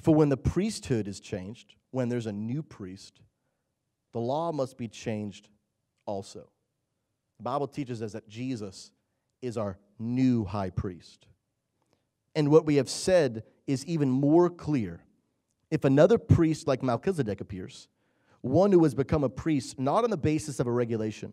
For 0.01 0.15
when 0.15 0.31
the 0.31 0.37
priesthood 0.37 1.07
is 1.07 1.21
changed, 1.21 1.75
when 1.91 2.09
there's 2.09 2.27
a 2.27 2.33
new 2.33 2.63
priest, 2.63 3.21
the 4.15 4.21
law 4.21 4.53
must 4.53 4.79
be 4.79 4.89
changed 4.89 5.49
also. 6.07 6.49
The 7.39 7.43
Bible 7.43 7.67
teaches 7.67 8.01
us 8.01 8.13
that 8.13 8.29
Jesus 8.29 8.93
is 9.43 9.59
our 9.59 9.77
new 9.99 10.45
high 10.45 10.71
priest. 10.71 11.27
And 12.37 12.49
what 12.49 12.65
we 12.65 12.77
have 12.77 12.89
said 12.89 13.43
is 13.67 13.85
even 13.87 14.09
more 14.09 14.49
clear. 14.49 15.01
If 15.71 15.85
another 15.85 16.17
priest 16.17 16.69
like 16.69 16.81
Melchizedek 16.81 17.41
appears, 17.41 17.89
one 18.41 18.71
who 18.71 18.85
has 18.85 18.95
become 18.95 19.25
a 19.25 19.29
priest 19.29 19.81
not 19.81 20.05
on 20.05 20.11
the 20.11 20.17
basis 20.17 20.61
of 20.61 20.69
a 20.69 20.73
regulation 20.73 21.33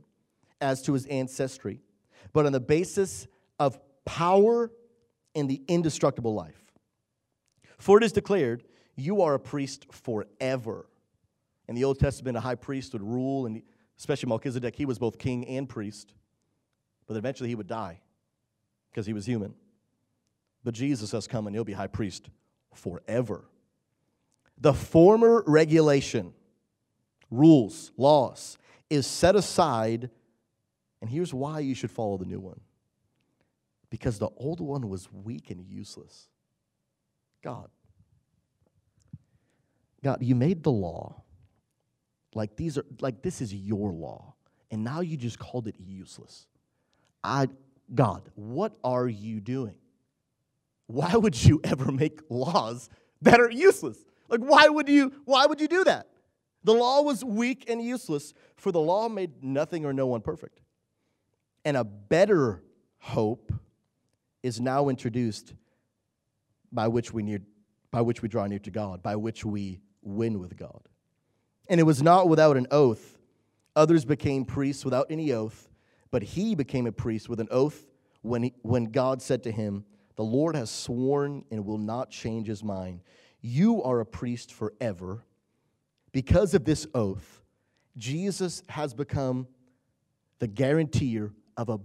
as 0.60 0.82
to 0.84 0.94
his 0.94 1.06
ancestry, 1.06 1.82
but 2.34 2.48
on 2.48 2.52
the 2.52 2.60
basis 2.60 3.28
of 3.60 3.80
power 4.06 4.72
and 5.36 5.48
the 5.48 5.62
indestructible 5.68 6.34
life. 6.34 6.64
For 7.78 8.00
it 8.00 8.04
is 8.04 8.12
declared, 8.12 8.64
You 8.96 9.22
are 9.22 9.36
a 9.36 9.40
priest 9.40 9.86
forever. 9.92 10.88
In 11.72 11.76
the 11.76 11.86
Old 11.86 12.00
Testament, 12.00 12.36
a 12.36 12.42
high 12.42 12.56
priest 12.56 12.92
would 12.92 13.02
rule, 13.02 13.46
and 13.46 13.62
especially 13.98 14.28
Melchizedek, 14.28 14.76
he 14.76 14.86
was 14.86 15.00
both 15.00 15.18
king 15.18 15.48
and 15.48 15.70
priest. 15.70 16.14
But 17.08 17.16
eventually 17.16 17.48
he 17.48 17.56
would 17.56 17.68
die 17.68 18.02
because 18.90 19.06
he 19.06 19.14
was 19.14 19.26
human. 19.26 19.54
But 20.66 20.74
Jesus 20.74 21.14
has 21.14 21.28
come 21.28 21.48
and 21.48 21.56
he'll 21.56 21.64
be 21.64 21.72
high 21.72 21.88
priest 21.88 22.30
forever. 22.74 23.46
The 24.58 24.74
former 24.74 25.46
regulation, 25.48 26.34
rules, 27.30 27.94
laws, 27.96 28.58
is 28.90 29.08
set 29.08 29.38
aside, 29.38 30.10
and 31.00 31.10
here's 31.10 31.34
why 31.34 31.60
you 31.60 31.74
should 31.74 31.90
follow 31.90 32.18
the 32.18 32.26
new 32.26 32.42
one 32.42 32.60
because 33.90 34.20
the 34.20 34.30
old 34.36 34.60
one 34.60 34.90
was 34.90 35.08
weak 35.10 35.50
and 35.50 35.66
useless. 35.66 36.28
God, 37.42 37.70
God, 40.04 40.22
you 40.22 40.36
made 40.36 40.64
the 40.64 40.72
law 40.72 41.24
like 42.34 42.56
these 42.56 42.78
are 42.78 42.86
like 43.00 43.22
this 43.22 43.42
is 43.42 43.54
your 43.54 43.92
law, 43.92 44.36
and 44.70 44.84
now 44.84 45.02
you 45.02 45.18
just 45.18 45.40
called 45.40 45.68
it 45.68 45.76
useless. 45.80 46.48
I, 47.24 47.48
God, 47.94 48.30
what 48.36 48.78
are 48.84 49.08
you 49.08 49.40
doing? 49.42 49.76
why 50.92 51.16
would 51.16 51.42
you 51.44 51.60
ever 51.64 51.92
make 51.92 52.22
laws 52.30 52.90
that 53.22 53.40
are 53.40 53.50
useless? 53.50 53.98
Like 54.30 54.42
why 54.42 54.68
would 54.68 54.88
you 54.88 55.14
why 55.26 55.46
would 55.46 55.60
you 55.60 55.68
do 55.68 55.84
that? 55.86 56.08
The 56.64 56.74
law 56.74 57.02
was 57.02 57.26
weak 57.26 57.66
and 57.68 57.82
useless, 57.82 58.34
for 58.56 58.72
the 58.72 58.80
law 58.80 59.10
made 59.10 59.44
nothing 59.44 59.84
or 59.84 59.94
no 59.94 60.06
one 60.06 60.22
perfect. 60.22 60.62
And 61.66 61.76
a 61.76 61.84
better 61.84 62.62
hope 63.00 63.52
is 64.44 64.62
now 64.62 64.90
introduced 64.90 65.56
by 66.72 66.88
which 66.88 67.12
we 67.12 67.24
near, 67.24 67.40
by 67.90 68.02
which 68.02 68.22
we 68.22 68.30
draw 68.30 68.46
near 68.46 68.60
to 68.60 68.72
God, 68.72 69.02
by 69.02 69.16
which 69.16 69.44
we 69.44 69.80
win 70.04 70.40
with 70.40 70.56
God. 70.56 70.88
And 71.72 71.80
it 71.80 71.84
was 71.84 72.04
not 72.04 72.28
without 72.28 72.58
an 72.58 72.68
oath. 72.70 73.18
Others 73.78 74.04
became 74.04 74.44
priests 74.44 74.84
without 74.84 75.08
any 75.10 75.32
oath, 75.32 75.70
but 76.12 76.22
he 76.22 76.54
became 76.54 76.86
a 76.86 76.92
priest 76.92 77.30
with 77.30 77.40
an 77.40 77.48
oath 77.50 77.88
when, 78.22 78.44
he, 78.44 78.54
when 78.62 78.92
God 78.92 79.22
said 79.22 79.44
to 79.44 79.52
him, 79.52 79.86
the 80.18 80.24
Lord 80.24 80.58
has 80.58 80.70
sworn 80.70 81.46
and 81.50 81.66
will 81.66 81.78
not 81.78 82.12
change 82.12 82.48
his 82.48 82.62
mind. 82.62 83.00
You 83.40 83.82
are 83.84 84.02
a 84.02 84.06
priest 84.06 84.54
forever. 84.54 85.24
Because 86.12 86.54
of 86.54 86.66
this 86.66 86.86
oath, 86.94 87.42
Jesus 87.96 88.64
has 88.68 88.94
become 88.94 89.48
the 90.40 90.48
guarantor 90.48 91.32
of 91.56 91.70
a 91.70 91.80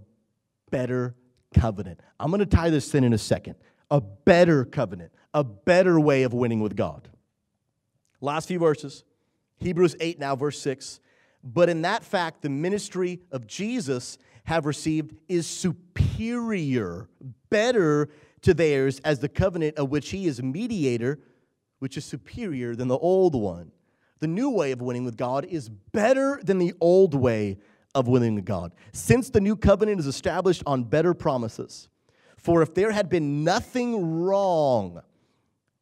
better 0.69 1.15
covenant. 1.53 2.01
I'm 2.19 2.29
going 2.29 2.39
to 2.39 2.45
tie 2.45 2.69
this 2.69 2.93
in 2.93 3.05
in 3.05 3.13
a 3.13 3.17
second. 3.17 3.55
A 3.89 4.01
better 4.01 4.65
covenant, 4.65 5.13
a 5.33 5.45
better 5.45 5.97
way 5.97 6.23
of 6.23 6.33
winning 6.33 6.59
with 6.59 6.75
God. 6.75 7.07
Last 8.19 8.49
few 8.49 8.59
verses. 8.59 9.05
Hebrews 9.57 9.95
8 9.99 10.19
now, 10.19 10.35
verse 10.35 10.59
6. 10.61 10.99
But 11.43 11.69
in 11.69 11.81
that 11.83 12.03
fact, 12.03 12.41
the 12.41 12.49
ministry 12.49 13.21
of 13.31 13.47
Jesus 13.47 14.17
have 14.45 14.65
received 14.65 15.15
is 15.27 15.45
superior, 15.45 17.09
better 17.49 18.09
to 18.41 18.53
theirs 18.53 18.99
as 19.03 19.19
the 19.19 19.29
covenant 19.29 19.77
of 19.77 19.89
which 19.89 20.09
he 20.09 20.25
is 20.27 20.41
mediator, 20.41 21.19
which 21.79 21.97
is 21.97 22.05
superior 22.05 22.75
than 22.75 22.87
the 22.87 22.97
old 22.97 23.35
one. 23.35 23.71
The 24.19 24.27
new 24.27 24.49
way 24.49 24.71
of 24.71 24.81
winning 24.81 25.05
with 25.05 25.17
God 25.17 25.45
is 25.45 25.69
better 25.69 26.39
than 26.43 26.57
the 26.57 26.73
old 26.81 27.13
way 27.13 27.57
of 27.93 28.07
winning 28.07 28.35
with 28.35 28.45
God, 28.45 28.73
since 28.93 29.29
the 29.29 29.41
new 29.41 29.55
covenant 29.55 29.99
is 29.99 30.07
established 30.07 30.63
on 30.65 30.83
better 30.83 31.13
promises. 31.13 31.89
For 32.37 32.61
if 32.61 32.73
there 32.73 32.91
had 32.91 33.09
been 33.09 33.43
nothing 33.43 34.21
wrong 34.21 35.01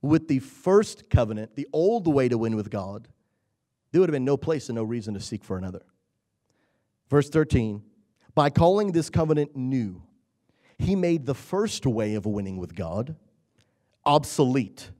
with 0.02 0.28
the 0.28 0.40
first 0.40 1.10
covenant, 1.10 1.56
the 1.56 1.68
old 1.74 2.08
way 2.08 2.30
to 2.30 2.38
win 2.38 2.56
with 2.56 2.70
God, 2.70 3.08
there 3.96 4.02
would 4.02 4.10
have 4.10 4.14
been 4.14 4.26
no 4.26 4.36
place 4.36 4.68
and 4.68 4.76
no 4.76 4.84
reason 4.84 5.14
to 5.14 5.22
seek 5.22 5.42
for 5.42 5.58
another. 5.58 5.82
Verse 7.10 7.30
13 7.30 7.82
By 8.34 8.50
calling 8.50 8.92
this 8.92 9.10
covenant 9.10 9.56
new, 9.56 10.04
he 10.78 10.98
made 10.98 11.26
the 11.26 11.34
first 11.34 11.86
way 11.86 12.16
of 12.16 12.26
winning 12.26 12.58
with 12.58 12.76
God 12.76 13.16
obsolete. 14.06 14.92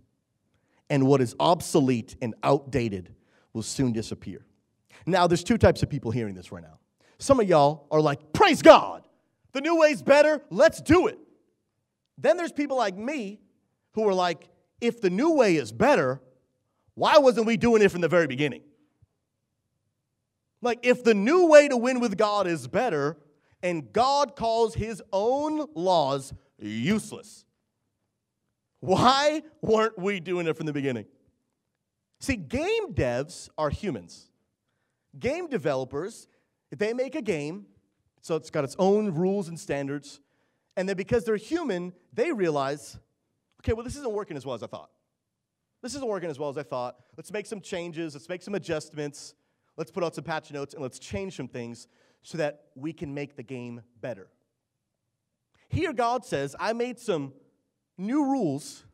And 0.90 1.08
what 1.08 1.20
is 1.20 1.36
obsolete 1.42 2.16
and 2.22 2.36
outdated 2.42 3.14
will 3.52 3.64
soon 3.64 3.92
disappear. 3.92 4.46
Now, 5.06 5.28
there's 5.28 5.44
two 5.44 5.58
types 5.58 5.84
of 5.84 5.90
people 5.90 6.12
hearing 6.12 6.34
this 6.34 6.54
right 6.54 6.64
now. 6.64 6.80
Some 7.18 7.42
of 7.42 7.50
y'all 7.50 7.88
are 7.92 8.00
like, 8.00 8.32
Praise 8.32 8.62
God, 8.62 9.06
the 9.52 9.60
new 9.60 9.78
way's 9.78 10.02
better, 10.02 10.42
let's 10.50 10.80
do 10.80 11.08
it. 11.08 11.20
Then 12.18 12.38
there's 12.38 12.54
people 12.54 12.78
like 12.78 12.96
me 12.96 13.42
who 13.92 14.08
are 14.08 14.14
like, 14.14 14.48
If 14.80 15.02
the 15.02 15.10
new 15.10 15.32
way 15.32 15.58
is 15.58 15.74
better, 15.74 16.22
why 16.94 17.18
wasn't 17.18 17.46
we 17.46 17.58
doing 17.58 17.82
it 17.82 17.92
from 17.92 18.00
the 18.00 18.08
very 18.08 18.28
beginning? 18.28 18.62
Like, 20.66 20.80
if 20.82 21.04
the 21.04 21.14
new 21.14 21.46
way 21.46 21.68
to 21.68 21.78
win 21.78 22.00
with 22.00 22.18
God 22.18 22.48
is 22.48 22.68
better, 22.68 23.18
and 23.62 23.94
God 23.94 24.36
calls 24.36 24.74
his 24.74 25.00
own 25.14 25.68
laws 25.76 26.34
useless, 26.58 27.46
why 28.80 29.44
weren't 29.62 29.98
we 30.00 30.20
doing 30.20 30.48
it 30.48 30.58
from 30.58 30.66
the 30.66 30.74
beginning? 30.74 31.06
See, 32.20 32.36
game 32.36 32.96
devs 32.96 33.48
are 33.60 33.70
humans. 33.70 34.32
Game 35.20 35.48
developers, 35.48 36.28
they 36.76 36.94
make 36.94 37.14
a 37.14 37.22
game, 37.22 37.68
so 38.22 38.36
it's 38.36 38.50
got 38.50 38.64
its 38.64 38.76
own 38.80 39.14
rules 39.14 39.50
and 39.50 39.60
standards, 39.60 40.20
and 40.76 40.90
then 40.90 40.98
because 40.98 41.26
they're 41.26 41.36
human, 41.36 41.94
they 42.12 42.32
realize, 42.32 42.98
okay, 43.62 43.74
well, 43.74 43.84
this 43.84 43.96
isn't 43.98 44.12
working 44.12 44.36
as 44.36 44.48
well 44.48 44.56
as 44.56 44.64
I 44.64 44.68
thought. 44.68 44.90
This 45.84 45.94
isn't 45.94 46.08
working 46.08 46.32
as 46.32 46.40
well 46.40 46.50
as 46.50 46.58
I 46.58 46.64
thought. 46.64 46.96
Let's 47.16 47.32
make 47.32 47.46
some 47.46 47.62
changes, 47.62 48.16
let's 48.16 48.28
make 48.28 48.42
some 48.42 48.56
adjustments. 48.56 49.36
Let's 49.78 49.92
put 49.92 50.04
out 50.04 50.16
some 50.16 50.24
patch 50.24 50.52
notes 50.52 50.74
and 50.74 50.82
let's 50.82 51.00
change 51.00 51.36
some 51.36 51.48
things 51.48 51.88
so 52.22 52.38
that 52.38 52.66
we 52.76 52.94
can 52.94 53.14
make 53.14 53.36
the 53.36 53.44
game 53.44 53.82
better. 54.02 54.28
Here, 55.70 55.94
God 55.94 56.26
says, 56.26 56.56
I 56.60 56.74
made 56.74 57.00
some 57.00 57.34
new 57.98 58.24
rules 58.26 58.86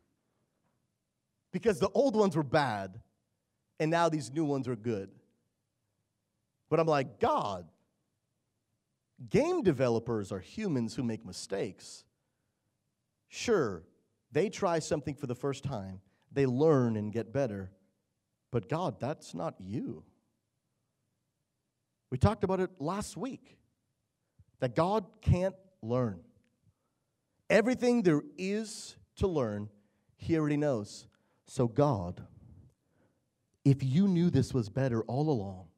because 1.52 1.78
the 1.78 1.90
old 1.90 2.16
ones 2.16 2.36
were 2.36 2.42
bad 2.42 3.00
and 3.78 3.90
now 3.90 4.08
these 4.08 4.32
new 4.32 4.44
ones 4.44 4.68
are 4.68 4.76
good. 4.76 5.10
But 6.68 6.80
I'm 6.80 6.86
like, 6.86 7.20
God, 7.20 7.66
game 9.28 9.62
developers 9.62 10.32
are 10.32 10.40
humans 10.40 10.94
who 10.94 11.02
make 11.02 11.24
mistakes. 11.24 12.04
Sure, 13.28 13.82
they 14.30 14.48
try 14.48 14.78
something 14.78 15.14
for 15.14 15.26
the 15.26 15.34
first 15.34 15.64
time, 15.64 16.00
they 16.32 16.46
learn 16.46 16.96
and 16.96 17.12
get 17.12 17.32
better. 17.32 17.70
But 18.50 18.68
God, 18.68 19.00
that's 19.00 19.34
not 19.34 19.54
you. 19.58 20.04
We 22.12 22.18
talked 22.18 22.44
about 22.44 22.60
it 22.60 22.68
last 22.78 23.16
week 23.16 23.56
that 24.60 24.76
God 24.76 25.06
can't 25.22 25.54
learn. 25.80 26.20
Everything 27.48 28.02
there 28.02 28.20
is 28.36 28.96
to 29.16 29.26
learn, 29.26 29.70
He 30.18 30.36
already 30.36 30.58
knows. 30.58 31.06
So, 31.46 31.66
God, 31.66 32.22
if 33.64 33.82
you 33.82 34.08
knew 34.08 34.28
this 34.28 34.52
was 34.52 34.68
better 34.68 35.02
all 35.04 35.30
along, 35.30 35.68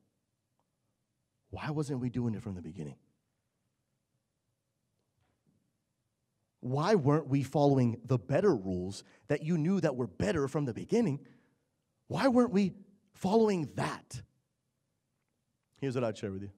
why 1.51 1.71
wasn't 1.71 2.01
we 2.01 2.11
doing 2.11 2.35
it 2.35 2.43
from 2.43 2.57
the 2.57 2.63
beginning? 2.63 2.97
Why 6.59 6.97
weren't 6.97 7.29
we 7.29 7.45
following 7.45 8.01
the 8.05 8.19
better 8.19 8.57
rules 8.57 9.05
that 9.29 9.45
you 9.45 9.57
knew 9.57 9.81
that 9.83 9.95
were 9.95 10.09
better 10.09 10.49
from 10.49 10.65
the 10.65 10.75
beginning? 10.75 11.21
Why 12.09 12.27
weren't 12.27 12.51
we 12.51 12.73
following 13.13 13.71
that? 13.77 14.21
Here's 15.85 15.97
what 15.97 16.05
I'd 16.05 16.17
share 16.17 16.33
with 16.33 16.41
you. 16.41 16.51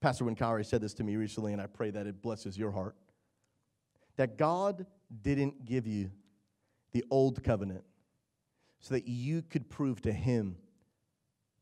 Pastor 0.00 0.24
Winkari 0.24 0.64
said 0.64 0.80
this 0.80 0.94
to 0.94 1.02
me 1.02 1.16
recently, 1.16 1.52
and 1.52 1.60
I 1.60 1.66
pray 1.66 1.90
that 1.90 2.06
it 2.06 2.22
blesses 2.22 2.56
your 2.56 2.70
heart. 2.70 2.94
That 4.14 4.38
God 4.38 4.86
didn't 5.22 5.64
give 5.64 5.88
you 5.88 6.12
the 6.92 7.04
old 7.10 7.42
covenant 7.42 7.82
so 8.78 8.94
that 8.94 9.08
you 9.08 9.42
could 9.42 9.68
prove 9.68 10.00
to 10.02 10.12
Him 10.12 10.54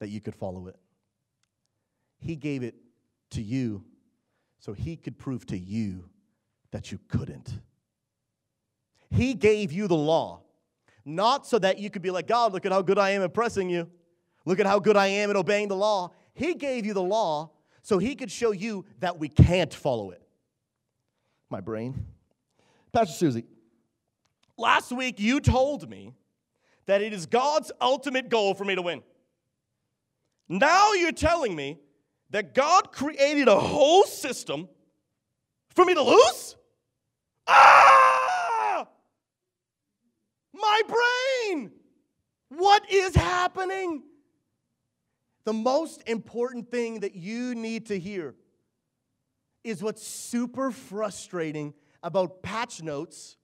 that 0.00 0.10
you 0.10 0.20
could 0.20 0.34
follow 0.34 0.66
it. 0.66 0.76
He 2.18 2.36
gave 2.36 2.62
it 2.62 2.74
to 3.30 3.40
you 3.40 3.82
so 4.58 4.74
He 4.74 4.96
could 4.96 5.18
prove 5.18 5.46
to 5.46 5.56
you 5.56 6.10
that 6.72 6.92
you 6.92 7.00
couldn't. 7.08 7.58
He 9.08 9.32
gave 9.32 9.72
you 9.72 9.88
the 9.88 9.96
law, 9.96 10.42
not 11.06 11.46
so 11.46 11.58
that 11.58 11.78
you 11.78 11.88
could 11.88 12.02
be 12.02 12.10
like, 12.10 12.26
God, 12.26 12.52
look 12.52 12.66
at 12.66 12.72
how 12.72 12.82
good 12.82 12.98
I 12.98 13.12
am 13.12 13.22
impressing 13.22 13.70
you. 13.70 13.88
Look 14.44 14.60
at 14.60 14.66
how 14.66 14.78
good 14.78 14.98
I 14.98 15.06
am 15.06 15.30
in 15.30 15.36
obeying 15.36 15.68
the 15.68 15.76
law. 15.76 16.12
He 16.40 16.54
gave 16.54 16.86
you 16.86 16.94
the 16.94 17.02
law 17.02 17.50
so 17.82 17.98
he 17.98 18.14
could 18.14 18.30
show 18.30 18.52
you 18.52 18.86
that 19.00 19.18
we 19.18 19.28
can't 19.28 19.74
follow 19.74 20.10
it. 20.10 20.22
My 21.50 21.60
brain. 21.60 22.06
Pastor 22.94 23.12
Susie, 23.12 23.44
last 24.56 24.90
week 24.90 25.20
you 25.20 25.40
told 25.40 25.86
me 25.90 26.14
that 26.86 27.02
it 27.02 27.12
is 27.12 27.26
God's 27.26 27.70
ultimate 27.78 28.30
goal 28.30 28.54
for 28.54 28.64
me 28.64 28.74
to 28.74 28.80
win. 28.80 29.02
Now 30.48 30.94
you're 30.94 31.12
telling 31.12 31.54
me 31.54 31.78
that 32.30 32.54
God 32.54 32.90
created 32.90 33.46
a 33.46 33.60
whole 33.60 34.04
system 34.04 34.66
for 35.74 35.84
me 35.84 35.92
to 35.92 36.02
lose? 36.02 36.56
Ah! 37.48 38.88
My 40.54 40.80
brain! 40.88 41.70
What 42.48 42.90
is 42.90 43.14
happening? 43.14 44.04
The 45.44 45.52
most 45.52 46.02
important 46.06 46.70
thing 46.70 47.00
that 47.00 47.14
you 47.14 47.54
need 47.54 47.86
to 47.86 47.98
hear 47.98 48.34
is 49.64 49.82
what's 49.82 50.06
super 50.06 50.70
frustrating 50.70 51.74
about 52.02 52.42
patch 52.42 52.82
notes 52.82 53.36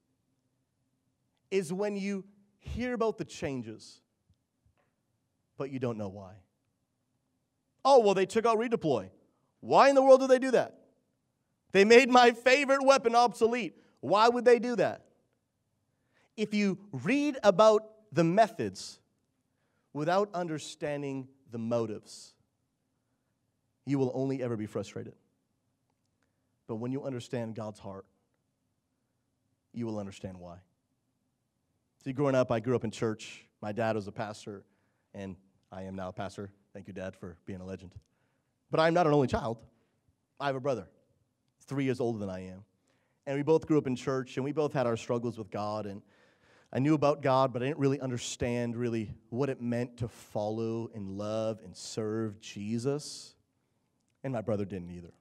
is 1.51 1.73
when 1.73 1.97
you 1.97 2.25
hear 2.59 2.95
about 2.95 3.19
the 3.19 3.25
changes, 3.25 4.01
but 5.57 5.71
you 5.71 5.79
don't 5.79 5.99
know 5.99 6.09
why. 6.09 6.33
Oh, 7.85 8.01
well, 8.01 8.15
they 8.15 8.27
took 8.27 8.47
out 8.47 8.59
redeploy. 8.59 9.11
Why 9.61 9.89
in 9.89 9.95
the 9.95 10.03
world 10.03 10.21
did 10.21 10.31
they 10.31 10.39
do 10.39 10.51
that? 10.53 10.79
They 11.73 11.85
made 11.85 12.09
my 12.09 12.33
favorite 12.33 12.85
weapon 12.85 13.15
obsolete. 13.15 13.77
Why 14.01 14.29
would 14.29 14.45
they 14.45 14.59
do 14.59 14.77
that? 14.77 15.03
If 16.37 16.53
you 16.53 16.79
read 16.93 17.39
about 17.43 17.89
the 18.13 18.25
methods 18.25 18.99
without 19.93 20.29
understanding 20.35 21.29
the 21.51 21.59
motives, 21.59 22.33
you 23.85 23.99
will 23.99 24.11
only 24.15 24.43
ever 24.43 24.57
be 24.57 24.67
frustrated. 24.67 25.15
But 26.67 26.77
when 26.77 26.93
you 26.93 27.05
understand 27.05 27.55
God's 27.55 27.79
heart, 27.79 28.07
you 29.73 29.87
will 29.87 29.99
understand 29.99 30.39
why. 30.39 30.57
See, 32.03 32.13
growing 32.13 32.35
up, 32.35 32.51
I 32.51 32.61
grew 32.61 32.75
up 32.75 32.85
in 32.85 32.91
church. 32.91 33.45
My 33.61 33.73
dad 33.73 33.97
was 33.97 34.07
a 34.09 34.13
pastor, 34.13 34.65
and 35.15 35.37
I 35.71 35.83
am 35.83 35.95
now 35.95 36.09
a 36.09 36.13
pastor. 36.13 36.51
Thank 36.73 36.89
you, 36.89 36.93
Dad, 36.93 37.17
for 37.17 37.37
being 37.47 37.61
a 37.61 37.65
legend. 37.65 37.95
But 38.71 38.81
I'm 38.81 38.95
not 38.95 39.07
an 39.07 39.13
only 39.13 39.29
child. 39.29 39.59
I 40.39 40.47
have 40.47 40.57
a 40.57 40.61
brother, 40.61 40.89
three 41.67 41.85
years 41.85 42.01
older 42.01 42.19
than 42.19 42.31
I 42.31 42.47
am. 42.49 42.65
And 43.27 43.37
we 43.37 43.43
both 43.43 43.67
grew 43.67 43.79
up 43.79 43.87
in 43.87 43.97
church, 43.97 44.37
and 44.37 44.45
we 44.45 44.53
both 44.53 44.73
had 44.73 44.87
our 44.87 44.97
struggles 44.97 45.39
with 45.39 45.51
God. 45.51 45.87
And 45.87 46.03
I 46.77 46.79
knew 46.79 46.93
about 46.93 47.23
God, 47.23 47.55
but 47.55 47.63
I 47.63 47.69
didn't 47.69 47.79
really 47.79 48.03
understand 48.03 48.77
really 48.77 49.11
what 49.31 49.49
it 49.49 49.63
meant 49.63 49.97
to 49.97 50.09
follow 50.09 50.91
and 50.95 51.09
love 51.17 51.63
and 51.65 51.75
serve 51.75 52.39
Jesus. 52.39 53.35
And 54.23 54.35
my 54.35 54.43
brother 54.43 54.67
didn't 54.67 54.91
either. 54.91 55.15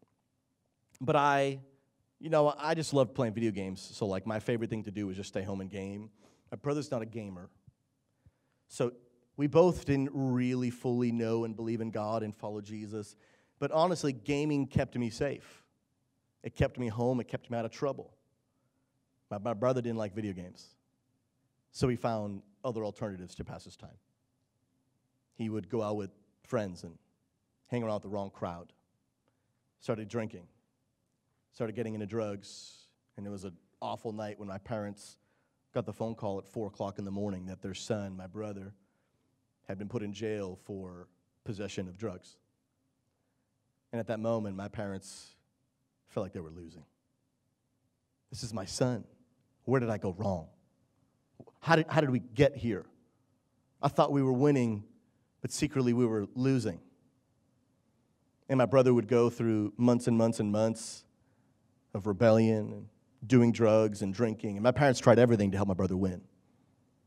But 0.99 1.15
I, 1.15 1.61
you 2.19 2.29
know, 2.29 2.53
I 2.57 2.73
just 2.73 2.93
loved 2.93 3.15
playing 3.15 3.35
video 3.35 3.51
games. 3.51 3.79
So, 3.79 4.05
like, 4.05 4.27
my 4.27 4.41
favorite 4.41 4.69
thing 4.69 4.83
to 4.83 4.91
do 4.91 5.07
was 5.07 5.15
just 5.15 5.29
stay 5.29 5.43
home 5.43 5.61
and 5.61 5.69
game. 5.69 6.09
My 6.51 6.57
brother's 6.57 6.91
not 6.91 7.01
a 7.01 7.05
gamer. 7.05 7.47
So, 8.67 8.91
we 9.37 9.47
both 9.47 9.85
didn't 9.85 10.09
really 10.11 10.71
fully 10.71 11.13
know 11.13 11.45
and 11.45 11.55
believe 11.55 11.79
in 11.79 11.89
God 11.89 12.21
and 12.21 12.35
follow 12.35 12.59
Jesus. 12.59 13.15
But 13.59 13.71
honestly, 13.71 14.11
gaming 14.11 14.67
kept 14.67 14.97
me 14.97 15.09
safe. 15.09 15.63
It 16.43 16.53
kept 16.53 16.77
me 16.77 16.89
home, 16.89 17.21
it 17.21 17.29
kept 17.29 17.49
me 17.49 17.57
out 17.57 17.63
of 17.63 17.71
trouble. 17.71 18.13
My, 19.31 19.37
my 19.37 19.53
brother 19.53 19.81
didn't 19.81 19.97
like 19.97 20.13
video 20.13 20.33
games. 20.33 20.75
So 21.75 21.89
he 21.89 21.97
found 21.97 22.41
other 22.63 22.85
alternatives 22.85 23.35
to 23.35 23.43
pass 23.43 23.65
his 23.65 23.75
time. 23.75 23.97
He 25.33 25.49
would 25.49 25.67
go 25.67 25.83
out 25.83 25.97
with 25.97 26.09
friends 26.41 26.83
and 26.83 26.97
hang 27.67 27.83
around 27.83 27.95
with 27.95 28.03
the 28.03 28.09
wrong 28.09 28.29
crowd, 28.29 28.71
started 29.81 30.07
drinking, 30.07 30.47
started 31.51 31.75
getting 31.75 31.93
into 31.93 32.05
drugs, 32.05 32.87
and 33.17 33.27
it 33.27 33.29
was 33.29 33.43
an 33.43 33.57
awful 33.81 34.13
night 34.13 34.39
when 34.39 34.47
my 34.47 34.57
parents 34.57 35.17
got 35.73 35.85
the 35.85 35.91
phone 35.91 36.15
call 36.15 36.39
at 36.39 36.47
4 36.47 36.67
o'clock 36.67 36.97
in 36.97 37.03
the 37.03 37.11
morning 37.11 37.47
that 37.47 37.61
their 37.61 37.73
son, 37.73 38.15
my 38.15 38.27
brother, 38.27 38.73
had 39.67 39.77
been 39.77 39.89
put 39.89 40.01
in 40.01 40.13
jail 40.13 40.57
for 40.63 41.09
possession 41.43 41.89
of 41.89 41.97
drugs. 41.97 42.37
And 43.91 43.99
at 43.99 44.07
that 44.07 44.21
moment, 44.21 44.55
my 44.55 44.69
parents 44.69 45.35
felt 46.07 46.23
like 46.23 46.31
they 46.31 46.39
were 46.39 46.51
losing. 46.51 46.85
This 48.29 48.43
is 48.43 48.53
my 48.53 48.63
son. 48.63 49.03
Where 49.65 49.81
did 49.81 49.89
I 49.89 49.97
go 49.97 50.13
wrong? 50.17 50.47
How 51.59 51.75
did, 51.75 51.87
how 51.89 52.01
did 52.01 52.09
we 52.09 52.19
get 52.19 52.55
here? 52.55 52.85
I 53.81 53.87
thought 53.87 54.11
we 54.11 54.23
were 54.23 54.33
winning, 54.33 54.83
but 55.41 55.51
secretly 55.51 55.93
we 55.93 56.05
were 56.05 56.27
losing. 56.35 56.79
And 58.49 58.57
my 58.57 58.65
brother 58.65 58.93
would 58.93 59.07
go 59.07 59.29
through 59.29 59.73
months 59.77 60.07
and 60.07 60.17
months 60.17 60.39
and 60.39 60.51
months 60.51 61.03
of 61.93 62.07
rebellion 62.07 62.71
and 62.71 62.87
doing 63.25 63.51
drugs 63.51 64.01
and 64.01 64.13
drinking. 64.13 64.57
And 64.57 64.63
my 64.63 64.71
parents 64.71 64.99
tried 64.99 65.17
everything 65.17 65.51
to 65.51 65.57
help 65.57 65.67
my 65.67 65.73
brother 65.73 65.97
win. 65.97 66.21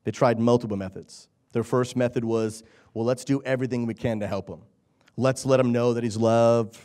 They 0.04 0.10
tried 0.10 0.38
multiple 0.38 0.76
methods. 0.76 1.28
Their 1.52 1.62
first 1.62 1.96
method 1.96 2.24
was, 2.24 2.62
well, 2.94 3.04
let's 3.04 3.24
do 3.24 3.42
everything 3.44 3.86
we 3.86 3.94
can 3.94 4.20
to 4.20 4.26
help 4.26 4.48
him. 4.48 4.62
Let's 5.16 5.44
let 5.44 5.60
him 5.60 5.72
know 5.72 5.94
that 5.94 6.04
he's 6.04 6.16
loved. 6.16 6.78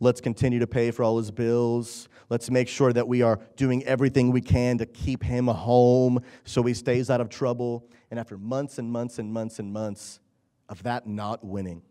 Let's 0.00 0.20
continue 0.20 0.60
to 0.60 0.66
pay 0.66 0.92
for 0.92 1.02
all 1.02 1.18
his 1.18 1.30
bills. 1.30 2.08
Let's 2.30 2.50
make 2.50 2.68
sure 2.68 2.92
that 2.92 3.08
we 3.08 3.22
are 3.22 3.40
doing 3.56 3.84
everything 3.84 4.30
we 4.30 4.40
can 4.40 4.78
to 4.78 4.86
keep 4.86 5.24
him 5.24 5.48
home 5.48 6.20
so 6.44 6.62
he 6.62 6.74
stays 6.74 7.10
out 7.10 7.20
of 7.20 7.28
trouble. 7.28 7.88
And 8.10 8.20
after 8.20 8.38
months 8.38 8.78
and 8.78 8.90
months 8.90 9.18
and 9.18 9.32
months 9.32 9.58
and 9.58 9.72
months 9.72 10.20
of 10.68 10.82
that 10.84 11.06
not 11.06 11.44
winning, 11.44 11.82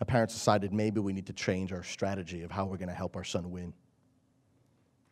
my 0.00 0.04
parents 0.04 0.34
decided 0.34 0.72
maybe 0.72 1.00
we 1.00 1.12
need 1.12 1.26
to 1.26 1.32
change 1.32 1.72
our 1.72 1.82
strategy 1.82 2.42
of 2.42 2.50
how 2.50 2.66
we're 2.66 2.78
going 2.78 2.88
to 2.88 2.94
help 2.94 3.16
our 3.16 3.24
son 3.24 3.50
win. 3.50 3.72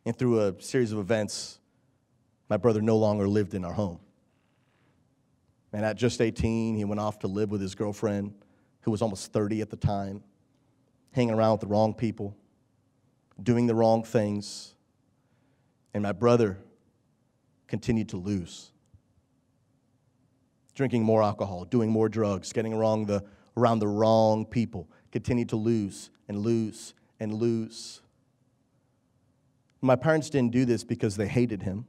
And 0.04 0.16
through 0.16 0.40
a 0.40 0.60
series 0.60 0.92
of 0.92 0.98
events, 0.98 1.60
my 2.48 2.56
brother 2.56 2.82
no 2.82 2.96
longer 2.96 3.28
lived 3.28 3.54
in 3.54 3.64
our 3.64 3.72
home. 3.72 4.00
And 5.72 5.84
at 5.84 5.96
just 5.96 6.20
18, 6.20 6.76
he 6.76 6.84
went 6.84 7.00
off 7.00 7.18
to 7.20 7.26
live 7.26 7.50
with 7.50 7.60
his 7.60 7.74
girlfriend, 7.74 8.34
who 8.80 8.90
was 8.90 9.02
almost 9.02 9.32
30 9.32 9.60
at 9.60 9.68
the 9.68 9.76
time, 9.76 10.22
hanging 11.12 11.34
around 11.34 11.52
with 11.52 11.60
the 11.62 11.66
wrong 11.66 11.94
people, 11.94 12.36
doing 13.42 13.66
the 13.66 13.74
wrong 13.74 14.02
things. 14.02 14.74
And 15.94 16.02
my 16.02 16.12
brother 16.12 16.58
continued 17.66 18.08
to 18.10 18.16
lose. 18.16 18.70
Drinking 20.74 21.02
more 21.02 21.22
alcohol, 21.22 21.64
doing 21.64 21.90
more 21.90 22.08
drugs, 22.08 22.52
getting 22.52 22.72
around 22.72 23.06
the, 23.06 23.24
around 23.56 23.80
the 23.80 23.88
wrong 23.88 24.44
people, 24.44 24.88
continued 25.10 25.48
to 25.48 25.56
lose 25.56 26.10
and 26.28 26.38
lose 26.38 26.94
and 27.18 27.32
lose. 27.32 28.00
My 29.80 29.96
parents 29.96 30.30
didn't 30.30 30.52
do 30.52 30.64
this 30.64 30.84
because 30.84 31.16
they 31.16 31.28
hated 31.28 31.62
him. 31.62 31.86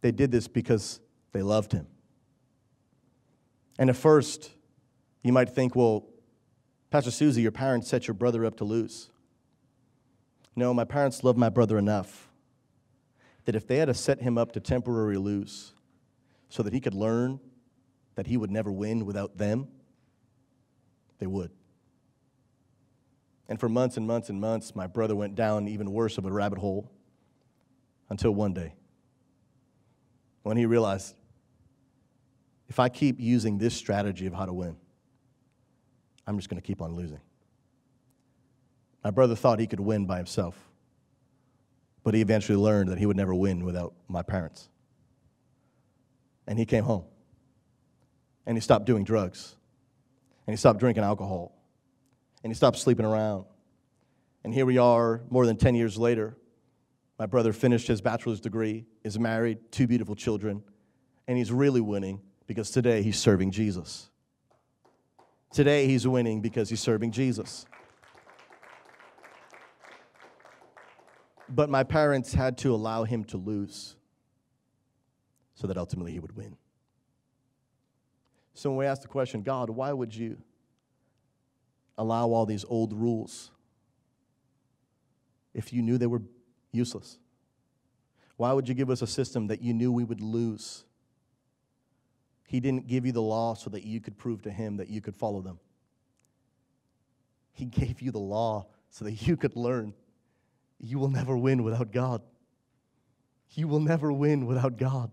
They 0.00 0.12
did 0.12 0.30
this 0.30 0.48
because 0.48 1.00
they 1.32 1.42
loved 1.42 1.72
him. 1.72 1.86
And 3.78 3.90
at 3.90 3.96
first, 3.96 4.52
you 5.22 5.32
might 5.32 5.50
think, 5.50 5.76
well, 5.76 6.06
Pastor 6.96 7.10
Susie, 7.10 7.42
your 7.42 7.52
parents 7.52 7.88
set 7.88 8.08
your 8.08 8.14
brother 8.14 8.46
up 8.46 8.56
to 8.56 8.64
lose. 8.64 9.10
No, 10.56 10.72
my 10.72 10.84
parents 10.84 11.22
loved 11.22 11.36
my 11.38 11.50
brother 11.50 11.76
enough 11.76 12.30
that 13.44 13.54
if 13.54 13.66
they 13.66 13.76
had 13.76 13.88
to 13.88 13.92
set 13.92 14.22
him 14.22 14.38
up 14.38 14.52
to 14.52 14.60
temporarily 14.60 15.18
lose 15.18 15.74
so 16.48 16.62
that 16.62 16.72
he 16.72 16.80
could 16.80 16.94
learn 16.94 17.38
that 18.14 18.26
he 18.26 18.38
would 18.38 18.50
never 18.50 18.72
win 18.72 19.04
without 19.04 19.36
them, 19.36 19.68
they 21.18 21.26
would. 21.26 21.50
And 23.46 23.60
for 23.60 23.68
months 23.68 23.98
and 23.98 24.06
months 24.06 24.30
and 24.30 24.40
months, 24.40 24.74
my 24.74 24.86
brother 24.86 25.14
went 25.14 25.34
down 25.34 25.68
even 25.68 25.92
worse 25.92 26.16
of 26.16 26.24
a 26.24 26.32
rabbit 26.32 26.60
hole 26.60 26.90
until 28.08 28.30
one 28.30 28.54
day 28.54 28.72
when 30.44 30.56
he 30.56 30.64
realized 30.64 31.14
if 32.70 32.80
I 32.80 32.88
keep 32.88 33.20
using 33.20 33.58
this 33.58 33.74
strategy 33.74 34.24
of 34.24 34.32
how 34.32 34.46
to 34.46 34.54
win, 34.54 34.78
I'm 36.26 36.36
just 36.36 36.48
going 36.48 36.60
to 36.60 36.66
keep 36.66 36.82
on 36.82 36.94
losing. 36.94 37.20
My 39.04 39.10
brother 39.10 39.36
thought 39.36 39.60
he 39.60 39.66
could 39.66 39.80
win 39.80 40.06
by 40.06 40.16
himself, 40.16 40.56
but 42.02 42.14
he 42.14 42.20
eventually 42.20 42.56
learned 42.56 42.90
that 42.90 42.98
he 42.98 43.06
would 43.06 43.16
never 43.16 43.34
win 43.34 43.64
without 43.64 43.94
my 44.08 44.22
parents. 44.22 44.68
And 46.46 46.58
he 46.58 46.64
came 46.64 46.84
home 46.84 47.04
and 48.46 48.56
he 48.56 48.60
stopped 48.60 48.84
doing 48.84 49.04
drugs 49.04 49.56
and 50.46 50.52
he 50.52 50.56
stopped 50.56 50.78
drinking 50.80 51.04
alcohol 51.04 51.56
and 52.42 52.52
he 52.52 52.54
stopped 52.56 52.78
sleeping 52.78 53.04
around. 53.04 53.44
And 54.44 54.54
here 54.54 54.66
we 54.66 54.78
are, 54.78 55.22
more 55.30 55.46
than 55.46 55.56
10 55.56 55.74
years 55.74 55.98
later. 55.98 56.36
My 57.18 57.26
brother 57.26 57.52
finished 57.52 57.88
his 57.88 58.00
bachelor's 58.00 58.40
degree, 58.40 58.86
is 59.02 59.18
married, 59.18 59.58
two 59.72 59.86
beautiful 59.86 60.14
children, 60.14 60.62
and 61.26 61.36
he's 61.36 61.50
really 61.50 61.80
winning 61.80 62.20
because 62.46 62.70
today 62.70 63.02
he's 63.02 63.18
serving 63.18 63.50
Jesus. 63.50 64.10
Today 65.56 65.86
he's 65.86 66.06
winning 66.06 66.42
because 66.42 66.68
he's 66.68 66.80
serving 66.80 67.12
Jesus. 67.12 67.64
But 71.48 71.70
my 71.70 71.82
parents 71.82 72.34
had 72.34 72.58
to 72.58 72.74
allow 72.74 73.04
him 73.04 73.24
to 73.24 73.38
lose 73.38 73.96
so 75.54 75.66
that 75.66 75.78
ultimately 75.78 76.12
he 76.12 76.18
would 76.18 76.36
win. 76.36 76.58
So 78.52 78.68
when 78.68 78.80
we 78.80 78.84
ask 78.84 79.00
the 79.00 79.08
question, 79.08 79.40
God, 79.40 79.70
why 79.70 79.94
would 79.94 80.14
you 80.14 80.36
allow 81.96 82.26
all 82.26 82.44
these 82.44 82.66
old 82.68 82.92
rules 82.92 83.50
if 85.54 85.72
you 85.72 85.80
knew 85.80 85.96
they 85.96 86.06
were 86.06 86.20
useless? 86.70 87.18
Why 88.36 88.52
would 88.52 88.68
you 88.68 88.74
give 88.74 88.90
us 88.90 89.00
a 89.00 89.06
system 89.06 89.46
that 89.46 89.62
you 89.62 89.72
knew 89.72 89.90
we 89.90 90.04
would 90.04 90.20
lose? 90.20 90.84
He 92.46 92.60
didn't 92.60 92.86
give 92.86 93.04
you 93.04 93.12
the 93.12 93.22
law 93.22 93.54
so 93.54 93.70
that 93.70 93.84
you 93.84 94.00
could 94.00 94.16
prove 94.16 94.42
to 94.42 94.50
him 94.50 94.76
that 94.76 94.88
you 94.88 95.00
could 95.00 95.16
follow 95.16 95.40
them. 95.40 95.58
He 97.52 97.64
gave 97.64 98.00
you 98.00 98.10
the 98.10 98.18
law 98.18 98.66
so 98.90 99.04
that 99.04 99.26
you 99.26 99.36
could 99.36 99.56
learn 99.56 99.94
you 100.78 100.98
will 100.98 101.08
never 101.08 101.36
win 101.36 101.62
without 101.62 101.90
God. 101.90 102.22
You 103.54 103.68
will 103.68 103.80
never 103.80 104.12
win 104.12 104.46
without 104.46 104.76
God. 104.76 105.10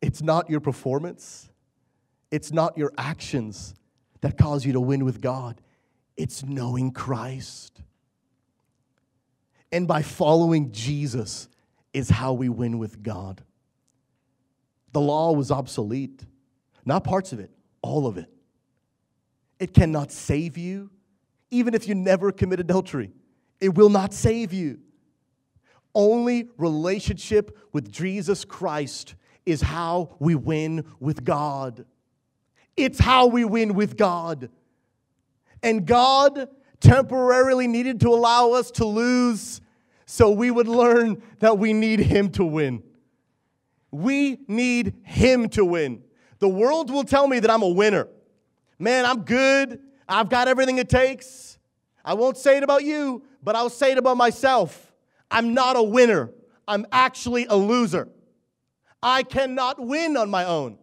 It's 0.00 0.22
not 0.22 0.48
your 0.50 0.60
performance, 0.60 1.50
it's 2.30 2.52
not 2.52 2.76
your 2.76 2.92
actions 2.98 3.74
that 4.20 4.38
cause 4.38 4.64
you 4.64 4.72
to 4.74 4.80
win 4.80 5.04
with 5.04 5.20
God, 5.20 5.60
it's 6.16 6.44
knowing 6.44 6.92
Christ. 6.92 7.80
And 9.72 9.88
by 9.88 10.02
following 10.02 10.70
Jesus 10.70 11.48
is 11.92 12.08
how 12.08 12.32
we 12.32 12.48
win 12.48 12.78
with 12.78 13.02
God. 13.02 13.42
The 14.94 15.00
law 15.00 15.32
was 15.32 15.50
obsolete. 15.50 16.24
Not 16.86 17.02
parts 17.02 17.32
of 17.32 17.40
it, 17.40 17.50
all 17.82 18.06
of 18.06 18.16
it. 18.16 18.30
It 19.58 19.74
cannot 19.74 20.12
save 20.12 20.56
you, 20.56 20.90
even 21.50 21.74
if 21.74 21.88
you 21.88 21.96
never 21.96 22.30
commit 22.30 22.60
adultery. 22.60 23.10
It 23.60 23.74
will 23.74 23.88
not 23.88 24.14
save 24.14 24.52
you. 24.52 24.78
Only 25.96 26.48
relationship 26.58 27.58
with 27.72 27.90
Jesus 27.90 28.44
Christ 28.44 29.16
is 29.44 29.62
how 29.62 30.14
we 30.20 30.36
win 30.36 30.84
with 31.00 31.24
God. 31.24 31.86
It's 32.76 33.00
how 33.00 33.26
we 33.26 33.44
win 33.44 33.74
with 33.74 33.96
God. 33.96 34.48
And 35.60 35.86
God 35.86 36.48
temporarily 36.78 37.66
needed 37.66 37.98
to 38.00 38.10
allow 38.10 38.52
us 38.52 38.70
to 38.72 38.84
lose 38.84 39.60
so 40.06 40.30
we 40.30 40.52
would 40.52 40.68
learn 40.68 41.20
that 41.40 41.58
we 41.58 41.72
need 41.72 41.98
Him 41.98 42.30
to 42.30 42.44
win. 42.44 42.83
We 43.94 44.40
need 44.48 44.94
Him 45.04 45.48
to 45.50 45.64
win. 45.64 46.02
The 46.40 46.48
world 46.48 46.90
will 46.90 47.04
tell 47.04 47.28
me 47.28 47.38
that 47.38 47.48
I'm 47.48 47.62
a 47.62 47.68
winner. 47.68 48.08
Man, 48.76 49.06
I'm 49.06 49.22
good. 49.22 49.78
I've 50.08 50.28
got 50.28 50.48
everything 50.48 50.78
it 50.78 50.88
takes. 50.88 51.58
I 52.04 52.14
won't 52.14 52.36
say 52.36 52.56
it 52.56 52.64
about 52.64 52.82
you, 52.82 53.22
but 53.40 53.54
I'll 53.54 53.70
say 53.70 53.92
it 53.92 53.98
about 53.98 54.16
myself. 54.16 54.92
I'm 55.30 55.54
not 55.54 55.76
a 55.76 55.82
winner. 55.82 56.32
I'm 56.66 56.86
actually 56.90 57.46
a 57.46 57.54
loser. 57.54 58.08
I 59.00 59.22
cannot 59.22 59.78
win 59.78 60.16
on 60.16 60.28
my 60.28 60.44
own. 60.44 60.78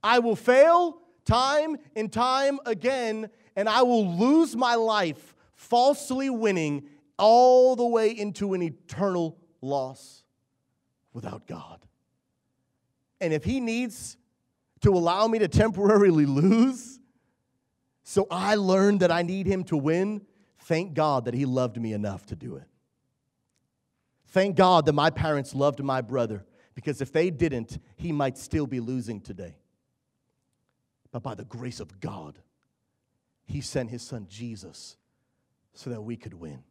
I 0.00 0.20
will 0.20 0.36
fail 0.36 0.98
time 1.24 1.76
and 1.96 2.12
time 2.12 2.60
again, 2.66 3.30
and 3.56 3.68
I 3.68 3.82
will 3.82 4.16
lose 4.16 4.54
my 4.54 4.76
life 4.76 5.34
falsely 5.56 6.30
winning 6.30 6.88
all 7.18 7.74
the 7.74 7.86
way 7.86 8.10
into 8.10 8.54
an 8.54 8.62
eternal 8.62 9.38
loss 9.60 10.22
without 11.12 11.48
God. 11.48 11.81
And 13.22 13.32
if 13.32 13.44
he 13.44 13.60
needs 13.60 14.16
to 14.80 14.90
allow 14.90 15.28
me 15.28 15.38
to 15.38 15.48
temporarily 15.48 16.26
lose, 16.26 16.98
so 18.02 18.26
I 18.30 18.56
learned 18.56 19.00
that 19.00 19.12
I 19.12 19.22
need 19.22 19.46
him 19.46 19.64
to 19.64 19.76
win, 19.76 20.22
thank 20.58 20.92
God 20.92 21.24
that 21.26 21.34
he 21.34 21.46
loved 21.46 21.80
me 21.80 21.92
enough 21.92 22.26
to 22.26 22.36
do 22.36 22.56
it. 22.56 22.64
Thank 24.26 24.56
God 24.56 24.86
that 24.86 24.92
my 24.92 25.08
parents 25.08 25.54
loved 25.54 25.82
my 25.82 26.00
brother, 26.00 26.44
because 26.74 27.00
if 27.00 27.12
they 27.12 27.30
didn't, 27.30 27.78
he 27.96 28.12
might 28.12 28.36
still 28.36 28.66
be 28.66 28.80
losing 28.80 29.20
today. 29.20 29.56
But 31.12 31.22
by 31.22 31.34
the 31.34 31.44
grace 31.44 31.78
of 31.78 32.00
God, 32.00 32.38
He 33.44 33.60
sent 33.60 33.90
His 33.90 34.02
Son 34.02 34.26
Jesus 34.28 34.96
so 35.74 35.90
that 35.90 36.00
we 36.00 36.16
could 36.16 36.34
win. 36.34 36.64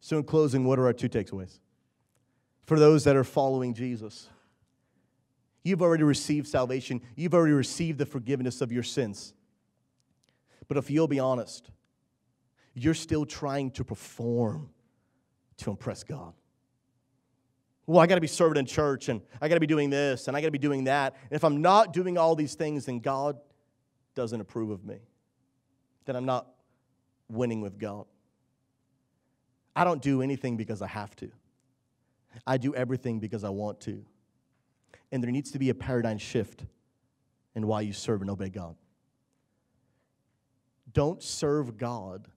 So, 0.00 0.18
in 0.18 0.24
closing, 0.24 0.64
what 0.64 0.78
are 0.78 0.86
our 0.86 0.92
two 0.92 1.08
takeaways? 1.08 1.60
For 2.64 2.78
those 2.78 3.04
that 3.04 3.16
are 3.16 3.24
following 3.24 3.72
Jesus, 3.72 4.28
you've 5.66 5.82
already 5.82 6.04
received 6.04 6.46
salvation, 6.46 7.00
you've 7.16 7.34
already 7.34 7.52
received 7.52 7.98
the 7.98 8.06
forgiveness 8.06 8.60
of 8.60 8.70
your 8.70 8.84
sins. 8.84 9.34
But 10.68 10.76
if 10.76 10.90
you'll 10.90 11.08
be 11.08 11.18
honest, 11.18 11.70
you're 12.74 12.94
still 12.94 13.26
trying 13.26 13.72
to 13.72 13.84
perform 13.84 14.70
to 15.58 15.70
impress 15.70 16.04
God. 16.04 16.34
Well, 17.86 18.00
I 18.00 18.06
got 18.06 18.16
to 18.16 18.20
be 18.20 18.26
serving 18.26 18.58
in 18.58 18.66
church 18.66 19.08
and 19.08 19.20
I 19.40 19.48
got 19.48 19.54
to 19.54 19.60
be 19.60 19.66
doing 19.66 19.90
this 19.90 20.28
and 20.28 20.36
I 20.36 20.40
got 20.40 20.48
to 20.48 20.52
be 20.52 20.58
doing 20.58 20.84
that. 20.84 21.14
And 21.30 21.32
if 21.32 21.44
I'm 21.44 21.62
not 21.62 21.92
doing 21.92 22.18
all 22.18 22.34
these 22.34 22.54
things, 22.54 22.86
then 22.86 23.00
God 23.00 23.38
doesn't 24.14 24.40
approve 24.40 24.70
of 24.70 24.84
me. 24.84 24.98
Then 26.04 26.16
I'm 26.16 26.26
not 26.26 26.48
winning 27.28 27.60
with 27.60 27.78
God. 27.78 28.06
I 29.74 29.84
don't 29.84 30.02
do 30.02 30.22
anything 30.22 30.56
because 30.56 30.80
I 30.80 30.86
have 30.88 31.14
to, 31.16 31.30
I 32.46 32.56
do 32.56 32.74
everything 32.74 33.18
because 33.20 33.44
I 33.44 33.50
want 33.50 33.80
to. 33.82 34.04
And 35.12 35.22
there 35.22 35.30
needs 35.30 35.50
to 35.52 35.58
be 35.58 35.70
a 35.70 35.74
paradigm 35.74 36.18
shift 36.18 36.64
in 37.54 37.66
why 37.66 37.80
you 37.80 37.92
serve 37.92 38.20
and 38.20 38.30
obey 38.30 38.48
God. 38.48 38.76
Don't 40.92 41.22
serve 41.22 41.76
God 41.76 42.28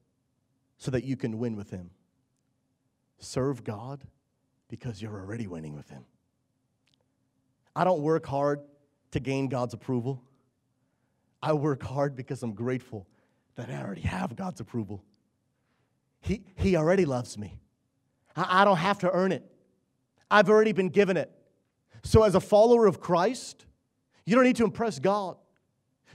so 0.78 0.92
that 0.92 1.04
you 1.04 1.16
can 1.16 1.38
win 1.38 1.56
with 1.56 1.70
Him. 1.70 1.92
Serve 3.20 3.64
God 3.64 4.04
because 4.70 5.02
you're 5.02 5.20
already 5.20 5.48
winning 5.48 5.76
with 5.76 5.90
Him. 5.90 6.06
I 7.76 7.84
don't 7.84 8.02
work 8.02 8.26
hard 8.26 8.62
to 9.12 9.20
gain 9.20 9.50
God's 9.50 9.74
approval. 9.74 10.24
I 11.42 11.54
work 11.54 11.84
hard 11.84 12.16
because 12.16 12.44
I'm 12.44 12.54
grateful 12.54 13.08
that 13.56 13.70
I 13.70 13.82
already 13.82 14.02
have 14.02 14.36
God's 14.36 14.60
approval. 14.60 15.04
He, 16.22 16.44
he 16.56 16.76
already 16.76 17.06
loves 17.06 17.38
me. 17.38 17.62
I, 18.36 18.62
I 18.62 18.66
don't 18.66 18.78
have 18.78 19.00
to 19.00 19.12
earn 19.12 19.32
it, 19.32 19.44
I've 20.32 20.50
already 20.50 20.72
been 20.72 20.90
given 20.90 21.18
it. 21.18 21.32
So, 22.04 22.24
as 22.24 22.36
a 22.36 22.40
follower 22.40 22.86
of 22.86 23.00
Christ, 23.00 23.66
you 24.26 24.36
don't 24.36 24.44
need 24.44 24.56
to 24.58 24.64
impress 24.64 25.00
God. 25.00 25.38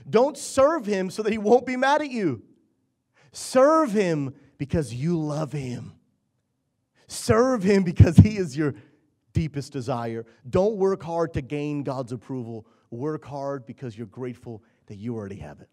Don't 0.09 0.37
serve 0.37 0.85
Him 0.85 1.09
so 1.09 1.23
that 1.23 1.31
He 1.31 1.37
won't 1.37 1.65
be 1.65 1.75
mad 1.75 2.01
at 2.01 2.11
you. 2.11 2.43
Serve 3.31 3.91
Him 3.91 4.33
because 4.57 4.93
you 4.93 5.19
love 5.19 5.51
Him. 5.51 5.93
Serve 7.07 7.63
Him 7.63 7.83
because 7.83 8.17
He 8.17 8.37
is 8.37 8.55
your 8.55 8.75
deepest 9.33 9.73
desire. 9.73 10.25
Don't 10.49 10.77
work 10.77 11.03
hard 11.03 11.33
to 11.33 11.41
gain 11.41 11.83
God's 11.83 12.11
approval. 12.11 12.65
Work 12.89 13.25
hard 13.25 13.65
because 13.65 13.97
you're 13.97 14.07
grateful 14.07 14.63
that 14.87 14.95
you 14.95 15.15
already 15.15 15.37
have 15.37 15.59
it. 15.59 15.69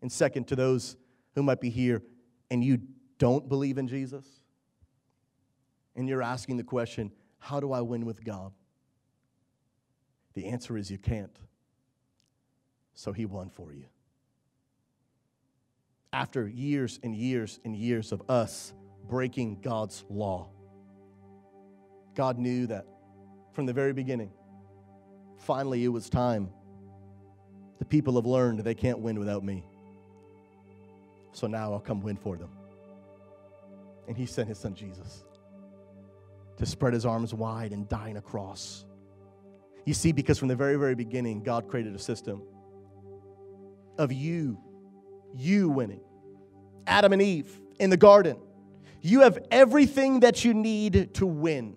And 0.00 0.10
second, 0.10 0.46
to 0.48 0.56
those 0.56 0.96
who 1.34 1.42
might 1.42 1.60
be 1.60 1.70
here 1.70 2.02
and 2.50 2.62
you 2.62 2.78
don't 3.18 3.48
believe 3.48 3.78
in 3.78 3.88
Jesus, 3.88 4.24
and 5.96 6.08
you're 6.08 6.22
asking 6.22 6.56
the 6.56 6.64
question, 6.64 7.10
How 7.38 7.58
do 7.58 7.72
I 7.72 7.80
win 7.80 8.06
with 8.06 8.24
God? 8.24 8.52
The 10.38 10.46
answer 10.46 10.78
is 10.78 10.88
you 10.88 10.98
can't. 10.98 11.36
So 12.94 13.10
He 13.12 13.26
won 13.26 13.50
for 13.50 13.72
you. 13.72 13.86
After 16.12 16.46
years 16.46 17.00
and 17.02 17.12
years 17.12 17.58
and 17.64 17.74
years 17.74 18.12
of 18.12 18.22
us 18.30 18.72
breaking 19.08 19.62
God's 19.62 20.04
law, 20.08 20.50
God 22.14 22.38
knew 22.38 22.68
that 22.68 22.86
from 23.52 23.66
the 23.66 23.72
very 23.72 23.92
beginning, 23.92 24.30
finally 25.38 25.84
it 25.84 25.88
was 25.88 26.08
time. 26.08 26.50
The 27.80 27.84
people 27.84 28.14
have 28.14 28.26
learned 28.26 28.60
they 28.60 28.76
can't 28.76 29.00
win 29.00 29.18
without 29.18 29.42
me. 29.42 29.64
So 31.32 31.48
now 31.48 31.72
I'll 31.72 31.80
come 31.80 32.00
win 32.00 32.16
for 32.16 32.36
them. 32.36 32.50
And 34.06 34.16
he 34.16 34.24
sent 34.24 34.46
his 34.46 34.60
son 34.60 34.76
Jesus 34.76 35.24
to 36.58 36.64
spread 36.64 36.94
his 36.94 37.04
arms 37.04 37.34
wide 37.34 37.72
and 37.72 37.88
die 37.88 38.10
on 38.10 38.18
a 38.18 38.22
cross. 38.22 38.84
You 39.88 39.94
see, 39.94 40.12
because 40.12 40.38
from 40.38 40.48
the 40.48 40.54
very, 40.54 40.76
very 40.76 40.94
beginning, 40.94 41.42
God 41.42 41.66
created 41.66 41.94
a 41.94 41.98
system 41.98 42.42
of 43.96 44.12
you, 44.12 44.58
you 45.34 45.70
winning. 45.70 46.02
Adam 46.86 47.14
and 47.14 47.22
Eve 47.22 47.58
in 47.80 47.88
the 47.88 47.96
garden. 47.96 48.36
You 49.00 49.20
have 49.20 49.38
everything 49.50 50.20
that 50.20 50.44
you 50.44 50.52
need 50.52 51.14
to 51.14 51.24
win 51.24 51.74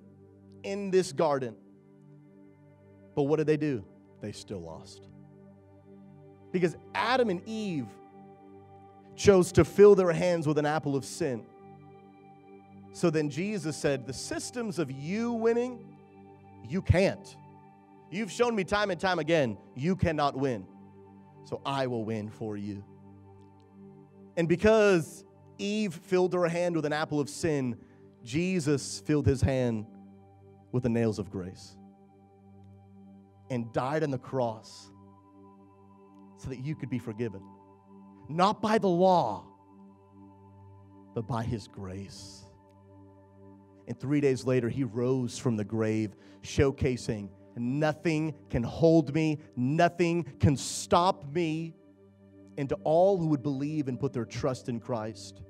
in 0.62 0.91
this 0.91 1.14
garden. 1.14 1.55
But 3.16 3.24
what 3.24 3.38
did 3.38 3.47
they 3.47 3.55
do? 3.55 3.86
They 4.22 4.34
still 4.34 4.59
lost. 4.59 5.07
Because 6.51 6.76
Adam 6.93 7.30
and 7.30 7.41
Eve 7.47 7.88
chose 9.16 9.53
to 9.53 9.64
fill 9.64 9.95
their 9.95 10.12
hands 10.12 10.47
with 10.47 10.57
an 10.57 10.66
apple 10.66 10.97
of 10.97 11.05
sin. 11.05 11.45
So 12.91 13.09
then 13.09 13.30
Jesus 13.30 13.78
said, 13.78 14.05
The 14.05 14.12
systems 14.12 14.80
of 14.80 14.91
you 14.91 15.32
winning, 15.32 15.95
you 16.68 16.82
can't. 16.82 17.38
You've 18.12 18.32
shown 18.32 18.55
me 18.55 18.64
time 18.64 18.91
and 18.91 18.99
time 18.99 19.20
again, 19.20 19.57
you 19.76 19.95
cannot 19.95 20.38
win. 20.38 20.68
So 21.45 21.62
I 21.66 21.88
will 21.88 22.03
win 22.03 22.30
for 22.30 22.57
you. 22.57 22.84
And 24.38 24.47
because 24.47 25.26
Eve 25.57 25.93
filled 25.93 26.34
her 26.34 26.47
hand 26.47 26.76
with 26.76 26.86
an 26.86 26.93
apple 26.93 27.20
of 27.20 27.30
sin, 27.30 27.78
Jesus 28.24 28.99
filled 28.99 29.26
his 29.26 29.41
hand 29.41 29.86
with 30.72 30.84
the 30.84 30.89
nails 30.89 31.20
of 31.20 31.32
grace 31.32 31.78
and 33.49 33.72
died 33.74 34.03
on 34.03 34.12
the 34.12 34.18
cross 34.18 34.89
so 36.38 36.49
that 36.49 36.59
you 36.59 36.76
could 36.76 36.89
be 36.89 36.99
forgiven 36.99 37.41
not 38.30 38.62
by 38.62 38.78
the 38.78 38.88
law, 38.88 39.43
but 41.14 41.28
by 41.28 41.43
his 41.43 41.68
grace. 41.68 42.43
And 43.88 43.99
three 43.99 44.22
days 44.22 44.45
later, 44.45 44.70
he 44.70 44.84
rose 44.84 45.38
from 45.38 45.57
the 45.57 45.66
grave, 45.66 46.16
showcasing 46.43 47.30
nothing 47.56 48.34
can 48.49 48.64
hold 48.64 49.14
me, 49.14 49.39
nothing 49.56 50.24
can 50.39 50.58
stop 50.58 51.26
me. 51.34 51.74
And 52.58 52.68
to 52.70 52.76
all 52.84 53.18
who 53.18 53.28
would 53.28 53.43
believe 53.43 53.88
and 53.88 53.99
put 53.99 54.14
their 54.14 54.26
trust 54.26 54.70
in 54.70 54.80
Christ, 54.80 55.41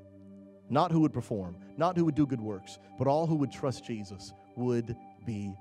not 0.70 0.92
who 0.92 1.02
would 1.02 1.14
perform, 1.14 1.58
not 1.78 1.98
who 1.98 2.06
would 2.06 2.16
do 2.16 2.26
good 2.26 2.40
works, 2.40 2.80
but 2.98 3.08
all 3.08 3.28
who 3.28 3.36
would 3.36 3.52
trust 3.52 3.84
Jesus 3.84 4.32
would 4.56 4.96
be 5.26 5.54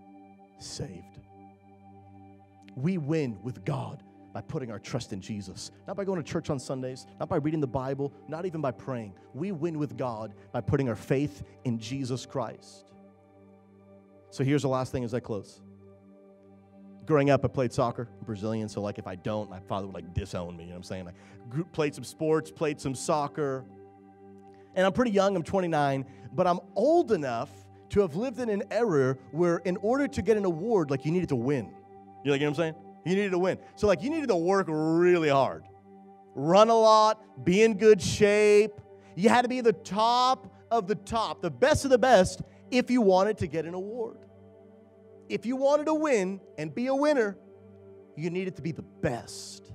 saved. 0.58 1.18
We 2.76 2.98
win 2.98 3.38
with 3.42 3.64
God 3.64 4.02
by 4.32 4.40
putting 4.40 4.70
our 4.70 4.78
trust 4.78 5.12
in 5.12 5.20
Jesus, 5.20 5.72
not 5.88 5.96
by 5.96 6.04
going 6.04 6.22
to 6.22 6.28
church 6.28 6.50
on 6.50 6.58
Sundays, 6.58 7.06
not 7.18 7.28
by 7.28 7.36
reading 7.36 7.60
the 7.60 7.66
Bible, 7.66 8.12
not 8.28 8.46
even 8.46 8.60
by 8.60 8.70
praying. 8.70 9.14
We 9.34 9.50
win 9.50 9.78
with 9.78 9.96
God 9.96 10.34
by 10.52 10.60
putting 10.60 10.88
our 10.88 10.94
faith 10.94 11.42
in 11.64 11.78
Jesus 11.78 12.26
Christ. 12.26 12.92
So 14.30 14.44
here's 14.44 14.62
the 14.62 14.68
last 14.68 14.92
thing 14.92 15.02
as 15.02 15.12
I 15.12 15.20
close. 15.20 15.60
Growing 17.10 17.30
up, 17.30 17.44
I 17.44 17.48
played 17.48 17.72
soccer, 17.72 18.06
I'm 18.20 18.24
Brazilian, 18.24 18.68
so 18.68 18.80
like 18.80 18.96
if 18.96 19.08
I 19.08 19.16
don't, 19.16 19.50
my 19.50 19.58
father 19.58 19.84
would 19.84 19.96
like 19.96 20.14
disown 20.14 20.56
me. 20.56 20.62
You 20.62 20.68
know 20.68 20.74
what 20.74 20.76
I'm 20.76 20.82
saying? 20.84 21.08
I 21.08 21.62
played 21.72 21.92
some 21.92 22.04
sports, 22.04 22.52
played 22.52 22.80
some 22.80 22.94
soccer, 22.94 23.64
and 24.76 24.86
I'm 24.86 24.92
pretty 24.92 25.10
young. 25.10 25.34
I'm 25.34 25.42
29, 25.42 26.04
but 26.32 26.46
I'm 26.46 26.60
old 26.76 27.10
enough 27.10 27.50
to 27.88 28.00
have 28.02 28.14
lived 28.14 28.38
in 28.38 28.48
an 28.48 28.62
era 28.70 29.16
where, 29.32 29.56
in 29.64 29.76
order 29.78 30.06
to 30.06 30.22
get 30.22 30.36
an 30.36 30.44
award, 30.44 30.88
like 30.88 31.04
you 31.04 31.10
needed 31.10 31.30
to 31.30 31.34
win. 31.34 31.74
You 32.24 32.30
like, 32.30 32.40
you 32.40 32.46
know 32.46 32.52
what 32.52 32.60
I'm 32.60 32.74
saying? 32.74 32.74
You 33.04 33.16
needed 33.16 33.32
to 33.32 33.40
win. 33.40 33.58
So, 33.74 33.88
like, 33.88 34.04
you 34.04 34.10
needed 34.10 34.28
to 34.28 34.36
work 34.36 34.66
really 34.68 35.30
hard, 35.30 35.64
run 36.36 36.68
a 36.68 36.78
lot, 36.78 37.44
be 37.44 37.62
in 37.62 37.76
good 37.76 38.00
shape. 38.00 38.80
You 39.16 39.30
had 39.30 39.42
to 39.42 39.48
be 39.48 39.60
the 39.60 39.72
top 39.72 40.46
of 40.70 40.86
the 40.86 40.94
top, 40.94 41.42
the 41.42 41.50
best 41.50 41.84
of 41.84 41.90
the 41.90 41.98
best, 41.98 42.42
if 42.70 42.88
you 42.88 43.00
wanted 43.00 43.36
to 43.38 43.48
get 43.48 43.64
an 43.64 43.74
award. 43.74 44.18
If 45.30 45.46
you 45.46 45.54
wanted 45.54 45.86
to 45.86 45.94
win 45.94 46.40
and 46.58 46.74
be 46.74 46.88
a 46.88 46.94
winner, 46.94 47.38
you 48.16 48.30
needed 48.30 48.56
to 48.56 48.62
be 48.62 48.72
the 48.72 48.82
best, 48.82 49.72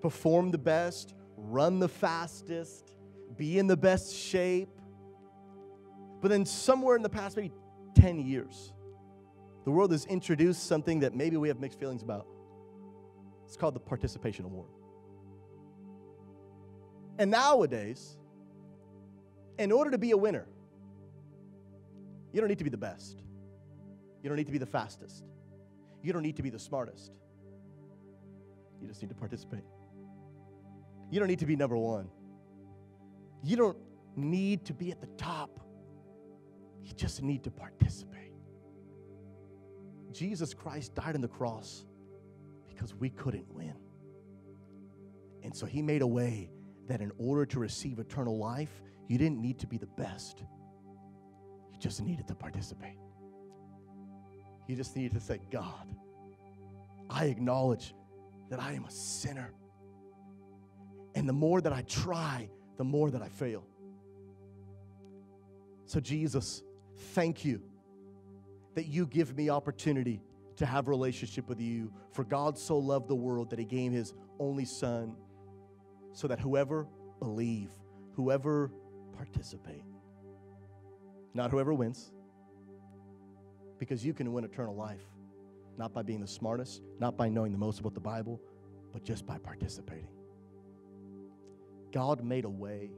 perform 0.00 0.52
the 0.52 0.58
best, 0.58 1.14
run 1.36 1.80
the 1.80 1.88
fastest, 1.88 2.94
be 3.36 3.58
in 3.58 3.66
the 3.66 3.76
best 3.76 4.14
shape. 4.14 4.68
But 6.22 6.28
then, 6.28 6.46
somewhere 6.46 6.94
in 6.94 7.02
the 7.02 7.08
past, 7.08 7.36
maybe 7.36 7.52
10 7.96 8.20
years, 8.20 8.72
the 9.64 9.72
world 9.72 9.90
has 9.90 10.06
introduced 10.06 10.68
something 10.68 11.00
that 11.00 11.12
maybe 11.12 11.36
we 11.36 11.48
have 11.48 11.58
mixed 11.58 11.80
feelings 11.80 12.04
about. 12.04 12.28
It's 13.46 13.56
called 13.56 13.74
the 13.74 13.80
Participation 13.80 14.44
Award. 14.44 14.70
And 17.18 17.32
nowadays, 17.32 18.16
in 19.58 19.72
order 19.72 19.90
to 19.90 19.98
be 19.98 20.12
a 20.12 20.16
winner, 20.16 20.46
you 22.32 22.40
don't 22.40 22.48
need 22.48 22.58
to 22.58 22.64
be 22.64 22.70
the 22.70 22.76
best. 22.76 23.25
You 24.26 24.30
don't 24.30 24.38
need 24.38 24.46
to 24.46 24.52
be 24.52 24.58
the 24.58 24.66
fastest. 24.66 25.22
You 26.02 26.12
don't 26.12 26.24
need 26.24 26.34
to 26.34 26.42
be 26.42 26.50
the 26.50 26.58
smartest. 26.58 27.12
You 28.82 28.88
just 28.88 29.00
need 29.00 29.10
to 29.10 29.14
participate. 29.14 29.62
You 31.12 31.20
don't 31.20 31.28
need 31.28 31.38
to 31.38 31.46
be 31.46 31.54
number 31.54 31.76
one. 31.76 32.08
You 33.44 33.56
don't 33.56 33.78
need 34.16 34.64
to 34.64 34.74
be 34.74 34.90
at 34.90 35.00
the 35.00 35.06
top. 35.16 35.60
You 36.82 36.92
just 36.92 37.22
need 37.22 37.44
to 37.44 37.52
participate. 37.52 38.32
Jesus 40.10 40.52
Christ 40.52 40.96
died 40.96 41.14
on 41.14 41.20
the 41.20 41.28
cross 41.28 41.86
because 42.66 42.96
we 42.96 43.10
couldn't 43.10 43.46
win. 43.54 43.76
And 45.44 45.54
so 45.54 45.66
he 45.66 45.82
made 45.82 46.02
a 46.02 46.06
way 46.08 46.50
that 46.88 47.00
in 47.00 47.12
order 47.18 47.46
to 47.46 47.60
receive 47.60 48.00
eternal 48.00 48.36
life, 48.36 48.82
you 49.06 49.18
didn't 49.18 49.40
need 49.40 49.60
to 49.60 49.68
be 49.68 49.78
the 49.78 49.86
best. 49.86 50.42
You 51.70 51.78
just 51.78 52.02
needed 52.02 52.26
to 52.26 52.34
participate. 52.34 52.96
You 54.66 54.76
just 54.76 54.96
need 54.96 55.12
to 55.12 55.20
say, 55.20 55.40
God, 55.50 55.86
I 57.08 57.26
acknowledge 57.26 57.94
that 58.50 58.60
I 58.60 58.72
am 58.72 58.84
a 58.84 58.90
sinner. 58.90 59.52
And 61.14 61.28
the 61.28 61.32
more 61.32 61.60
that 61.60 61.72
I 61.72 61.82
try, 61.82 62.48
the 62.76 62.84
more 62.84 63.10
that 63.10 63.22
I 63.22 63.28
fail. 63.28 63.64
So, 65.86 66.00
Jesus, 66.00 66.62
thank 67.14 67.44
you 67.44 67.62
that 68.74 68.86
you 68.86 69.06
give 69.06 69.36
me 69.36 69.50
opportunity 69.50 70.20
to 70.56 70.66
have 70.66 70.88
relationship 70.88 71.48
with 71.48 71.60
you. 71.60 71.92
For 72.12 72.24
God 72.24 72.58
so 72.58 72.78
loved 72.78 73.08
the 73.08 73.14
world 73.14 73.50
that 73.50 73.58
he 73.58 73.64
gave 73.64 73.92
his 73.92 74.14
only 74.38 74.64
son 74.64 75.16
so 76.12 76.26
that 76.28 76.40
whoever 76.40 76.86
believe, 77.20 77.70
whoever 78.14 78.72
participate, 79.16 79.84
not 81.34 81.50
whoever 81.50 81.72
wins, 81.72 82.12
because 83.78 84.04
you 84.04 84.14
can 84.14 84.32
win 84.32 84.44
eternal 84.44 84.74
life, 84.74 85.04
not 85.76 85.92
by 85.92 86.02
being 86.02 86.20
the 86.20 86.26
smartest, 86.26 86.82
not 86.98 87.16
by 87.16 87.28
knowing 87.28 87.52
the 87.52 87.58
most 87.58 87.80
about 87.80 87.94
the 87.94 88.00
Bible, 88.00 88.40
but 88.92 89.04
just 89.04 89.26
by 89.26 89.38
participating. 89.38 90.08
God 91.92 92.24
made 92.24 92.44
a 92.44 92.50
way 92.50 92.90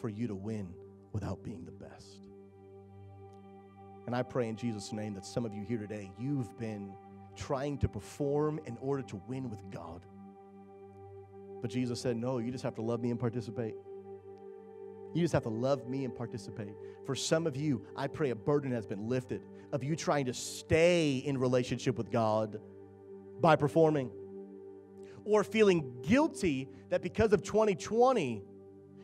for 0.00 0.08
you 0.08 0.26
to 0.26 0.34
win 0.34 0.68
without 1.12 1.42
being 1.42 1.64
the 1.64 1.72
best. 1.72 2.18
And 4.06 4.14
I 4.16 4.22
pray 4.22 4.48
in 4.48 4.56
Jesus' 4.56 4.92
name 4.92 5.14
that 5.14 5.24
some 5.24 5.44
of 5.44 5.54
you 5.54 5.64
here 5.64 5.78
today, 5.78 6.10
you've 6.18 6.58
been 6.58 6.92
trying 7.36 7.78
to 7.78 7.88
perform 7.88 8.60
in 8.66 8.76
order 8.80 9.02
to 9.02 9.20
win 9.28 9.50
with 9.50 9.60
God. 9.70 10.04
But 11.60 11.70
Jesus 11.70 12.00
said, 12.00 12.16
No, 12.16 12.38
you 12.38 12.50
just 12.50 12.64
have 12.64 12.74
to 12.76 12.82
love 12.82 13.00
me 13.00 13.10
and 13.10 13.20
participate. 13.20 13.74
You 15.14 15.22
just 15.22 15.32
have 15.32 15.42
to 15.44 15.50
love 15.50 15.88
me 15.88 16.04
and 16.04 16.14
participate. 16.14 16.74
For 17.04 17.14
some 17.14 17.46
of 17.46 17.56
you, 17.56 17.84
I 17.96 18.06
pray 18.06 18.30
a 18.30 18.34
burden 18.34 18.72
has 18.72 18.86
been 18.86 19.08
lifted 19.08 19.42
of 19.72 19.84
you 19.84 19.96
trying 19.96 20.26
to 20.26 20.34
stay 20.34 21.16
in 21.18 21.38
relationship 21.38 21.96
with 21.96 22.10
God 22.10 22.60
by 23.40 23.56
performing 23.56 24.10
or 25.24 25.44
feeling 25.44 25.92
guilty 26.02 26.68
that 26.88 27.02
because 27.02 27.32
of 27.32 27.42
2020, 27.42 28.42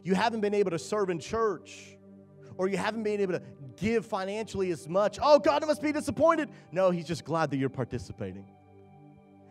you 0.02 0.14
haven't 0.14 0.40
been 0.40 0.54
able 0.54 0.70
to 0.70 0.78
serve 0.78 1.10
in 1.10 1.18
church 1.18 1.96
or 2.56 2.68
you 2.68 2.76
haven't 2.76 3.02
been 3.02 3.20
able 3.20 3.34
to 3.34 3.42
give 3.76 4.06
financially 4.06 4.70
as 4.70 4.88
much. 4.88 5.18
Oh, 5.22 5.38
God 5.38 5.66
must 5.66 5.82
be 5.82 5.92
disappointed. 5.92 6.48
No, 6.72 6.90
He's 6.90 7.06
just 7.06 7.24
glad 7.24 7.50
that 7.50 7.58
you're 7.58 7.68
participating. 7.68 8.46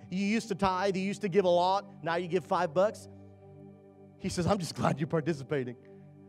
You 0.10 0.26
used 0.26 0.48
to 0.50 0.56
tithe, 0.56 0.96
you 0.96 1.04
used 1.04 1.22
to 1.22 1.30
give 1.30 1.46
a 1.46 1.50
lot, 1.50 1.86
now 2.04 2.16
you 2.16 2.28
give 2.28 2.46
five 2.46 2.74
bucks. 2.74 3.08
He 4.20 4.30
says, 4.30 4.48
I'm 4.48 4.58
just 4.58 4.76
glad 4.76 5.00
you're 5.00 5.08
participating. 5.08 5.76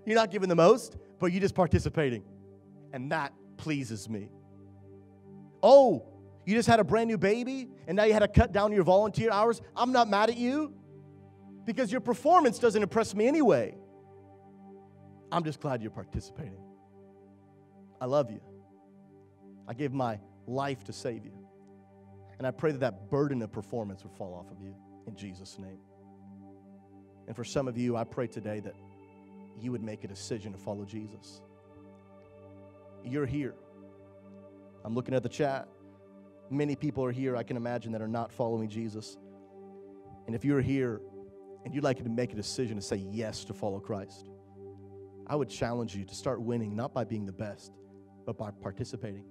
You're 0.04 0.16
not 0.16 0.30
giving 0.30 0.48
the 0.48 0.56
most, 0.56 0.96
but 1.18 1.32
you're 1.32 1.40
just 1.40 1.54
participating. 1.54 2.22
And 2.92 3.10
that 3.12 3.32
pleases 3.56 4.08
me. 4.08 4.30
Oh, 5.62 6.04
you 6.44 6.54
just 6.54 6.68
had 6.68 6.80
a 6.80 6.84
brand 6.84 7.08
new 7.08 7.18
baby 7.18 7.68
and 7.86 7.96
now 7.96 8.04
you 8.04 8.12
had 8.12 8.20
to 8.20 8.28
cut 8.28 8.52
down 8.52 8.72
your 8.72 8.84
volunteer 8.84 9.30
hours. 9.30 9.60
I'm 9.74 9.92
not 9.92 10.08
mad 10.08 10.30
at 10.30 10.36
you 10.36 10.72
because 11.64 11.90
your 11.90 12.00
performance 12.00 12.58
doesn't 12.58 12.82
impress 12.82 13.14
me 13.14 13.26
anyway. 13.26 13.74
I'm 15.32 15.44
just 15.44 15.60
glad 15.60 15.82
you're 15.82 15.90
participating. 15.90 16.62
I 18.00 18.06
love 18.06 18.30
you. 18.30 18.40
I 19.66 19.74
gave 19.74 19.92
my 19.92 20.20
life 20.46 20.84
to 20.84 20.92
save 20.92 21.24
you. 21.24 21.32
And 22.38 22.46
I 22.46 22.50
pray 22.50 22.70
that 22.72 22.78
that 22.80 23.10
burden 23.10 23.42
of 23.42 23.50
performance 23.50 24.04
would 24.04 24.12
fall 24.12 24.34
off 24.34 24.50
of 24.50 24.60
you 24.62 24.74
in 25.06 25.16
Jesus' 25.16 25.58
name. 25.58 25.78
And 27.26 27.34
for 27.34 27.44
some 27.44 27.66
of 27.66 27.76
you, 27.76 27.96
I 27.96 28.04
pray 28.04 28.26
today 28.28 28.60
that 28.60 28.74
you 29.58 29.72
would 29.72 29.82
make 29.82 30.04
a 30.04 30.08
decision 30.08 30.52
to 30.52 30.58
follow 30.58 30.84
Jesus. 30.84 31.40
You're 33.04 33.26
here. 33.26 33.54
I'm 34.86 34.94
looking 34.94 35.14
at 35.14 35.24
the 35.24 35.28
chat. 35.28 35.66
Many 36.48 36.76
people 36.76 37.04
are 37.04 37.10
here, 37.10 37.36
I 37.36 37.42
can 37.42 37.56
imagine, 37.56 37.90
that 37.90 38.00
are 38.00 38.06
not 38.06 38.32
following 38.32 38.68
Jesus. 38.68 39.18
And 40.26 40.34
if 40.34 40.44
you're 40.44 40.60
here 40.60 41.00
and 41.64 41.74
you'd 41.74 41.82
like 41.82 41.98
to 41.98 42.08
make 42.08 42.32
a 42.32 42.36
decision 42.36 42.76
to 42.76 42.82
say 42.82 43.04
yes 43.10 43.44
to 43.46 43.52
follow 43.52 43.80
Christ, 43.80 44.30
I 45.26 45.34
would 45.34 45.50
challenge 45.50 45.96
you 45.96 46.04
to 46.04 46.14
start 46.14 46.40
winning, 46.40 46.76
not 46.76 46.94
by 46.94 47.02
being 47.02 47.26
the 47.26 47.32
best, 47.32 47.72
but 48.24 48.38
by 48.38 48.52
participating. 48.52 49.24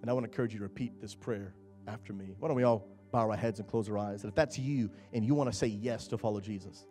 And 0.00 0.08
I 0.08 0.12
want 0.12 0.24
to 0.26 0.30
encourage 0.30 0.52
you 0.52 0.60
to 0.60 0.64
repeat 0.64 1.00
this 1.00 1.16
prayer 1.16 1.52
after 1.88 2.12
me. 2.12 2.36
Why 2.38 2.46
don't 2.46 2.56
we 2.56 2.62
all 2.62 2.86
bow 3.10 3.28
our 3.28 3.36
heads 3.36 3.58
and 3.58 3.68
close 3.68 3.88
our 3.88 3.98
eyes? 3.98 4.22
And 4.22 4.30
if 4.30 4.36
that's 4.36 4.56
you 4.56 4.92
and 5.12 5.24
you 5.24 5.34
want 5.34 5.50
to 5.50 5.58
say 5.58 5.66
yes 5.66 6.06
to 6.08 6.18
follow 6.18 6.38
Jesus, 6.38 6.86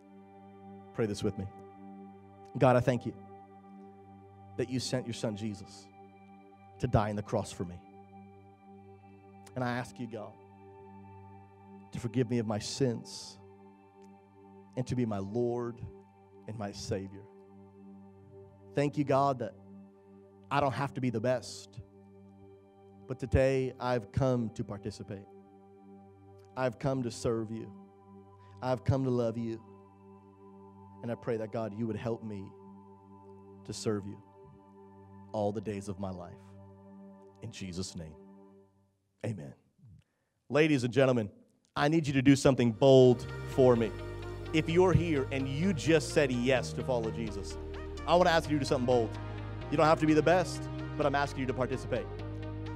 pray 0.92 1.06
this 1.06 1.22
with 1.22 1.38
me. 1.38 1.46
God, 2.58 2.76
I 2.76 2.80
thank 2.80 3.06
you 3.06 3.14
that 4.58 4.68
you 4.68 4.78
sent 4.78 5.06
your 5.06 5.14
son 5.14 5.38
Jesus 5.38 5.86
to 6.80 6.86
die 6.86 7.10
on 7.10 7.16
the 7.16 7.22
cross 7.22 7.52
for 7.52 7.64
me. 7.64 7.80
And 9.54 9.62
I 9.62 9.76
ask 9.76 9.98
you, 9.98 10.06
God, 10.06 10.32
to 11.92 12.00
forgive 12.00 12.28
me 12.28 12.38
of 12.38 12.46
my 12.46 12.58
sins 12.58 13.38
and 14.76 14.86
to 14.86 14.96
be 14.96 15.06
my 15.06 15.18
Lord 15.18 15.80
and 16.48 16.58
my 16.58 16.72
Savior. 16.72 17.22
Thank 18.74 18.98
you, 18.98 19.04
God, 19.04 19.38
that 19.38 19.54
I 20.50 20.60
don't 20.60 20.72
have 20.72 20.94
to 20.94 21.00
be 21.00 21.10
the 21.10 21.20
best. 21.20 21.80
But 23.06 23.18
today 23.20 23.74
I've 23.78 24.10
come 24.10 24.50
to 24.54 24.64
participate. 24.64 25.26
I've 26.56 26.78
come 26.78 27.02
to 27.04 27.10
serve 27.10 27.50
you. 27.50 27.70
I've 28.62 28.84
come 28.84 29.04
to 29.04 29.10
love 29.10 29.36
you. 29.36 29.60
And 31.02 31.12
I 31.12 31.14
pray 31.14 31.36
that 31.36 31.52
God, 31.52 31.74
you 31.78 31.86
would 31.86 31.96
help 31.96 32.24
me 32.24 32.44
to 33.66 33.72
serve 33.72 34.06
you 34.06 34.20
all 35.32 35.52
the 35.52 35.60
days 35.60 35.88
of 35.88 36.00
my 36.00 36.10
life. 36.10 36.32
In 37.44 37.52
Jesus' 37.52 37.94
name, 37.94 38.14
amen. 39.22 39.52
Ladies 40.48 40.82
and 40.82 40.90
gentlemen, 40.90 41.28
I 41.76 41.88
need 41.88 42.06
you 42.06 42.14
to 42.14 42.22
do 42.22 42.36
something 42.36 42.72
bold 42.72 43.26
for 43.50 43.76
me. 43.76 43.90
If 44.54 44.70
you're 44.70 44.94
here 44.94 45.28
and 45.30 45.46
you 45.46 45.74
just 45.74 46.14
said 46.14 46.32
yes 46.32 46.72
to 46.72 46.82
follow 46.82 47.10
Jesus, 47.10 47.58
I 48.06 48.14
want 48.14 48.28
to 48.28 48.32
ask 48.32 48.48
you 48.48 48.56
to 48.56 48.60
do 48.60 48.66
something 48.66 48.86
bold. 48.86 49.10
You 49.70 49.76
don't 49.76 49.84
have 49.84 50.00
to 50.00 50.06
be 50.06 50.14
the 50.14 50.22
best, 50.22 50.62
but 50.96 51.04
I'm 51.04 51.14
asking 51.14 51.40
you 51.40 51.46
to 51.48 51.52
participate. 51.52 52.06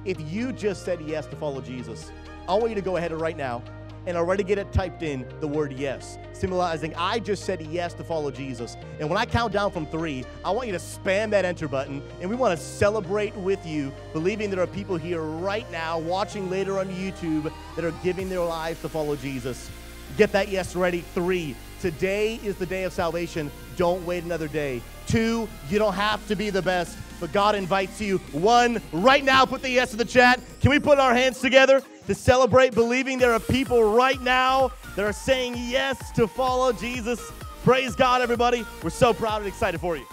If 0.05 0.21
you 0.31 0.53
just 0.53 0.85
said 0.85 1.01
yes 1.01 1.25
to 1.25 1.35
follow 1.37 1.61
Jesus, 1.61 2.11
I 2.47 2.53
want 2.53 2.69
you 2.69 2.75
to 2.75 2.81
go 2.81 2.97
ahead 2.97 3.11
and 3.11 3.19
right 3.19 3.35
now 3.35 3.63
and 4.05 4.17
already 4.17 4.43
get 4.43 4.57
it 4.57 4.71
typed 4.71 5.03
in 5.03 5.25
the 5.39 5.47
word 5.47 5.73
yes, 5.73 6.17
symbolizing 6.33 6.93
I 6.95 7.19
just 7.19 7.45
said 7.45 7.61
yes 7.61 7.93
to 7.95 8.03
follow 8.03 8.31
Jesus. 8.31 8.77
And 8.99 9.09
when 9.09 9.17
I 9.17 9.25
count 9.25 9.53
down 9.53 9.71
from 9.71 9.85
three, 9.85 10.25
I 10.43 10.51
want 10.51 10.67
you 10.67 10.73
to 10.73 10.79
spam 10.79 11.29
that 11.31 11.45
enter 11.45 11.67
button 11.67 12.01
and 12.21 12.29
we 12.29 12.35
want 12.35 12.57
to 12.57 12.63
celebrate 12.63 13.35
with 13.35 13.65
you, 13.65 13.91
believing 14.13 14.49
there 14.49 14.61
are 14.61 14.67
people 14.67 14.97
here 14.97 15.21
right 15.21 15.69
now 15.71 15.99
watching 15.99 16.49
later 16.49 16.79
on 16.79 16.87
YouTube 16.89 17.51
that 17.75 17.85
are 17.85 17.93
giving 18.03 18.29
their 18.29 18.41
lives 18.41 18.81
to 18.81 18.89
follow 18.89 19.15
Jesus. 19.15 19.69
Get 20.17 20.31
that 20.31 20.49
yes 20.49 20.75
ready. 20.75 21.01
Three, 21.13 21.55
today 21.81 22.39
is 22.43 22.55
the 22.55 22.65
day 22.65 22.83
of 22.83 22.93
salvation. 22.93 23.51
Don't 23.77 24.05
wait 24.05 24.23
another 24.23 24.47
day. 24.47 24.81
Two, 25.07 25.47
you 25.69 25.79
don't 25.79 25.93
have 25.93 26.25
to 26.27 26.35
be 26.35 26.49
the 26.49 26.61
best, 26.61 26.97
but 27.19 27.31
God 27.31 27.55
invites 27.55 28.01
you. 28.01 28.17
One, 28.31 28.81
right 28.91 29.23
now, 29.23 29.45
put 29.45 29.61
the 29.61 29.69
yes 29.69 29.91
in 29.91 29.97
the 29.97 30.05
chat. 30.05 30.39
Can 30.61 30.71
we 30.71 30.79
put 30.79 30.99
our 30.99 31.13
hands 31.13 31.39
together 31.39 31.81
to 32.09 32.15
celebrate 32.15 32.73
believing 32.73 33.19
there 33.19 33.31
are 33.31 33.39
people 33.39 33.83
right 33.93 34.19
now 34.21 34.71
that 34.95 35.05
are 35.05 35.13
saying 35.13 35.53
yes 35.55 36.11
to 36.11 36.27
follow 36.27 36.73
Jesus? 36.73 37.21
Praise 37.63 37.95
God, 37.95 38.23
everybody. 38.23 38.65
We're 38.81 38.89
so 38.89 39.13
proud 39.13 39.41
and 39.41 39.47
excited 39.47 39.79
for 39.79 39.95
you. 39.95 40.05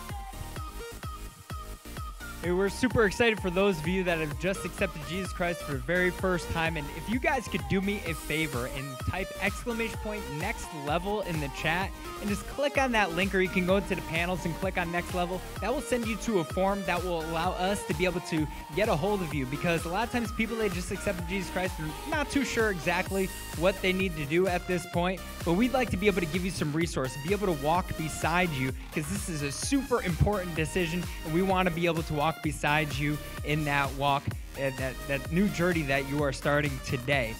We're 2.44 2.68
super 2.68 3.06
excited 3.06 3.40
for 3.40 3.50
those 3.50 3.78
of 3.78 3.88
you 3.88 4.04
that 4.04 4.18
have 4.18 4.38
just 4.38 4.64
accepted 4.64 5.02
Jesus 5.08 5.32
Christ 5.32 5.62
for 5.62 5.72
the 5.72 5.78
very 5.78 6.10
first 6.10 6.48
time. 6.50 6.76
And 6.76 6.86
if 6.96 7.08
you 7.08 7.18
guys 7.18 7.48
could 7.48 7.66
do 7.68 7.80
me 7.80 8.02
a 8.06 8.14
favor 8.14 8.68
and 8.76 8.86
type 9.10 9.28
exclamation 9.42 9.98
point 9.98 10.22
next 10.38 10.68
level 10.86 11.22
in 11.22 11.40
the 11.40 11.48
chat 11.56 11.90
and 12.20 12.28
just 12.28 12.46
click 12.48 12.78
on 12.78 12.92
that 12.92 13.12
link, 13.16 13.34
or 13.34 13.40
you 13.40 13.48
can 13.48 13.66
go 13.66 13.78
into 13.78 13.94
the 13.94 14.02
panels 14.02 14.44
and 14.44 14.54
click 14.56 14.78
on 14.78 14.92
next 14.92 15.14
level. 15.14 15.40
That 15.60 15.74
will 15.74 15.80
send 15.80 16.06
you 16.06 16.16
to 16.18 16.38
a 16.40 16.44
form 16.44 16.84
that 16.86 17.02
will 17.02 17.24
allow 17.30 17.52
us 17.52 17.84
to 17.86 17.94
be 17.94 18.04
able 18.04 18.20
to 18.20 18.46
get 18.76 18.88
a 18.88 18.94
hold 18.94 19.22
of 19.22 19.34
you 19.34 19.46
because 19.46 19.84
a 19.84 19.88
lot 19.88 20.04
of 20.04 20.12
times 20.12 20.30
people 20.32 20.56
they 20.56 20.68
just 20.68 20.92
accepted 20.92 21.26
Jesus 21.28 21.50
Christ 21.50 21.74
are 21.80 22.10
not 22.10 22.30
too 22.30 22.44
sure 22.44 22.70
exactly 22.70 23.28
what 23.58 23.80
they 23.82 23.92
need 23.92 24.14
to 24.16 24.24
do 24.26 24.46
at 24.46 24.68
this 24.68 24.86
point. 24.92 25.20
But 25.44 25.54
we'd 25.54 25.72
like 25.72 25.90
to 25.90 25.96
be 25.96 26.06
able 26.06 26.20
to 26.20 26.26
give 26.26 26.44
you 26.44 26.50
some 26.50 26.72
resources, 26.72 27.16
be 27.26 27.32
able 27.32 27.46
to 27.46 27.64
walk 27.64 27.96
beside 27.96 28.50
you 28.50 28.72
because 28.88 29.10
this 29.10 29.28
is 29.28 29.42
a 29.42 29.50
super 29.50 30.02
important 30.02 30.54
decision 30.54 31.02
and 31.24 31.34
we 31.34 31.42
want 31.42 31.68
to 31.68 31.74
be 31.74 31.86
able 31.86 32.02
to 32.04 32.14
walk 32.14 32.25
beside 32.42 32.94
you 32.94 33.16
in 33.44 33.64
that 33.64 33.92
walk, 33.94 34.22
uh, 34.56 34.70
that, 34.78 34.94
that 35.08 35.32
new 35.32 35.48
journey 35.48 35.82
that 35.82 36.08
you 36.08 36.22
are 36.22 36.32
starting 36.32 36.78
today. 36.84 37.34